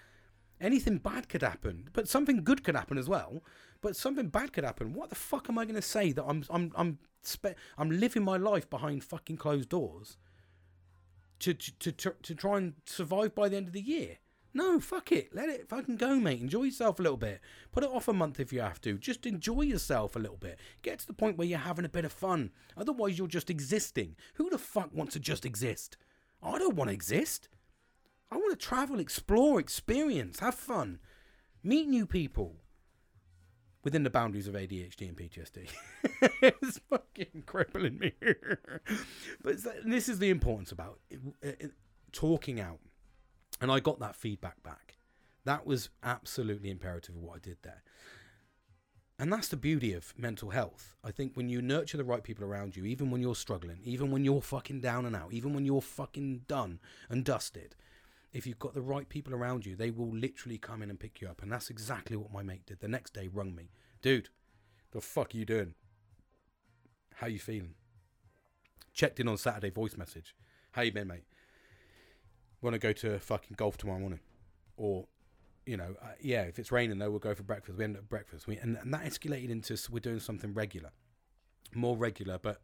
Anything 0.62 0.98
bad 0.98 1.28
could 1.28 1.42
happen, 1.42 1.90
but 1.94 2.08
something 2.08 2.44
good 2.44 2.64
could 2.64 2.76
happen 2.76 2.98
as 2.98 3.10
well. 3.10 3.44
But 3.82 3.96
something 3.96 4.30
bad 4.30 4.54
could 4.54 4.64
happen. 4.64 4.94
What 4.94 5.10
the 5.10 5.16
fuck 5.16 5.50
am 5.50 5.58
I 5.58 5.66
going 5.66 5.76
to 5.76 5.82
say 5.82 6.12
that 6.14 6.24
I'm, 6.24 6.44
I'm, 6.50 6.72
I'm, 6.76 7.00
spe- 7.24 7.58
I'm 7.78 7.90
living 7.90 8.24
my 8.24 8.38
life 8.38 8.70
behind 8.70 9.04
fucking 9.04 9.38
closed 9.38 9.70
doors 9.70 10.18
to, 11.40 11.54
to, 11.54 11.92
to, 11.92 12.16
to 12.24 12.36
try 12.36 12.58
and 12.58 12.74
survive 12.86 13.36
by 13.36 13.50
the 13.50 13.58
end 13.58 13.68
of 13.68 13.74
the 13.74 13.82
year? 13.82 14.18
No, 14.54 14.80
fuck 14.80 15.12
it. 15.12 15.36
Let 15.36 15.50
it 15.50 15.68
fucking 15.68 15.98
go, 15.98 16.16
mate. 16.16 16.40
Enjoy 16.40 16.64
yourself 16.64 16.98
a 16.98 17.02
little 17.02 17.18
bit. 17.18 17.42
Put 17.74 17.84
it 17.84 17.90
off 17.90 18.08
a 18.08 18.14
month 18.14 18.40
if 18.40 18.54
you 18.54 18.62
have 18.62 18.80
to. 18.82 18.98
Just 18.98 19.26
enjoy 19.26 19.64
yourself 19.64 20.16
a 20.16 20.20
little 20.20 20.38
bit. 20.38 20.58
Get 20.82 21.00
to 21.00 21.08
the 21.08 21.14
point 21.14 21.38
where 21.38 21.46
you're 21.46 21.60
having 21.60 21.84
a 21.84 21.90
bit 21.90 22.06
of 22.06 22.14
fun. 22.14 22.52
Otherwise, 22.78 23.18
you're 23.18 23.28
just 23.28 23.50
existing. 23.50 24.16
Who 24.36 24.50
the 24.50 24.58
fuck 24.58 24.92
wants 24.94 25.12
to 25.14 25.20
just 25.20 25.46
exist? 25.46 25.98
I 26.42 26.58
don't 26.58 26.78
want 26.78 26.90
to 26.90 26.94
exist. 26.94 27.50
I 28.32 28.38
want 28.38 28.52
to 28.52 28.66
travel, 28.66 29.00
explore, 29.00 29.60
experience, 29.60 30.40
have 30.40 30.56
fun, 30.56 31.00
meet 31.64 31.88
new 31.88 32.06
people 32.06 32.56
within 33.84 34.04
the 34.04 34.10
boundaries 34.10 34.48
of 34.48 34.56
ADHD 34.56 35.08
and 35.08 35.18
PTSD. 35.18 35.70
it's 36.42 36.80
fucking 36.90 37.44
crippling 37.46 38.00
me. 38.00 38.14
but 39.44 39.58
this 39.86 40.10
is 40.10 40.20
the 40.20 40.30
importance 40.30 40.72
about 40.72 41.00
it, 41.10 41.20
uh, 41.44 41.50
it, 41.60 41.72
talking 42.12 42.60
out 42.60 42.80
and 43.62 43.72
I 43.72 43.80
got 43.80 44.00
that 44.00 44.16
feedback 44.16 44.62
back. 44.64 44.98
That 45.46 45.66
was 45.66 45.90
absolutely 46.04 46.70
imperative 46.70 47.16
of 47.16 47.22
what 47.22 47.38
I 47.38 47.40
did 47.40 47.58
there. 47.62 47.84
And 49.18 49.32
that's 49.32 49.48
the 49.48 49.56
beauty 49.56 49.94
of 49.94 50.14
mental 50.18 50.50
health. 50.50 50.96
I 51.04 51.12
think 51.12 51.36
when 51.36 51.48
you 51.48 51.62
nurture 51.62 51.98
the 51.98 52.04
right 52.04 52.24
people 52.24 52.44
around 52.44 52.76
you, 52.76 52.84
even 52.84 53.12
when 53.12 53.22
you're 53.22 53.36
struggling, 53.36 53.80
even 53.84 54.12
when 54.12 54.26
you're 54.26 54.42
fucking 54.42 54.82
down 54.82 55.06
and 55.06 55.16
out, 55.16 55.32
even 55.32 55.54
when 55.54 55.66
you're 55.66 55.82
fucking 55.82 56.42
done 56.48 56.80
and 57.10 57.24
dusted, 57.24 57.76
if 58.36 58.46
you've 58.46 58.60
got 58.60 58.74
the 58.74 58.82
right 58.82 59.08
people 59.08 59.34
around 59.34 59.66
you, 59.66 59.78
they 59.78 59.90
will 59.90 60.14
literally 60.14 60.58
come 60.58 60.84
in 60.84 60.90
and 60.90 61.00
pick 61.00 61.22
you 61.22 61.30
up. 61.30 61.42
And 61.42 61.50
that's 61.50 61.70
exactly 61.70 62.18
what 62.18 62.34
my 62.34 62.44
mate 62.44 62.66
did. 62.66 62.82
The 62.82 62.88
next 62.90 63.14
day, 63.14 63.30
rung 63.32 63.56
me, 63.56 63.70
dude. 64.02 64.28
The 64.92 65.00
fuck 65.00 65.34
are 65.34 65.38
you 65.38 65.46
doing? 65.46 65.74
How 67.16 67.28
you 67.28 67.40
feeling? 67.40 67.76
Checked 68.94 69.22
in 69.22 69.30
on 69.30 69.38
Saturday, 69.38 69.70
voice 69.70 69.96
message. 69.96 70.36
How 70.72 70.82
you 70.82 70.92
been, 70.92 71.08
mate? 71.08 71.24
want 72.62 72.74
to 72.74 72.80
go 72.80 72.92
to 72.92 73.20
fucking 73.20 73.56
golf 73.56 73.78
tomorrow 73.78 74.00
morning, 74.00 74.20
or 74.76 75.06
you 75.66 75.78
know, 75.78 75.96
uh, 76.02 76.08
yeah, 76.20 76.42
if 76.42 76.60
it's 76.60 76.72
raining 76.72 76.98
though, 76.98 77.10
we'll 77.10 77.20
go 77.20 77.36
for 77.36 77.44
breakfast. 77.44 77.78
We 77.78 77.84
end 77.84 77.96
up 77.96 78.10
breakfast, 78.10 78.48
we, 78.48 78.58
and, 78.58 78.78
and 78.78 78.94
that 78.94 79.04
escalated 79.04 79.50
into 79.50 79.78
we're 79.92 80.00
doing 80.00 80.20
something 80.20 80.54
regular, 80.54 80.90
more 81.74 81.96
regular, 81.96 82.40
but 82.40 82.60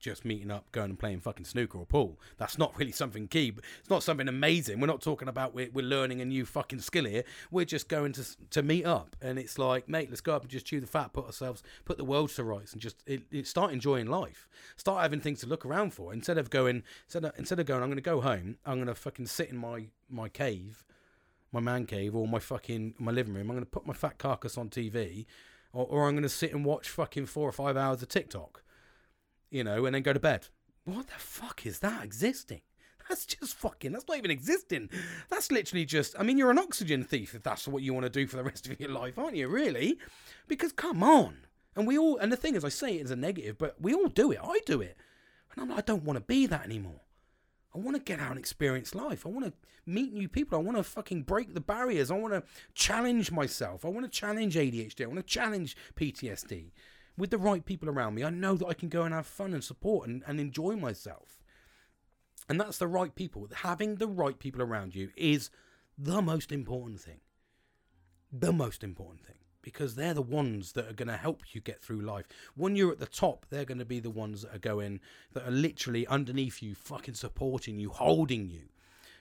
just 0.00 0.24
meeting 0.24 0.50
up, 0.50 0.70
going 0.72 0.90
and 0.90 0.98
playing 0.98 1.20
fucking 1.20 1.44
snooker 1.44 1.78
or 1.78 1.86
pool. 1.86 2.18
That's 2.38 2.58
not 2.58 2.76
really 2.78 2.90
something 2.92 3.28
key. 3.28 3.50
But 3.50 3.64
it's 3.78 3.90
not 3.90 4.02
something 4.02 4.26
amazing. 4.26 4.80
We're 4.80 4.86
not 4.86 5.02
talking 5.02 5.28
about 5.28 5.54
we're, 5.54 5.70
we're 5.72 5.84
learning 5.84 6.20
a 6.20 6.24
new 6.24 6.46
fucking 6.46 6.80
skill 6.80 7.04
here. 7.04 7.24
We're 7.50 7.66
just 7.66 7.88
going 7.88 8.12
to 8.14 8.24
to 8.50 8.62
meet 8.62 8.86
up, 8.86 9.14
and 9.20 9.38
it's 9.38 9.58
like, 9.58 9.88
mate, 9.88 10.08
let's 10.08 10.22
go 10.22 10.34
up 10.34 10.42
and 10.42 10.50
just 10.50 10.66
chew 10.66 10.80
the 10.80 10.86
fat, 10.86 11.12
put 11.12 11.26
ourselves, 11.26 11.62
put 11.84 11.98
the 11.98 12.04
world 12.04 12.30
to 12.30 12.44
rights, 12.44 12.72
and 12.72 12.80
just 12.80 13.02
it, 13.06 13.22
it 13.30 13.46
start 13.46 13.72
enjoying 13.72 14.06
life. 14.06 14.48
Start 14.76 15.02
having 15.02 15.20
things 15.20 15.40
to 15.40 15.46
look 15.46 15.64
around 15.66 15.92
for 15.92 16.12
instead 16.12 16.38
of 16.38 16.50
going 16.50 16.82
instead 17.04 17.24
of, 17.24 17.32
instead 17.38 17.60
of 17.60 17.66
going. 17.66 17.82
I'm 17.82 17.88
going 17.88 17.96
to 17.96 18.02
go 18.02 18.20
home. 18.20 18.56
I'm 18.64 18.76
going 18.76 18.86
to 18.86 18.94
fucking 18.94 19.26
sit 19.26 19.50
in 19.50 19.58
my 19.58 19.86
my 20.08 20.28
cave, 20.28 20.82
my 21.52 21.60
man 21.60 21.84
cave, 21.84 22.16
or 22.16 22.26
my 22.26 22.38
fucking 22.38 22.94
my 22.98 23.12
living 23.12 23.34
room. 23.34 23.50
I'm 23.50 23.56
going 23.56 23.64
to 23.64 23.70
put 23.70 23.86
my 23.86 23.94
fat 23.94 24.18
carcass 24.18 24.56
on 24.56 24.70
TV. 24.70 25.26
Or, 25.72 25.86
or 25.86 26.08
I'm 26.08 26.14
going 26.14 26.24
to 26.24 26.28
sit 26.28 26.52
and 26.52 26.64
watch 26.64 26.88
fucking 26.88 27.26
four 27.26 27.48
or 27.48 27.52
five 27.52 27.76
hours 27.76 28.02
of 28.02 28.08
TikTok 28.08 28.64
you 29.50 29.64
know, 29.64 29.86
and 29.86 29.94
then 29.94 30.02
go 30.02 30.12
to 30.12 30.20
bed. 30.20 30.48
What 30.84 31.08
the 31.08 31.18
fuck 31.18 31.66
is 31.66 31.80
that 31.80 32.04
existing? 32.04 32.62
That's 33.08 33.26
just 33.26 33.54
fucking, 33.56 33.92
that's 33.92 34.06
not 34.06 34.18
even 34.18 34.30
existing. 34.30 34.88
That's 35.28 35.50
literally 35.50 35.84
just, 35.84 36.14
I 36.18 36.22
mean, 36.22 36.38
you're 36.38 36.52
an 36.52 36.58
oxygen 36.58 37.02
thief 37.02 37.34
if 37.34 37.42
that's 37.42 37.66
what 37.66 37.82
you 37.82 37.92
want 37.92 38.04
to 38.04 38.10
do 38.10 38.26
for 38.26 38.36
the 38.36 38.44
rest 38.44 38.68
of 38.68 38.78
your 38.78 38.90
life, 38.90 39.18
aren't 39.18 39.36
you, 39.36 39.48
really? 39.48 39.98
Because 40.46 40.72
come 40.72 41.02
on. 41.02 41.38
And 41.74 41.86
we 41.86 41.98
all, 41.98 42.18
and 42.18 42.30
the 42.30 42.36
thing 42.36 42.54
is, 42.54 42.64
I 42.64 42.68
say 42.68 42.98
it 42.98 43.04
as 43.04 43.10
a 43.10 43.16
negative, 43.16 43.58
but 43.58 43.80
we 43.80 43.94
all 43.94 44.06
do 44.06 44.30
it. 44.30 44.38
I 44.42 44.60
do 44.64 44.80
it. 44.80 44.96
And 45.52 45.62
I'm 45.62 45.68
like, 45.70 45.78
I 45.78 45.82
don't 45.82 46.04
want 46.04 46.18
to 46.18 46.24
be 46.24 46.46
that 46.46 46.64
anymore. 46.64 47.00
I 47.74 47.78
want 47.78 47.96
to 47.96 48.02
get 48.02 48.20
out 48.20 48.30
and 48.30 48.38
experience 48.38 48.94
life. 48.94 49.26
I 49.26 49.28
want 49.28 49.46
to 49.46 49.52
meet 49.86 50.12
new 50.12 50.28
people. 50.28 50.58
I 50.58 50.62
want 50.62 50.76
to 50.76 50.82
fucking 50.82 51.22
break 51.22 51.54
the 51.54 51.60
barriers. 51.60 52.10
I 52.10 52.14
want 52.14 52.34
to 52.34 52.42
challenge 52.74 53.30
myself. 53.30 53.84
I 53.84 53.88
want 53.88 54.04
to 54.04 54.10
challenge 54.10 54.54
ADHD. 54.54 55.02
I 55.02 55.06
want 55.06 55.18
to 55.18 55.24
challenge 55.24 55.76
PTSD 55.96 56.70
with 57.16 57.30
the 57.30 57.38
right 57.38 57.64
people 57.64 57.88
around 57.88 58.14
me, 58.14 58.24
I 58.24 58.30
know 58.30 58.54
that 58.54 58.66
I 58.66 58.74
can 58.74 58.88
go 58.88 59.02
and 59.02 59.14
have 59.14 59.26
fun 59.26 59.52
and 59.52 59.62
support 59.62 60.08
and, 60.08 60.22
and 60.26 60.40
enjoy 60.40 60.76
myself. 60.76 61.40
And 62.48 62.60
that's 62.60 62.78
the 62.78 62.88
right 62.88 63.14
people. 63.14 63.48
Having 63.52 63.96
the 63.96 64.08
right 64.08 64.38
people 64.38 64.62
around 64.62 64.94
you 64.94 65.10
is 65.16 65.50
the 65.96 66.22
most 66.22 66.50
important 66.50 67.00
thing. 67.00 67.20
The 68.32 68.52
most 68.52 68.82
important 68.82 69.24
thing. 69.24 69.36
Because 69.62 69.94
they're 69.94 70.14
the 70.14 70.22
ones 70.22 70.72
that 70.72 70.88
are 70.88 70.94
going 70.94 71.08
to 71.08 71.16
help 71.16 71.42
you 71.52 71.60
get 71.60 71.82
through 71.82 72.00
life. 72.00 72.26
When 72.56 72.74
you're 72.74 72.92
at 72.92 72.98
the 72.98 73.06
top, 73.06 73.46
they're 73.50 73.66
going 73.66 73.78
to 73.78 73.84
be 73.84 74.00
the 74.00 74.10
ones 74.10 74.42
that 74.42 74.54
are 74.54 74.58
going, 74.58 75.00
that 75.34 75.46
are 75.46 75.52
literally 75.52 76.06
underneath 76.06 76.62
you, 76.62 76.74
fucking 76.74 77.14
supporting 77.14 77.78
you, 77.78 77.90
holding 77.90 78.48
you, 78.48 78.70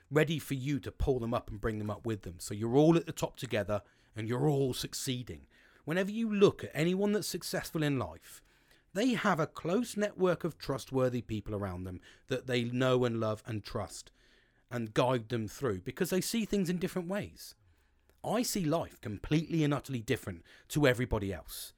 ready 0.10 0.40
for 0.40 0.54
you 0.54 0.80
to 0.80 0.92
pull 0.92 1.20
them 1.20 1.34
up 1.34 1.50
and 1.50 1.60
bring 1.60 1.78
them 1.78 1.90
up 1.90 2.06
with 2.06 2.22
them. 2.22 2.36
So 2.38 2.54
you're 2.54 2.78
all 2.78 2.96
at 2.96 3.06
the 3.06 3.12
top 3.12 3.36
together 3.36 3.82
and 4.16 4.28
you're 4.28 4.48
all 4.48 4.74
succeeding 4.74 5.42
whenever 5.90 6.12
you 6.12 6.32
look 6.32 6.64
at 6.64 6.70
anyone 6.76 7.14
that's 7.14 7.26
successful 7.26 7.82
in 7.82 7.98
life, 7.98 8.44
they 8.94 9.14
have 9.14 9.40
a 9.40 9.48
close 9.48 9.98
network 9.98 10.44
of 10.44 10.56
trustworthy 10.56 11.20
people 11.20 11.56
around 11.56 11.84
them 11.84 12.00
that 12.28 12.46
they 12.46 12.66
know 12.66 13.06
and 13.06 13.20
love 13.20 13.42
and 13.48 13.64
trust 13.64 14.12
and 14.70 14.94
guide 14.94 15.30
them 15.30 15.48
through 15.48 15.82
because 15.82 16.12
they 16.12 16.22
see 16.22 16.46
things 16.46 16.70
in 16.70 16.78
different 16.78 17.08
ways. 17.08 17.56
I 18.24 18.44
see 18.44 18.66
life 18.66 19.02
completely 19.02 19.64
and 19.64 19.74
utterly 19.74 20.02
different 20.02 20.44
to 20.68 20.86
everybody 20.86 21.34
else. 21.34 21.74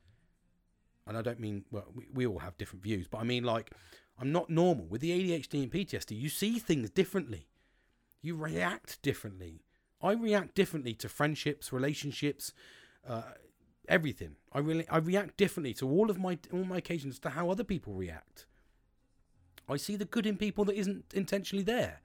And 1.08 1.16
I 1.16 1.22
don't 1.22 1.40
mean, 1.40 1.64
well, 1.72 1.88
we, 1.96 2.06
we 2.14 2.28
all 2.28 2.40
have 2.40 2.58
different 2.58 2.84
views, 2.84 3.08
but 3.08 3.20
I 3.20 3.24
mean, 3.24 3.46
like, 3.46 3.72
I'm 4.20 4.34
not 4.34 4.50
normal. 4.50 4.88
With 4.88 5.00
the 5.00 5.12
ADHD 5.12 5.64
and 5.64 5.72
PTSD, 5.72 6.20
you 6.20 6.28
see 6.28 6.60
things 6.60 6.90
differently, 6.90 7.48
you 8.22 8.36
react 8.36 9.02
differently. 9.02 9.62
I 10.02 10.12
react 10.12 10.54
differently 10.54 10.96
to 10.96 11.08
friendships, 11.08 11.72
relationships, 11.72 12.52
uh, 13.08 13.22
everything. 13.88 14.36
I 14.52 14.60
really 14.60 14.88
I 14.90 14.98
react 14.98 15.38
differently 15.38 15.74
to 15.76 15.90
all 15.90 16.10
of 16.10 16.20
my 16.20 16.38
all 16.52 16.64
my 16.64 16.78
occasions 16.78 17.20
to 17.20 17.30
how 17.30 17.50
other 17.50 17.64
people 17.64 17.94
react. 17.94 18.46
I 19.70 19.78
see 19.78 19.96
the 19.96 20.06
good 20.06 20.26
in 20.26 20.38
people 20.38 20.66
that 20.66 20.76
isn't 20.76 21.06
intentionally 21.14 21.64
there. 21.64 22.02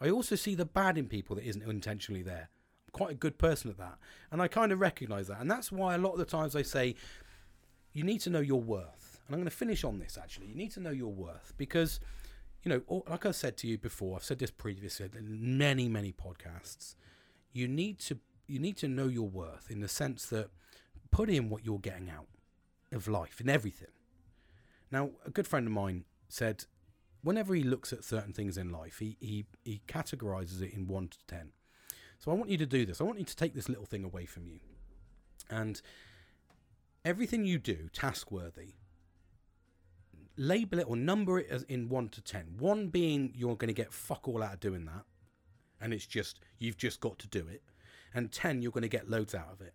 I 0.00 0.10
also 0.10 0.34
see 0.34 0.54
the 0.54 0.64
bad 0.64 0.98
in 0.98 1.06
people 1.06 1.36
that 1.36 1.44
isn't 1.44 1.62
intentionally 1.62 2.22
there. 2.22 2.48
I'm 2.86 2.92
quite 2.92 3.10
a 3.10 3.14
good 3.14 3.38
person 3.38 3.70
at 3.70 3.78
that, 3.78 3.98
and 4.30 4.40
I 4.42 4.48
kind 4.48 4.72
of 4.72 4.80
recognise 4.80 5.28
that, 5.28 5.40
and 5.40 5.50
that's 5.50 5.70
why 5.70 5.94
a 5.94 5.98
lot 5.98 6.12
of 6.12 6.18
the 6.18 6.24
times 6.24 6.56
I 6.56 6.62
say 6.62 6.96
you 7.92 8.02
need 8.02 8.20
to 8.22 8.30
know 8.30 8.40
your 8.40 8.60
worth. 8.60 9.20
And 9.26 9.34
I'm 9.34 9.40
going 9.40 9.50
to 9.50 9.56
finish 9.56 9.84
on 9.84 9.98
this 9.98 10.18
actually. 10.20 10.46
You 10.46 10.54
need 10.54 10.72
to 10.72 10.80
know 10.80 10.90
your 10.90 11.12
worth 11.12 11.52
because 11.56 12.00
you 12.64 12.68
know, 12.68 13.02
like 13.08 13.26
I 13.26 13.32
said 13.32 13.56
to 13.58 13.66
you 13.66 13.76
before, 13.76 14.16
I've 14.16 14.24
said 14.24 14.38
this 14.38 14.50
previously 14.50 15.08
in 15.16 15.58
many 15.58 15.88
many 15.88 16.12
podcasts. 16.12 16.94
You 17.52 17.68
need 17.68 17.98
to 18.00 18.18
you 18.46 18.58
need 18.58 18.76
to 18.78 18.88
know 18.88 19.06
your 19.06 19.28
worth 19.28 19.70
in 19.70 19.80
the 19.80 19.88
sense 19.88 20.26
that 20.26 20.50
put 21.12 21.30
in 21.30 21.48
what 21.48 21.64
you're 21.64 21.78
getting 21.78 22.10
out 22.10 22.26
of 22.90 23.06
life 23.06 23.40
in 23.40 23.48
everything. 23.48 23.92
Now, 24.90 25.10
a 25.24 25.30
good 25.30 25.46
friend 25.46 25.66
of 25.66 25.72
mine 25.72 26.04
said, 26.28 26.64
whenever 27.22 27.54
he 27.54 27.62
looks 27.62 27.92
at 27.92 28.02
certain 28.02 28.32
things 28.32 28.58
in 28.58 28.70
life, 28.70 28.98
he, 28.98 29.16
he, 29.20 29.46
he 29.64 29.80
categorizes 29.86 30.60
it 30.60 30.74
in 30.74 30.88
1 30.88 31.08
to 31.08 31.18
10. 31.28 31.52
So 32.18 32.30
I 32.30 32.34
want 32.34 32.50
you 32.50 32.58
to 32.58 32.66
do 32.66 32.84
this. 32.84 33.00
I 33.00 33.04
want 33.04 33.18
you 33.18 33.24
to 33.24 33.36
take 33.36 33.54
this 33.54 33.68
little 33.68 33.86
thing 33.86 34.04
away 34.04 34.26
from 34.26 34.48
you. 34.48 34.58
And 35.48 35.80
everything 37.04 37.44
you 37.44 37.58
do, 37.58 37.88
task 37.92 38.32
worthy, 38.32 38.74
label 40.36 40.78
it 40.78 40.86
or 40.88 40.96
number 40.96 41.38
it 41.38 41.48
as 41.50 41.62
in 41.64 41.88
1 41.88 42.08
to 42.10 42.20
10. 42.22 42.56
1 42.58 42.88
being 42.88 43.32
you're 43.36 43.56
going 43.56 43.68
to 43.68 43.74
get 43.74 43.92
fuck 43.92 44.26
all 44.26 44.42
out 44.42 44.54
of 44.54 44.60
doing 44.60 44.86
that. 44.86 45.04
and 45.80 45.92
it's 45.92 46.06
just 46.06 46.40
you've 46.58 46.76
just 46.76 47.00
got 47.00 47.18
to 47.18 47.28
do 47.28 47.46
it. 47.48 47.62
And 48.14 48.30
10 48.30 48.62
you're 48.62 48.72
going 48.72 48.82
to 48.82 48.88
get 48.88 49.10
loads 49.10 49.34
out 49.34 49.48
of 49.52 49.60
it. 49.60 49.74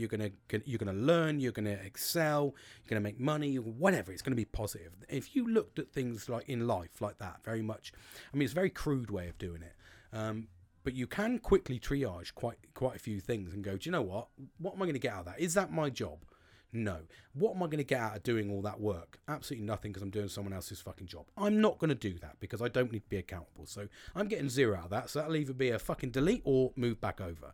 You're 0.00 0.08
to 0.08 0.62
you're 0.64 0.78
to 0.78 0.92
learn, 0.92 1.40
you're 1.40 1.52
to 1.52 1.70
excel, 1.70 2.54
you're 2.84 2.98
to 2.98 3.02
make 3.02 3.20
money, 3.20 3.56
whatever. 3.56 4.12
It's 4.12 4.22
to 4.22 4.34
be 4.34 4.44
positive. 4.44 4.92
If 5.08 5.36
you 5.36 5.46
looked 5.46 5.78
at 5.78 5.92
things 5.92 6.28
like 6.28 6.48
in 6.48 6.66
life 6.66 7.00
like 7.00 7.18
that, 7.18 7.40
very 7.44 7.62
much 7.62 7.92
I 8.32 8.36
mean 8.36 8.44
it's 8.44 8.52
a 8.52 8.54
very 8.54 8.70
crude 8.70 9.10
way 9.10 9.28
of 9.28 9.38
doing 9.38 9.62
it. 9.62 9.74
Um, 10.12 10.48
but 10.82 10.94
you 10.94 11.06
can 11.06 11.38
quickly 11.38 11.78
triage 11.78 12.34
quite 12.34 12.56
quite 12.74 12.96
a 12.96 12.98
few 12.98 13.20
things 13.20 13.52
and 13.52 13.62
go, 13.62 13.76
do 13.76 13.88
you 13.88 13.92
know 13.92 14.02
what? 14.02 14.28
What 14.58 14.74
am 14.74 14.82
I 14.82 14.86
going 14.86 14.94
to 14.94 15.00
get 15.00 15.12
out 15.12 15.20
of 15.20 15.26
that? 15.26 15.40
Is 15.40 15.54
that 15.54 15.70
my 15.70 15.90
job? 15.90 16.24
No. 16.72 16.98
What 17.34 17.56
am 17.56 17.62
I 17.62 17.66
going 17.66 17.78
to 17.78 17.84
get 17.84 18.00
out 18.00 18.16
of 18.16 18.22
doing 18.22 18.50
all 18.50 18.62
that 18.62 18.80
work? 18.80 19.18
Absolutely 19.28 19.66
nothing 19.66 19.90
because 19.90 20.02
I'm 20.02 20.10
doing 20.10 20.28
someone 20.28 20.52
else's 20.52 20.80
fucking 20.80 21.08
job. 21.08 21.26
I'm 21.36 21.60
not 21.60 21.78
going 21.78 21.88
to 21.88 21.94
do 21.94 22.18
that 22.20 22.36
because 22.38 22.62
I 22.62 22.68
don't 22.68 22.92
need 22.92 23.02
to 23.02 23.08
be 23.08 23.16
accountable. 23.16 23.66
So 23.66 23.88
I'm 24.14 24.28
getting 24.28 24.48
zero 24.48 24.76
out 24.76 24.84
of 24.84 24.90
that. 24.90 25.10
So 25.10 25.18
that'll 25.18 25.36
either 25.36 25.52
be 25.52 25.70
a 25.70 25.78
fucking 25.78 26.10
delete 26.10 26.42
or 26.44 26.72
move 26.76 27.00
back 27.00 27.20
over. 27.20 27.52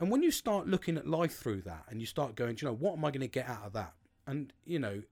And 0.00 0.10
when 0.10 0.22
you 0.22 0.30
start 0.30 0.68
looking 0.68 0.96
at 0.96 1.06
life 1.06 1.36
through 1.36 1.62
that 1.62 1.84
and 1.88 2.00
you 2.00 2.06
start 2.06 2.36
going, 2.36 2.56
you 2.60 2.68
know, 2.68 2.74
what 2.74 2.96
am 2.96 3.04
I 3.04 3.10
going 3.10 3.20
to 3.20 3.26
get 3.26 3.48
out 3.48 3.64
of 3.64 3.72
that? 3.72 3.94
And, 4.26 4.52
you 4.64 4.78
know, 4.78 5.02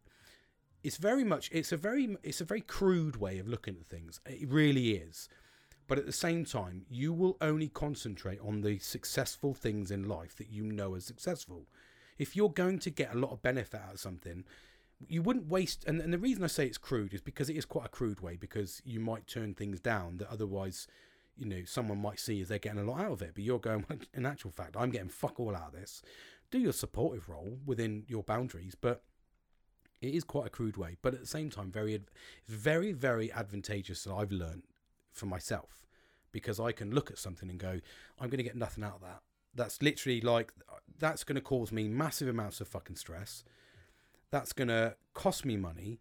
it's 0.85 0.97
very 0.97 1.25
much, 1.25 1.51
it's 1.53 1.73
a 1.73 1.77
very, 1.77 2.17
it's 2.23 2.41
a 2.41 2.45
very 2.45 2.61
crude 2.61 3.17
way 3.17 3.39
of 3.39 3.49
looking 3.49 3.77
at 3.81 3.87
things. 3.87 4.21
It 4.27 4.49
really 4.49 4.93
is. 4.93 5.29
But 5.89 5.99
at 5.99 6.07
the 6.07 6.13
same 6.13 6.45
time, 6.45 6.85
you 6.89 7.13
will 7.13 7.37
only 7.41 7.69
concentrate 7.69 8.41
on 8.41 8.61
the 8.61 8.79
successful 8.79 9.55
things 9.55 9.91
in 9.91 10.09
life 10.09 10.37
that 10.37 10.51
you 10.51 10.65
know 10.65 10.95
are 10.95 11.01
successful. 11.01 11.67
If 12.19 12.35
you're 12.35 12.51
going 12.51 12.79
to 12.81 12.91
get 12.91 13.15
a 13.15 13.19
lot 13.19 13.33
of 13.33 13.43
benefit 13.43 13.81
out 13.81 13.95
of 13.95 14.01
something, 14.01 14.45
you 15.09 15.23
wouldn't 15.23 15.49
waste. 15.49 15.85
And, 15.87 16.01
and 16.01 16.13
the 16.13 16.19
reason 16.19 16.43
I 16.43 16.49
say 16.49 16.67
it's 16.67 16.79
crude 16.79 17.15
is 17.15 17.21
because 17.21 17.49
it 17.51 17.57
is 17.57 17.65
quite 17.65 17.87
a 17.87 17.91
crude 17.91 18.21
way, 18.21 18.37
because 18.37 18.83
you 18.85 18.99
might 19.01 19.27
turn 19.27 19.55
things 19.55 19.81
down 19.81 20.19
that 20.19 20.31
otherwise, 20.31 20.87
you 21.39 21.47
know, 21.47 21.63
someone 21.65 21.99
might 21.99 22.19
see 22.19 22.41
as 22.41 22.49
they're 22.49 22.59
getting 22.59 22.81
a 22.81 22.85
lot 22.85 23.01
out 23.01 23.13
of 23.13 23.23
it. 23.23 23.33
But 23.35 23.45
you're 23.45 23.59
going, 23.59 23.85
in 24.15 24.27
actual 24.27 24.51
fact, 24.51 24.77
I'm 24.79 24.91
getting 24.91 25.09
fuck 25.09 25.39
all 25.39 25.55
out 25.55 25.69
of 25.69 25.73
this. 25.73 26.03
Do 26.51 26.59
your 26.59 26.73
supportive 26.73 27.29
role 27.29 27.59
within 27.67 28.05
your 28.07 28.23
boundaries, 28.23 28.77
but 28.81 29.03
it 30.01 30.15
is 30.15 30.25
quite 30.25 30.47
a 30.47 30.51
crude 30.51 30.77
way. 30.77 30.97
But 31.03 31.15
at 31.15 31.21
the 31.21 31.27
same 31.27 31.51
time, 31.51 31.71
very, 31.71 32.01
very, 32.47 32.93
very 32.93 33.33
advantageous 33.33 34.05
that 34.05 34.15
I've 34.15 34.33
learned 34.33 34.63
for 35.13 35.27
myself 35.27 35.87
because 36.33 36.61
I 36.61 36.73
can 36.73 36.91
look 36.91 37.11
at 37.11 37.19
something 37.19 37.49
and 37.49 37.59
go, 37.59 37.81
I'm 38.21 38.29
going 38.29 38.39
to 38.39 38.45
get 38.45 38.57
nothing 38.57 38.85
out 38.85 38.97
of 38.97 39.01
that. 39.03 39.23
That's 39.55 39.81
literally 39.81 40.21
like, 40.21 40.53
that's 40.99 41.25
going 41.25 41.37
to 41.37 41.41
cause 41.41 41.73
me 41.73 41.89
massive 41.89 42.29
amounts 42.29 42.61
of 42.61 42.69
fucking 42.69 42.97
stress. 42.97 43.43
That's 44.31 44.53
going 44.53 44.69
to 44.69 44.97
cost 45.15 45.45
me 45.45 45.57
money. 45.57 46.01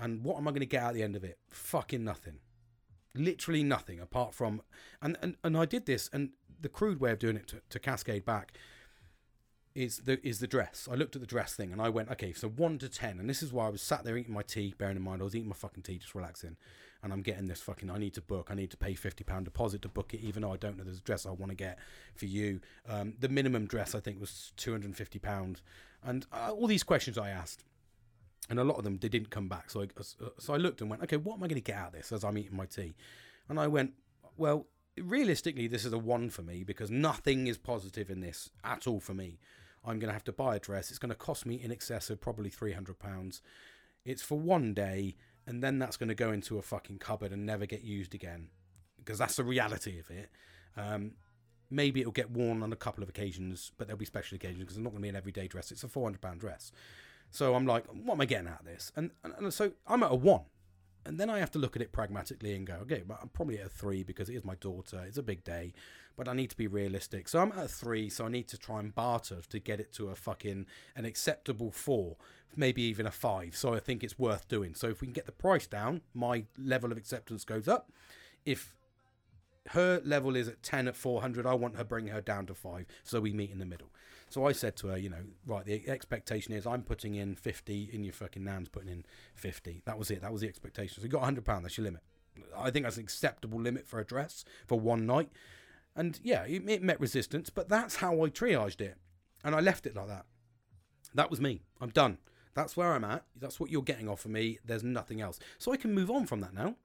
And 0.00 0.24
what 0.24 0.36
am 0.38 0.48
I 0.48 0.50
going 0.50 0.60
to 0.60 0.66
get 0.66 0.82
at 0.82 0.94
the 0.94 1.02
end 1.02 1.16
of 1.16 1.24
it? 1.24 1.38
Fucking 1.50 2.04
nothing. 2.04 2.40
Literally 3.14 3.62
nothing 3.62 4.00
apart 4.00 4.34
from. 4.34 4.62
And, 5.02 5.16
and, 5.22 5.36
and 5.42 5.56
I 5.56 5.64
did 5.64 5.86
this, 5.86 6.10
and 6.12 6.30
the 6.60 6.68
crude 6.68 7.00
way 7.00 7.12
of 7.12 7.18
doing 7.18 7.36
it 7.36 7.46
to, 7.48 7.60
to 7.70 7.78
cascade 7.78 8.24
back 8.24 8.56
is 9.74 9.98
the 9.98 10.26
is 10.26 10.40
the 10.40 10.46
dress. 10.46 10.88
I 10.90 10.94
looked 10.94 11.14
at 11.14 11.20
the 11.20 11.26
dress 11.26 11.54
thing 11.54 11.72
and 11.72 11.80
I 11.80 11.88
went, 11.88 12.10
okay, 12.10 12.32
so 12.32 12.48
one 12.48 12.78
to 12.78 12.88
ten, 12.88 13.20
and 13.20 13.30
this 13.30 13.42
is 13.42 13.52
why 13.52 13.66
I 13.66 13.70
was 13.70 13.80
sat 13.80 14.02
there 14.02 14.16
eating 14.16 14.34
my 14.34 14.42
tea, 14.42 14.74
bearing 14.76 14.96
in 14.96 15.02
mind 15.02 15.20
I 15.20 15.24
was 15.24 15.36
eating 15.36 15.48
my 15.48 15.54
fucking 15.54 15.84
tea, 15.84 15.98
just 15.98 16.14
relaxing 16.14 16.56
and 17.02 17.12
I'm 17.12 17.22
getting 17.22 17.46
this 17.46 17.60
fucking. 17.60 17.90
I 17.90 17.98
need 17.98 18.14
to 18.14 18.20
book. 18.20 18.48
I 18.50 18.54
need 18.54 18.70
to 18.70 18.76
pay 18.76 18.94
fifty 18.94 19.24
pound 19.24 19.44
deposit 19.44 19.82
to 19.82 19.88
book 19.88 20.14
it, 20.14 20.20
even 20.20 20.42
though 20.42 20.52
I 20.52 20.56
don't 20.56 20.76
know 20.76 20.84
there's 20.84 20.98
a 20.98 21.02
dress 21.02 21.26
I 21.26 21.30
want 21.30 21.50
to 21.50 21.56
get 21.56 21.78
for 22.14 22.26
you. 22.26 22.60
Um, 22.88 23.14
the 23.18 23.28
minimum 23.28 23.66
dress 23.66 23.94
I 23.94 24.00
think 24.00 24.20
was 24.20 24.52
two 24.56 24.72
hundred 24.72 24.86
and 24.86 24.96
fifty 24.96 25.18
pound, 25.18 25.60
and 26.02 26.26
uh, 26.32 26.50
all 26.50 26.66
these 26.66 26.82
questions 26.82 27.16
I 27.16 27.30
asked, 27.30 27.64
and 28.50 28.58
a 28.58 28.64
lot 28.64 28.78
of 28.78 28.84
them 28.84 28.98
they 28.98 29.08
didn't 29.08 29.30
come 29.30 29.48
back. 29.48 29.70
So 29.70 29.82
I 29.82 29.86
so 30.38 30.54
I 30.54 30.56
looked 30.56 30.80
and 30.80 30.90
went, 30.90 31.02
okay, 31.02 31.16
what 31.16 31.34
am 31.34 31.44
I 31.44 31.48
going 31.48 31.60
to 31.62 31.72
get 31.72 31.76
out 31.76 31.88
of 31.88 31.92
this 31.94 32.12
as 32.12 32.24
I'm 32.24 32.38
eating 32.38 32.56
my 32.56 32.66
tea? 32.66 32.94
And 33.48 33.58
I 33.58 33.66
went, 33.66 33.92
well, 34.36 34.66
realistically, 35.00 35.66
this 35.68 35.84
is 35.84 35.92
a 35.92 35.98
one 35.98 36.30
for 36.30 36.42
me 36.42 36.64
because 36.64 36.90
nothing 36.90 37.46
is 37.46 37.58
positive 37.58 38.10
in 38.10 38.20
this 38.20 38.50
at 38.64 38.86
all 38.86 39.00
for 39.00 39.14
me. 39.14 39.38
I'm 39.84 39.98
going 39.98 40.08
to 40.08 40.12
have 40.12 40.24
to 40.24 40.32
buy 40.32 40.56
a 40.56 40.60
dress. 40.60 40.90
It's 40.90 40.98
going 40.98 41.10
to 41.10 41.14
cost 41.14 41.46
me 41.46 41.54
in 41.62 41.70
excess 41.70 42.10
of 42.10 42.20
probably 42.20 42.50
three 42.50 42.72
hundred 42.72 42.98
pounds. 42.98 43.42
It's 44.04 44.22
for 44.22 44.38
one 44.38 44.74
day 44.74 45.16
and 45.48 45.62
then 45.62 45.78
that's 45.78 45.96
going 45.96 46.10
to 46.10 46.14
go 46.14 46.30
into 46.30 46.58
a 46.58 46.62
fucking 46.62 46.98
cupboard 46.98 47.32
and 47.32 47.46
never 47.46 47.64
get 47.64 47.82
used 47.82 48.14
again 48.14 48.48
because 48.98 49.18
that's 49.18 49.36
the 49.36 49.44
reality 49.44 49.98
of 49.98 50.10
it. 50.10 50.30
Um, 50.76 51.12
maybe 51.70 52.00
it'll 52.00 52.12
get 52.12 52.30
worn 52.30 52.62
on 52.62 52.70
a 52.70 52.76
couple 52.76 53.02
of 53.02 53.08
occasions, 53.08 53.72
but 53.78 53.86
there'll 53.86 53.98
be 53.98 54.04
special 54.04 54.36
occasions 54.36 54.58
because 54.60 54.76
it's 54.76 54.84
not 54.84 54.90
going 54.90 55.00
to 55.00 55.06
be 55.06 55.08
an 55.08 55.16
everyday 55.16 55.48
dress. 55.48 55.72
It's 55.72 55.84
a 55.84 55.88
four 55.88 56.04
hundred 56.04 56.20
pound 56.20 56.40
dress. 56.40 56.70
So 57.30 57.54
I'm 57.54 57.66
like, 57.66 57.84
what 57.86 58.14
am 58.14 58.20
I 58.20 58.24
getting 58.24 58.48
out 58.48 58.60
of 58.60 58.66
this? 58.66 58.92
And, 58.96 59.10
and, 59.24 59.34
and 59.38 59.54
so 59.54 59.72
I'm 59.86 60.02
at 60.02 60.12
a 60.12 60.14
one. 60.14 60.42
And 61.06 61.18
then 61.18 61.30
I 61.30 61.38
have 61.38 61.50
to 61.52 61.58
look 61.58 61.74
at 61.74 61.80
it 61.82 61.92
pragmatically 61.92 62.54
and 62.54 62.66
go, 62.66 62.74
okay, 62.82 63.02
but 63.06 63.18
I'm 63.22 63.28
probably 63.28 63.58
at 63.58 63.66
a 63.66 63.70
three 63.70 64.02
because 64.02 64.28
it 64.28 64.34
is 64.34 64.44
my 64.44 64.56
daughter. 64.56 65.02
It's 65.06 65.16
a 65.16 65.22
big 65.22 65.42
day, 65.42 65.72
but 66.16 66.28
I 66.28 66.34
need 66.34 66.50
to 66.50 66.56
be 66.56 66.66
realistic. 66.66 67.28
So 67.28 67.38
I'm 67.38 67.52
at 67.52 67.64
a 67.64 67.68
three, 67.68 68.10
so 68.10 68.26
I 68.26 68.28
need 68.28 68.46
to 68.48 68.58
try 68.58 68.80
and 68.80 68.94
barter 68.94 69.40
to 69.48 69.58
get 69.58 69.80
it 69.80 69.92
to 69.94 70.08
a 70.08 70.14
fucking 70.14 70.66
an 70.96 71.04
acceptable 71.06 71.70
four, 71.70 72.16
maybe 72.56 72.82
even 72.82 73.06
a 73.06 73.10
five. 73.10 73.56
So 73.56 73.72
I 73.72 73.80
think 73.80 74.04
it's 74.04 74.18
worth 74.18 74.48
doing. 74.48 74.74
So 74.74 74.88
if 74.88 75.00
we 75.00 75.06
can 75.06 75.14
get 75.14 75.26
the 75.26 75.32
price 75.32 75.66
down, 75.66 76.02
my 76.12 76.44
level 76.58 76.92
of 76.92 76.98
acceptance 76.98 77.44
goes 77.44 77.68
up. 77.68 77.90
If 78.44 78.74
her 79.70 80.00
level 80.04 80.36
is 80.36 80.48
at 80.48 80.62
10 80.62 80.88
at 80.88 80.96
400, 80.96 81.46
I 81.46 81.54
want 81.54 81.76
her 81.76 81.84
bring 81.84 82.08
her 82.08 82.20
down 82.20 82.46
to 82.46 82.54
five, 82.54 82.86
so 83.02 83.20
we 83.20 83.32
meet 83.32 83.50
in 83.50 83.58
the 83.58 83.66
middle. 83.66 83.88
So 84.30 84.46
I 84.46 84.52
said 84.52 84.76
to 84.76 84.88
her, 84.88 84.98
you 84.98 85.08
know, 85.08 85.24
right, 85.46 85.64
the 85.64 85.88
expectation 85.88 86.52
is 86.52 86.66
I'm 86.66 86.82
putting 86.82 87.14
in 87.14 87.34
50 87.34 87.90
in 87.92 88.04
your 88.04 88.12
fucking 88.12 88.44
nan's 88.44 88.68
putting 88.68 88.90
in 88.90 89.04
50. 89.34 89.82
That 89.86 89.98
was 89.98 90.10
it. 90.10 90.20
That 90.20 90.32
was 90.32 90.42
the 90.42 90.48
expectation. 90.48 91.00
So 91.00 91.04
you 91.04 91.08
got 91.08 91.20
100 91.20 91.44
pound. 91.44 91.64
That's 91.64 91.78
your 91.78 91.84
limit. 91.84 92.02
I 92.56 92.70
think 92.70 92.84
that's 92.84 92.98
an 92.98 93.02
acceptable 93.02 93.60
limit 93.60 93.86
for 93.86 94.00
a 94.00 94.04
dress 94.04 94.44
for 94.66 94.78
one 94.78 95.06
night. 95.06 95.30
And 95.96 96.20
yeah, 96.22 96.44
it, 96.44 96.68
it 96.68 96.82
met 96.82 97.00
resistance, 97.00 97.50
but 97.50 97.68
that's 97.68 97.96
how 97.96 98.12
I 98.22 98.28
triaged 98.28 98.80
it. 98.80 98.96
And 99.42 99.54
I 99.54 99.60
left 99.60 99.86
it 99.86 99.96
like 99.96 100.08
that. 100.08 100.26
That 101.14 101.30
was 101.30 101.40
me. 101.40 101.62
I'm 101.80 101.90
done. 101.90 102.18
That's 102.54 102.76
where 102.76 102.92
I'm 102.92 103.04
at. 103.04 103.24
That's 103.34 103.58
what 103.58 103.70
you're 103.70 103.82
getting 103.82 104.08
off 104.08 104.24
of 104.24 104.30
me. 104.30 104.58
There's 104.64 104.84
nothing 104.84 105.20
else. 105.20 105.38
So 105.58 105.72
I 105.72 105.76
can 105.76 105.94
move 105.94 106.10
on 106.10 106.26
from 106.26 106.40
that 106.40 106.54
now. 106.54 106.76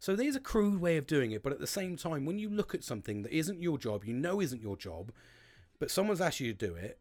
So 0.00 0.16
there's 0.16 0.34
a 0.34 0.40
crude 0.40 0.80
way 0.80 0.96
of 0.96 1.06
doing 1.06 1.32
it, 1.32 1.42
but 1.42 1.52
at 1.52 1.60
the 1.60 1.66
same 1.66 1.94
time, 1.94 2.24
when 2.24 2.38
you 2.38 2.48
look 2.48 2.74
at 2.74 2.82
something 2.82 3.22
that 3.22 3.32
isn't 3.32 3.60
your 3.60 3.76
job, 3.76 4.02
you 4.06 4.14
know 4.14 4.40
isn't 4.40 4.62
your 4.62 4.76
job, 4.76 5.12
but 5.78 5.90
someone's 5.90 6.22
asked 6.22 6.40
you 6.40 6.54
to 6.54 6.66
do 6.66 6.74
it, 6.74 6.98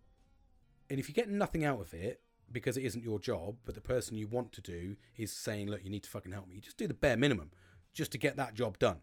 and 0.89 0.99
if 0.99 1.07
you 1.07 1.15
get 1.15 1.29
nothing 1.29 1.63
out 1.63 1.79
of 1.79 1.93
it 1.93 2.19
because 2.51 2.75
it 2.75 2.83
isn't 2.83 3.03
your 3.03 3.17
job, 3.17 3.55
but 3.63 3.73
the 3.73 3.81
person 3.81 4.17
you 4.17 4.27
want 4.27 4.51
to 4.51 4.61
do 4.61 4.97
is 5.15 5.31
saying, 5.31 5.69
"Look, 5.69 5.81
you 5.81 5.89
need 5.89 6.03
to 6.03 6.09
fucking 6.09 6.33
help 6.33 6.49
me," 6.49 6.59
just 6.59 6.75
do 6.75 6.87
the 6.87 6.93
bare 6.93 7.15
minimum 7.15 7.51
just 7.93 8.11
to 8.11 8.17
get 8.17 8.35
that 8.35 8.53
job 8.53 8.77
done. 8.77 8.99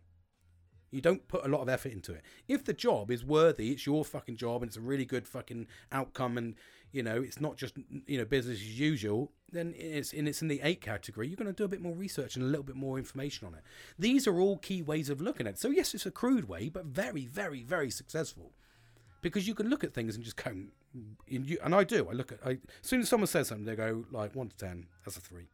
You 0.97 1.03
don't 1.03 1.29
put 1.29 1.45
a 1.45 1.49
lot 1.49 1.61
of 1.61 1.69
effort 1.69 1.93
into 1.93 2.13
it. 2.13 2.23
If 2.49 2.65
the 2.65 2.73
job 2.73 3.11
is 3.11 3.23
worthy, 3.23 3.71
it's 3.71 3.85
your 3.85 4.03
fucking 4.05 4.37
job 4.37 4.63
and 4.63 4.71
it's 4.71 4.79
a 4.79 4.81
really 4.81 5.05
good 5.05 5.29
fucking 5.29 5.67
outcome 5.93 6.39
and 6.39 6.55
you 6.91 7.03
know, 7.03 7.21
it's 7.21 7.39
not 7.39 7.59
just 7.59 7.75
you 8.07 8.17
know 8.17 8.25
business 8.25 8.57
as 8.57 8.81
usual, 8.81 9.31
then 9.53 9.75
it's 9.77 10.15
in 10.15 10.27
it's 10.27 10.41
in 10.41 10.49
the 10.49 10.61
eight 10.63 10.81
category. 10.81 11.29
You're 11.29 11.37
going 11.37 11.47
to 11.47 11.53
do 11.53 11.65
a 11.65 11.69
bit 11.69 11.83
more 11.83 11.95
research 11.95 12.37
and 12.37 12.45
a 12.45 12.49
little 12.49 12.63
bit 12.63 12.77
more 12.77 12.97
information 12.97 13.47
on 13.47 13.55
it. 13.55 13.61
These 13.99 14.27
are 14.27 14.41
all 14.41 14.57
key 14.57 14.81
ways 14.81 15.11
of 15.11 15.21
looking 15.21 15.47
at 15.47 15.55
it. 15.55 15.59
So 15.59 15.69
yes, 15.69 15.95
it's 15.95 16.07
a 16.07 16.11
crude 16.11 16.49
way, 16.49 16.71
but 16.71 16.87
very, 16.87 17.27
very, 17.27 17.63
very 17.63 17.91
successful 17.91 18.53
because 19.21 19.47
you 19.47 19.55
can 19.55 19.69
look 19.69 19.85
at 19.85 19.93
things 19.93 20.15
and 20.15 20.25
just 20.25 20.43
go, 20.43 20.53
and 21.31 21.75
I 21.75 21.85
do. 21.85 22.09
I 22.09 22.15
look 22.15 22.33
at 22.33 22.39
I, 22.43 22.53
as 22.53 22.59
soon 22.81 23.01
as 23.01 23.11
someone 23.11 23.27
says 23.27 23.49
something, 23.49 23.67
they 23.67 23.77
go 23.77 24.07
like 24.11 24.35
one 24.35 24.49
to 24.49 24.57
ten. 24.57 24.87
That's 25.05 25.19
a 25.19 25.21
three. 25.21 25.49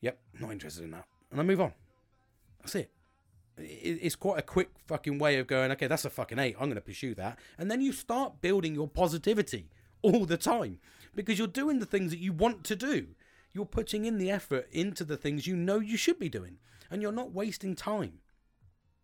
Yep, 0.00 0.18
not 0.40 0.52
interested 0.52 0.84
in 0.84 0.92
that, 0.92 1.04
and 1.30 1.38
I 1.38 1.42
move 1.42 1.60
on. 1.60 1.74
That's 2.60 2.76
it. 2.76 2.90
It's 3.58 4.16
quite 4.16 4.38
a 4.38 4.42
quick 4.42 4.70
fucking 4.86 5.18
way 5.18 5.38
of 5.38 5.46
going. 5.46 5.70
Okay, 5.72 5.86
that's 5.86 6.04
a 6.04 6.10
fucking 6.10 6.38
eight. 6.38 6.56
I'm 6.58 6.66
going 6.66 6.74
to 6.74 6.80
pursue 6.80 7.14
that, 7.14 7.38
and 7.58 7.70
then 7.70 7.80
you 7.80 7.92
start 7.92 8.40
building 8.40 8.74
your 8.74 8.88
positivity 8.88 9.70
all 10.02 10.26
the 10.26 10.36
time 10.36 10.78
because 11.14 11.38
you're 11.38 11.48
doing 11.48 11.78
the 11.78 11.86
things 11.86 12.10
that 12.10 12.20
you 12.20 12.32
want 12.32 12.64
to 12.64 12.76
do. 12.76 13.08
You're 13.52 13.64
putting 13.64 14.04
in 14.04 14.18
the 14.18 14.30
effort 14.30 14.68
into 14.70 15.04
the 15.04 15.16
things 15.16 15.46
you 15.46 15.56
know 15.56 15.80
you 15.80 15.96
should 15.96 16.18
be 16.18 16.28
doing, 16.28 16.58
and 16.90 17.00
you're 17.00 17.12
not 17.12 17.32
wasting 17.32 17.74
time. 17.74 18.20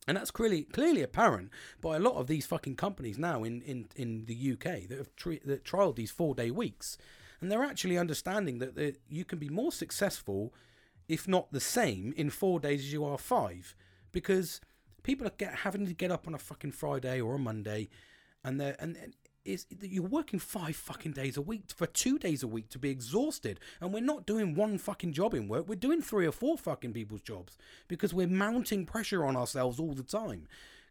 And 0.06 0.16
that's 0.16 0.30
clearly 0.30 0.64
clearly 0.64 1.02
apparent 1.02 1.50
by 1.80 1.96
a 1.96 2.00
lot 2.00 2.16
of 2.16 2.26
these 2.26 2.44
fucking 2.44 2.76
companies 2.76 3.18
now 3.18 3.44
in, 3.44 3.62
in, 3.62 3.86
in 3.94 4.24
the 4.26 4.52
UK 4.52 4.88
that 4.88 4.98
have 4.98 5.14
tri- 5.16 5.40
that 5.44 5.64
trialed 5.64 5.96
these 5.96 6.10
four 6.10 6.34
day 6.34 6.50
weeks, 6.50 6.98
and 7.40 7.50
they're 7.50 7.62
actually 7.64 7.96
understanding 7.96 8.58
that, 8.58 8.74
that 8.74 8.98
you 9.08 9.24
can 9.24 9.38
be 9.38 9.48
more 9.48 9.72
successful, 9.72 10.52
if 11.08 11.26
not 11.26 11.52
the 11.52 11.60
same, 11.60 12.12
in 12.16 12.30
four 12.30 12.60
days 12.60 12.80
as 12.80 12.92
you 12.92 13.04
are 13.04 13.18
five, 13.18 13.74
because 14.12 14.60
people 15.02 15.26
are 15.26 15.32
get, 15.36 15.54
having 15.54 15.86
to 15.86 15.94
get 15.94 16.10
up 16.10 16.26
on 16.26 16.34
a 16.34 16.38
fucking 16.38 16.72
Friday 16.72 17.20
or 17.20 17.34
a 17.34 17.38
Monday, 17.38 17.88
and 18.44 18.60
they're 18.60 18.76
and, 18.78 18.96
and 18.96 19.14
is 19.44 19.66
you're 19.80 20.04
working 20.04 20.38
five 20.38 20.76
fucking 20.76 21.12
days 21.12 21.36
a 21.36 21.42
week 21.42 21.64
for 21.74 21.86
two 21.86 22.18
days 22.18 22.42
a 22.42 22.46
week 22.46 22.68
to 22.70 22.78
be 22.78 22.90
exhausted. 22.90 23.58
And 23.80 23.92
we're 23.92 24.00
not 24.00 24.26
doing 24.26 24.54
one 24.54 24.78
fucking 24.78 25.12
job 25.12 25.34
in 25.34 25.48
work, 25.48 25.68
we're 25.68 25.74
doing 25.74 26.02
three 26.02 26.26
or 26.26 26.32
four 26.32 26.56
fucking 26.56 26.92
people's 26.92 27.22
jobs 27.22 27.58
because 27.88 28.14
we're 28.14 28.28
mounting 28.28 28.86
pressure 28.86 29.24
on 29.24 29.36
ourselves 29.36 29.78
all 29.78 29.94
the 29.94 30.02
time. 30.02 30.46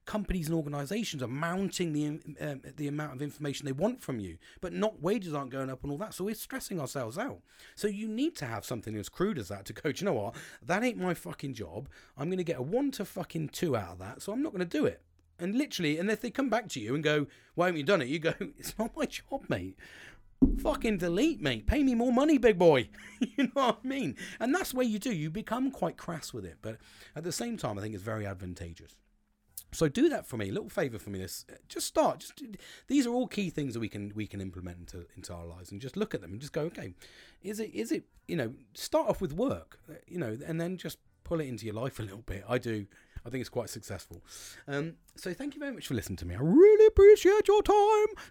Companies 0.05 0.47
and 0.47 0.55
organisations 0.55 1.21
are 1.21 1.27
mounting 1.27 1.93
the 1.93 2.07
um, 2.41 2.61
the 2.75 2.87
amount 2.87 3.13
of 3.13 3.21
information 3.21 3.65
they 3.65 3.71
want 3.71 4.01
from 4.01 4.19
you, 4.19 4.37
but 4.59 4.73
not 4.73 5.01
wages 5.01 5.33
aren't 5.33 5.51
going 5.51 5.69
up 5.69 5.83
and 5.83 5.91
all 5.91 5.97
that. 5.99 6.13
So 6.13 6.25
we're 6.25 6.35
stressing 6.35 6.79
ourselves 6.79 7.17
out. 7.17 7.41
So 7.75 7.87
you 7.87 8.07
need 8.07 8.35
to 8.37 8.45
have 8.45 8.65
something 8.65 8.95
as 8.97 9.09
crude 9.09 9.37
as 9.37 9.49
that 9.49 9.65
to 9.65 9.73
go. 9.73 9.89
you 9.89 10.05
know 10.05 10.13
what? 10.13 10.35
That 10.61 10.83
ain't 10.83 10.97
my 10.97 11.13
fucking 11.13 11.53
job. 11.53 11.87
I'm 12.17 12.27
going 12.27 12.37
to 12.37 12.43
get 12.43 12.59
a 12.59 12.63
one 12.63 12.91
to 12.91 13.05
fucking 13.05 13.49
two 13.49 13.75
out 13.75 13.93
of 13.93 13.99
that. 13.99 14.21
So 14.21 14.31
I'm 14.31 14.41
not 14.41 14.53
going 14.53 14.67
to 14.67 14.77
do 14.77 14.85
it. 14.85 15.01
And 15.39 15.55
literally, 15.55 15.97
and 15.97 16.09
if 16.11 16.21
they 16.21 16.29
come 16.29 16.49
back 16.49 16.67
to 16.69 16.79
you 16.79 16.93
and 16.93 17.03
go, 17.03 17.27
"Why 17.55 17.67
haven't 17.67 17.79
you 17.79 17.85
done 17.85 18.01
it?" 18.01 18.07
You 18.07 18.19
go, 18.19 18.33
"It's 18.39 18.77
not 18.77 18.95
my 18.95 19.05
job, 19.05 19.43
mate." 19.49 19.77
Fucking 20.59 20.97
delete, 20.97 21.39
mate. 21.39 21.67
Pay 21.67 21.83
me 21.83 21.93
more 21.93 22.11
money, 22.11 22.39
big 22.39 22.57
boy. 22.57 22.89
you 23.19 23.43
know 23.43 23.49
what 23.53 23.79
I 23.83 23.87
mean? 23.87 24.15
And 24.39 24.53
that's 24.53 24.73
where 24.73 24.85
you 24.85 24.97
do. 24.97 25.13
You 25.13 25.29
become 25.29 25.69
quite 25.69 25.97
crass 25.97 26.33
with 26.33 26.45
it, 26.45 26.57
but 26.61 26.77
at 27.15 27.23
the 27.23 27.31
same 27.31 27.57
time, 27.57 27.77
I 27.77 27.81
think 27.81 27.93
it's 27.93 28.03
very 28.03 28.25
advantageous. 28.25 28.95
So 29.73 29.87
do 29.87 30.09
that 30.09 30.27
for 30.27 30.37
me, 30.37 30.49
a 30.49 30.51
little 30.51 30.69
favour 30.69 30.99
for 30.99 31.09
me. 31.09 31.19
This 31.19 31.45
uh, 31.49 31.55
just 31.69 31.87
start. 31.87 32.19
Just 32.19 32.43
these 32.87 33.07
are 33.07 33.11
all 33.11 33.27
key 33.27 33.49
things 33.49 33.73
that 33.73 33.79
we 33.79 33.87
can 33.87 34.11
we 34.15 34.27
can 34.27 34.41
implement 34.41 34.79
into 34.79 35.05
into 35.15 35.33
our 35.33 35.45
lives, 35.45 35.71
and 35.71 35.79
just 35.79 35.95
look 35.95 36.13
at 36.13 36.21
them 36.21 36.31
and 36.31 36.41
just 36.41 36.53
go, 36.53 36.61
okay, 36.63 36.93
is 37.41 37.59
it 37.59 37.73
is 37.73 37.91
it 37.91 38.03
you 38.27 38.35
know 38.35 38.53
start 38.73 39.07
off 39.07 39.21
with 39.21 39.33
work, 39.33 39.79
uh, 39.89 39.93
you 40.07 40.19
know, 40.19 40.37
and 40.45 40.59
then 40.59 40.77
just 40.77 40.97
pull 41.23 41.39
it 41.39 41.47
into 41.47 41.65
your 41.65 41.75
life 41.75 41.99
a 41.99 42.03
little 42.03 42.23
bit. 42.25 42.43
I 42.49 42.57
do 42.57 42.85
I 43.25 43.29
think 43.29 43.41
it's 43.41 43.49
quite 43.49 43.69
successful. 43.69 44.23
Um, 44.67 44.95
so 45.15 45.33
thank 45.33 45.53
you 45.53 45.59
very 45.59 45.73
much 45.73 45.87
for 45.87 45.93
listening 45.93 46.17
to 46.17 46.25
me. 46.25 46.35
I 46.35 46.39
really 46.39 46.87
appreciate 46.87 47.47
your 47.47 47.61
time. 47.61 47.75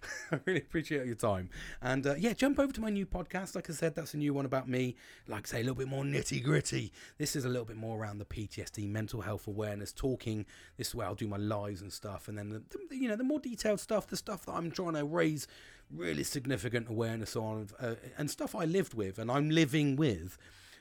I 0.31 0.39
really 0.45 0.59
appreciate 0.59 1.05
your 1.05 1.15
time. 1.15 1.49
And 1.81 2.05
uh, 2.05 2.15
yeah, 2.17 2.33
jump 2.33 2.59
over 2.59 2.73
to 2.73 2.81
my 2.81 2.89
new 2.89 3.05
podcast. 3.05 3.55
Like 3.55 3.69
I 3.69 3.73
said, 3.73 3.95
that's 3.95 4.13
a 4.13 4.17
new 4.17 4.33
one 4.33 4.45
about 4.45 4.67
me. 4.67 4.95
Like 5.27 5.47
I 5.47 5.49
say, 5.49 5.57
a 5.57 5.63
little 5.63 5.75
bit 5.75 5.87
more 5.87 6.03
nitty 6.03 6.43
gritty. 6.43 6.91
This 7.17 7.35
is 7.35 7.45
a 7.45 7.49
little 7.49 7.65
bit 7.65 7.77
more 7.77 7.97
around 7.99 8.17
the 8.17 8.25
PTSD, 8.25 8.89
mental 8.89 9.21
health 9.21 9.47
awareness, 9.47 9.93
talking. 9.93 10.45
This 10.77 10.89
is 10.89 10.95
where 10.95 11.07
I'll 11.07 11.15
do 11.15 11.27
my 11.27 11.37
lives 11.37 11.81
and 11.81 11.93
stuff. 11.93 12.27
And 12.27 12.37
then 12.37 12.49
the, 12.49 12.61
the 12.89 12.97
you 12.97 13.07
know 13.07 13.15
the 13.15 13.23
more 13.23 13.39
detailed 13.39 13.79
stuff, 13.79 14.07
the 14.07 14.17
stuff 14.17 14.45
that 14.45 14.53
I'm 14.53 14.71
trying 14.71 14.93
to 14.93 15.05
raise 15.05 15.47
really 15.93 16.23
significant 16.23 16.89
awareness 16.89 17.35
on, 17.35 17.67
uh, 17.79 17.95
and 18.17 18.29
stuff 18.29 18.55
I 18.55 18.65
lived 18.65 18.93
with 18.93 19.19
and 19.19 19.29
I'm 19.29 19.49
living 19.49 19.95
with 19.95 20.37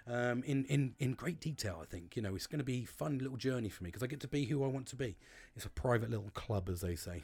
um, 0.06 0.42
in, 0.44 0.64
in, 0.66 0.94
in 0.98 1.12
great 1.12 1.40
detail, 1.40 1.78
I 1.80 1.86
think. 1.86 2.16
You 2.16 2.22
know, 2.22 2.34
it's 2.34 2.46
going 2.46 2.58
to 2.58 2.64
be 2.64 2.84
fun 2.84 3.18
little 3.18 3.36
journey 3.36 3.68
for 3.68 3.84
me 3.84 3.88
because 3.88 4.02
I 4.02 4.06
get 4.06 4.20
to 4.20 4.28
be 4.28 4.44
who 4.44 4.64
I 4.64 4.66
want 4.66 4.86
to 4.88 4.96
be. 4.96 5.16
It's 5.56 5.64
a 5.64 5.70
private 5.70 6.10
little 6.10 6.30
club, 6.34 6.68
as 6.68 6.80
they 6.80 6.94
say. 6.94 7.22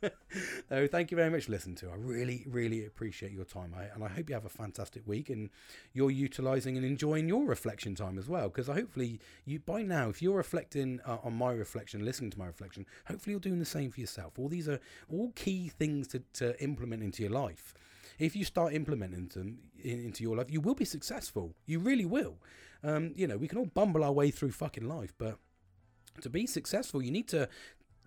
so 0.68 0.86
thank 0.86 1.10
you 1.10 1.16
very 1.16 1.30
much 1.30 1.44
for 1.44 1.52
listening 1.52 1.76
to. 1.76 1.90
I 1.90 1.94
really, 1.96 2.44
really 2.48 2.84
appreciate 2.84 3.32
your 3.32 3.44
time. 3.44 3.74
I, 3.76 3.84
and 3.94 4.04
I 4.04 4.08
hope 4.08 4.28
you 4.28 4.34
have 4.34 4.44
a 4.44 4.50
fantastic 4.50 5.06
week 5.06 5.30
and 5.30 5.50
you're 5.92 6.10
utilizing 6.10 6.76
and 6.76 6.84
enjoying 6.84 7.28
your 7.28 7.44
reflection 7.44 7.94
time 7.94 8.18
as 8.18 8.28
well. 8.28 8.48
Because 8.48 8.66
hopefully, 8.66 9.20
you 9.44 9.60
by 9.60 9.82
now, 9.82 10.08
if 10.08 10.20
you're 10.20 10.36
reflecting 10.36 11.00
uh, 11.06 11.18
on 11.22 11.34
my 11.34 11.52
reflection, 11.52 12.04
listening 12.04 12.30
to 12.30 12.38
my 12.38 12.46
reflection, 12.46 12.86
hopefully 13.06 13.32
you're 13.32 13.40
doing 13.40 13.58
the 13.58 13.64
same 13.64 13.90
for 13.90 14.00
yourself. 14.00 14.38
All 14.38 14.48
these 14.48 14.68
are 14.68 14.80
all 15.10 15.32
key 15.34 15.68
things 15.68 16.08
to, 16.08 16.22
to 16.34 16.60
implement 16.62 17.02
into 17.02 17.22
your 17.22 17.32
life 17.32 17.74
if 18.22 18.36
you 18.36 18.44
start 18.44 18.72
implementing 18.72 19.28
them 19.28 19.58
in, 19.82 19.98
into 20.04 20.22
your 20.22 20.36
life, 20.36 20.46
you 20.48 20.60
will 20.60 20.76
be 20.76 20.84
successful. 20.84 21.54
You 21.66 21.80
really 21.80 22.04
will. 22.04 22.36
Um, 22.84 23.12
you 23.16 23.26
know, 23.26 23.36
we 23.36 23.48
can 23.48 23.58
all 23.58 23.66
bumble 23.66 24.04
our 24.04 24.12
way 24.12 24.30
through 24.30 24.52
fucking 24.52 24.88
life, 24.88 25.12
but 25.18 25.38
to 26.20 26.30
be 26.30 26.46
successful, 26.46 27.02
you 27.02 27.10
need 27.10 27.28
to 27.28 27.48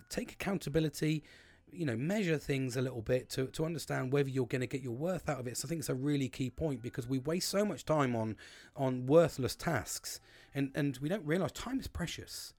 take 0.09 0.31
accountability. 0.31 1.23
You 1.69 1.85
know, 1.85 1.97
measure 1.97 2.37
things 2.37 2.77
a 2.77 2.81
little 2.81 3.01
bit 3.01 3.29
to, 3.31 3.47
to 3.47 3.65
understand 3.65 4.13
whether 4.13 4.29
you're 4.29 4.45
going 4.45 4.61
to 4.61 4.67
get 4.67 4.81
your 4.81 4.93
worth 4.93 5.27
out 5.27 5.41
of 5.41 5.47
it. 5.47 5.57
So 5.57 5.65
I 5.65 5.69
think 5.69 5.79
it's 5.79 5.89
a 5.89 5.95
really 5.95 6.29
key 6.29 6.49
point 6.49 6.81
because 6.81 7.07
we 7.07 7.19
waste 7.19 7.49
so 7.49 7.65
much 7.65 7.83
time 7.83 8.15
on 8.15 8.37
on 8.77 9.07
worthless 9.07 9.55
tasks, 9.55 10.21
and 10.53 10.71
and 10.75 10.97
we 11.01 11.09
don't 11.09 11.25
realize 11.25 11.51
time 11.51 11.79
is 11.79 11.87
precious. 11.87 12.53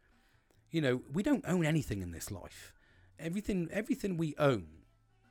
You 0.71 0.83
know, 0.83 1.03
we 1.11 1.23
don't 1.23 1.45
own 1.49 1.65
anything 1.65 2.03
in 2.03 2.11
this 2.11 2.31
life. 2.31 2.75
Everything 3.19 3.69
everything 3.73 4.19
we 4.19 4.35
own 4.39 4.67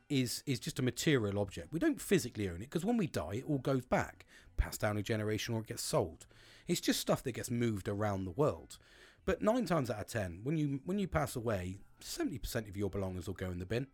is 0.09 0.43
is 0.45 0.59
just 0.59 0.79
a 0.79 0.83
material 0.83 1.39
object. 1.39 1.73
We 1.73 1.79
don't 1.79 2.01
physically 2.01 2.47
own 2.47 2.57
it 2.57 2.69
because 2.69 2.85
when 2.85 2.97
we 2.97 3.07
die, 3.07 3.35
it 3.35 3.45
all 3.47 3.57
goes 3.57 3.85
back, 3.85 4.25
passed 4.57 4.81
down 4.81 4.97
a 4.97 5.01
generation, 5.01 5.55
or 5.55 5.61
it 5.61 5.67
gets 5.67 5.83
sold. 5.83 6.27
It's 6.67 6.81
just 6.81 6.99
stuff 6.99 7.23
that 7.23 7.33
gets 7.33 7.51
moved 7.51 7.87
around 7.87 8.25
the 8.25 8.31
world. 8.31 8.77
But 9.25 9.41
nine 9.41 9.65
times 9.65 9.89
out 9.89 10.01
of 10.01 10.07
ten, 10.07 10.41
when 10.43 10.57
you 10.57 10.81
when 10.85 10.99
you 10.99 11.07
pass 11.07 11.35
away, 11.35 11.79
seventy 11.99 12.37
percent 12.37 12.67
of 12.67 12.77
your 12.77 12.89
belongings 12.89 13.27
will 13.27 13.33
go 13.33 13.49
in 13.51 13.59
the 13.59 13.65
bin, 13.65 13.87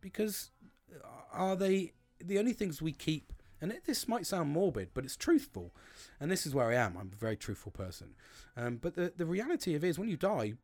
because 0.00 0.50
uh, 0.92 1.06
are 1.32 1.56
they 1.56 1.92
the 2.18 2.38
only 2.38 2.52
things 2.52 2.82
we 2.82 2.92
keep? 2.92 3.32
And 3.62 3.72
it, 3.72 3.84
this 3.84 4.08
might 4.08 4.26
sound 4.26 4.50
morbid, 4.50 4.88
but 4.94 5.04
it's 5.04 5.16
truthful, 5.16 5.74
and 6.18 6.30
this 6.30 6.46
is 6.46 6.54
where 6.54 6.70
I 6.70 6.74
am. 6.74 6.96
I'm 6.96 7.10
a 7.12 7.16
very 7.16 7.36
truthful 7.36 7.70
person. 7.70 8.14
Um, 8.56 8.78
but 8.82 8.94
the 8.94 9.12
the 9.16 9.26
reality 9.26 9.74
of 9.74 9.84
it 9.84 9.88
is, 9.88 9.98
when 9.98 10.08
you 10.08 10.16
die, 10.16 10.54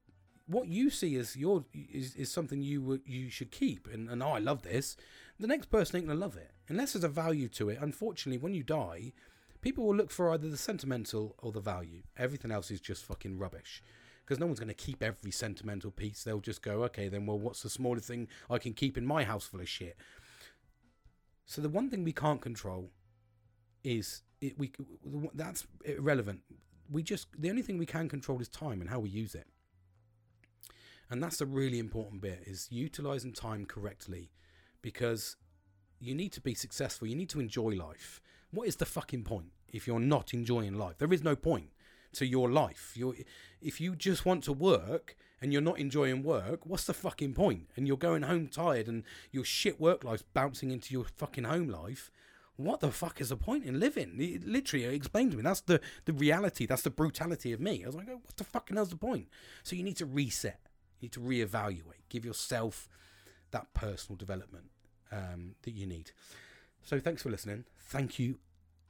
what 0.47 0.69
you 0.69 0.91
see 0.91 1.17
as 1.17 1.37
your 1.37 1.65
is, 1.75 2.15
is 2.15 2.31
something 2.31 2.63
you 2.63 3.01
you 3.05 3.31
should 3.31 3.51
keep 3.51 3.89
and, 3.93 4.09
and 4.09 4.23
oh 4.23 4.31
I 4.31 4.39
love 4.39 4.63
this. 4.63 4.97
The 5.39 5.47
next 5.47 5.67
person 5.67 5.97
ain't 5.97 6.07
gonna 6.07 6.19
love 6.19 6.37
it 6.37 6.53
unless 6.69 6.93
there's 6.93 7.05
a 7.05 7.09
value 7.09 7.49
to 7.49 7.69
it. 7.69 7.79
Unfortunately 7.81 8.39
when 8.39 8.55
you 8.55 8.63
die 8.63 9.13
people 9.61 9.85
will 9.85 9.97
look 9.97 10.11
for 10.11 10.31
either 10.31 10.49
the 10.49 10.57
sentimental 10.57 11.35
or 11.39 11.51
the 11.51 11.61
value. 11.61 12.03
Everything 12.17 12.53
else 12.53 12.71
is 12.71 12.81
just 12.81 13.05
fucking 13.05 13.39
rubbish 13.39 13.83
because 14.25 14.39
no 14.39 14.47
one's 14.47 14.61
going 14.61 14.69
to 14.69 14.75
keep 14.75 15.03
every 15.03 15.31
sentimental 15.31 15.91
piece. 15.91 16.23
They'll 16.23 16.41
just 16.41 16.63
go 16.63 16.85
okay 16.85 17.09
then 17.09 17.27
well 17.27 17.39
what's 17.39 17.63
the 17.63 17.71
smallest 17.71 18.07
thing 18.07 18.29
I 18.49 18.59
can 18.59 18.73
keep 18.73 18.97
in 18.97 19.05
my 19.05 19.25
house 19.25 19.47
full 19.47 19.61
of 19.61 19.69
shit? 19.69 19.97
So 21.45 21.61
the 21.61 21.69
one 21.69 21.91
thing 21.91 22.05
we 22.05 22.13
can't 22.13 22.41
control 22.41 22.91
is 23.83 24.23
it 24.41 24.59
we 24.59 24.71
that's 25.35 25.67
irrelevant. 25.85 26.43
We 26.89 27.03
just 27.03 27.27
the 27.37 27.51
only 27.51 27.63
thing 27.63 27.79
we 27.79 27.87
can 27.87 28.09
control 28.09 28.41
is 28.41 28.49
time 28.49 28.81
and 28.81 28.89
how 28.89 29.01
we 29.01 29.11
use 29.11 29.35
it 29.35 29.47
and 31.11 31.23
that's 31.23 31.41
a 31.41 31.47
really 31.47 31.79
important 31.79 32.21
bit 32.21 32.43
is 32.47 32.69
utilizing 32.71 33.33
time 33.33 33.65
correctly 33.67 34.31
because 34.83 35.37
you 36.01 36.15
need 36.15 36.33
to 36.33 36.41
be 36.41 36.55
successful. 36.55 37.07
You 37.07 37.17
need 37.17 37.31
to 37.31 37.41
enjoy 37.41 37.71
life. 37.71 38.21
What 38.51 38.69
is 38.69 38.77
the 38.77 38.85
fucking 38.85 39.25
point 39.25 39.53
if 39.73 39.87
you're 39.87 40.01
not 40.01 40.35
enjoying 40.35 40.75
life? 40.75 40.99
There 40.99 41.13
is 41.13 41.23
no 41.23 41.37
point 41.37 41.71
to 42.15 42.27
your 42.27 42.51
life. 42.51 42.93
you 42.97 43.15
if 43.61 43.81
you 43.81 43.95
just 43.95 44.25
want 44.25 44.45
to 44.45 44.53
work 44.53 45.17
and 45.41 45.53
you're 45.53 45.63
not 45.63 45.79
enjoying 45.79 46.23
work, 46.23 46.65
what's 46.65 46.85
the 46.85 46.95
fucking 46.95 47.35
point? 47.35 47.69
And 47.77 47.87
you're 47.87 47.97
going 47.97 48.23
home 48.23 48.49
tired 48.49 48.89
and 48.89 49.05
your 49.31 49.45
shit 49.45 49.81
work 49.81 50.03
life's 50.03 50.23
bouncing 50.35 50.71
into 50.71 50.93
your 50.93 51.05
fucking 51.05 51.45
home 51.45 51.69
life. 51.69 52.11
What 52.57 52.81
the 52.81 52.91
fuck 52.91 53.21
is 53.21 53.29
the 53.29 53.37
point 53.37 53.67
in 53.67 53.79
living? 53.79 54.17
It 54.19 54.47
literally 54.47 54.87
explained 54.87 55.33
to 55.33 55.37
me. 55.37 55.43
That's 55.43 55.61
the, 55.61 55.79
the 56.07 56.15
reality. 56.15 56.65
That's 56.65 56.83
the 56.83 56.91
brutality 56.91 57.53
of 57.53 57.61
me. 57.61 57.83
I 57.83 57.87
was 57.87 57.95
like, 57.95 58.09
what 58.09 58.37
the 58.37 58.45
fucking 58.45 58.77
hell's 58.77 58.89
the 58.89 58.97
point? 58.97 59.29
So 59.63 59.77
you 59.77 59.83
need 59.83 59.99
to 59.99 60.07
reset. 60.07 60.59
You 60.99 61.07
need 61.07 61.13
to 61.13 61.21
reevaluate. 61.21 62.05
Give 62.09 62.25
yourself 62.25 62.89
that 63.51 63.73
personal 63.75 64.17
development 64.17 64.67
um, 65.13 65.55
that 65.63 65.73
you 65.73 65.87
need. 65.87 66.11
So 66.83 67.01
thanks 67.01 67.23
for 67.23 67.31
listening. 67.31 67.65
Thank 67.79 68.19
you 68.19 68.39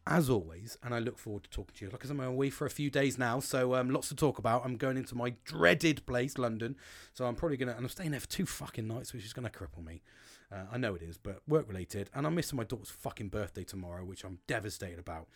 as 0.06 0.30
always, 0.30 0.78
and 0.84 0.94
I 0.94 1.00
look 1.00 1.18
forward 1.18 1.44
to 1.44 1.50
talking 1.50 1.74
to 1.76 1.84
you. 1.84 1.90
Like 1.90 2.06
I 2.06 2.10
I'm 2.10 2.20
away 2.20 2.50
for 2.50 2.64
a 2.64 2.70
few 2.70 2.90
days 2.90 3.18
now, 3.18 3.40
so 3.40 3.74
um, 3.74 3.90
lots 3.90 4.08
to 4.08 4.14
talk 4.14 4.38
about. 4.38 4.64
I'm 4.64 4.76
going 4.76 4.96
into 4.96 5.16
my 5.16 5.34
dreaded 5.44 6.06
place, 6.06 6.38
London, 6.38 6.76
so 7.12 7.26
I'm 7.26 7.34
probably 7.34 7.56
gonna, 7.56 7.72
and 7.72 7.84
I'm 7.84 7.88
staying 7.88 8.12
there 8.12 8.20
for 8.20 8.28
two 8.28 8.46
fucking 8.46 8.86
nights, 8.86 9.12
which 9.12 9.24
is 9.24 9.32
gonna 9.32 9.50
cripple 9.50 9.84
me. 9.84 10.02
Uh, 10.52 10.66
I 10.70 10.78
know 10.78 10.94
it 10.94 11.02
is, 11.02 11.18
but 11.18 11.40
work 11.48 11.66
related, 11.66 12.08
and 12.14 12.24
I'm 12.24 12.36
missing 12.36 12.56
my 12.56 12.62
daughter's 12.62 12.90
fucking 12.90 13.30
birthday 13.30 13.64
tomorrow, 13.64 14.04
which 14.04 14.24
I'm 14.24 14.38
devastated 14.46 15.00
about. 15.00 15.26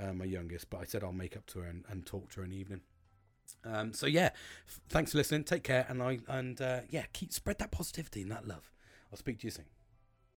Uh, 0.00 0.12
my 0.12 0.26
youngest, 0.26 0.70
but 0.70 0.80
I 0.80 0.84
said 0.84 1.02
I'll 1.02 1.12
make 1.12 1.36
up 1.36 1.46
to 1.46 1.60
her 1.60 1.66
and, 1.66 1.84
and 1.88 2.06
talk 2.06 2.30
to 2.30 2.40
her 2.40 2.44
in 2.44 2.50
the 2.50 2.56
evening. 2.56 2.82
Um, 3.64 3.92
so 3.92 4.06
yeah, 4.06 4.30
thanks 4.88 5.12
for 5.12 5.18
listening. 5.18 5.44
Take 5.44 5.64
care, 5.64 5.86
and 5.88 6.02
I 6.02 6.20
and 6.28 6.60
uh, 6.60 6.80
yeah, 6.90 7.04
keep 7.12 7.32
spread 7.32 7.58
that 7.58 7.70
positivity 7.70 8.22
and 8.22 8.30
that 8.30 8.46
love. 8.46 8.70
I'll 9.12 9.18
speak 9.18 9.38
to 9.40 9.46
you 9.46 9.50
soon. 9.50 9.77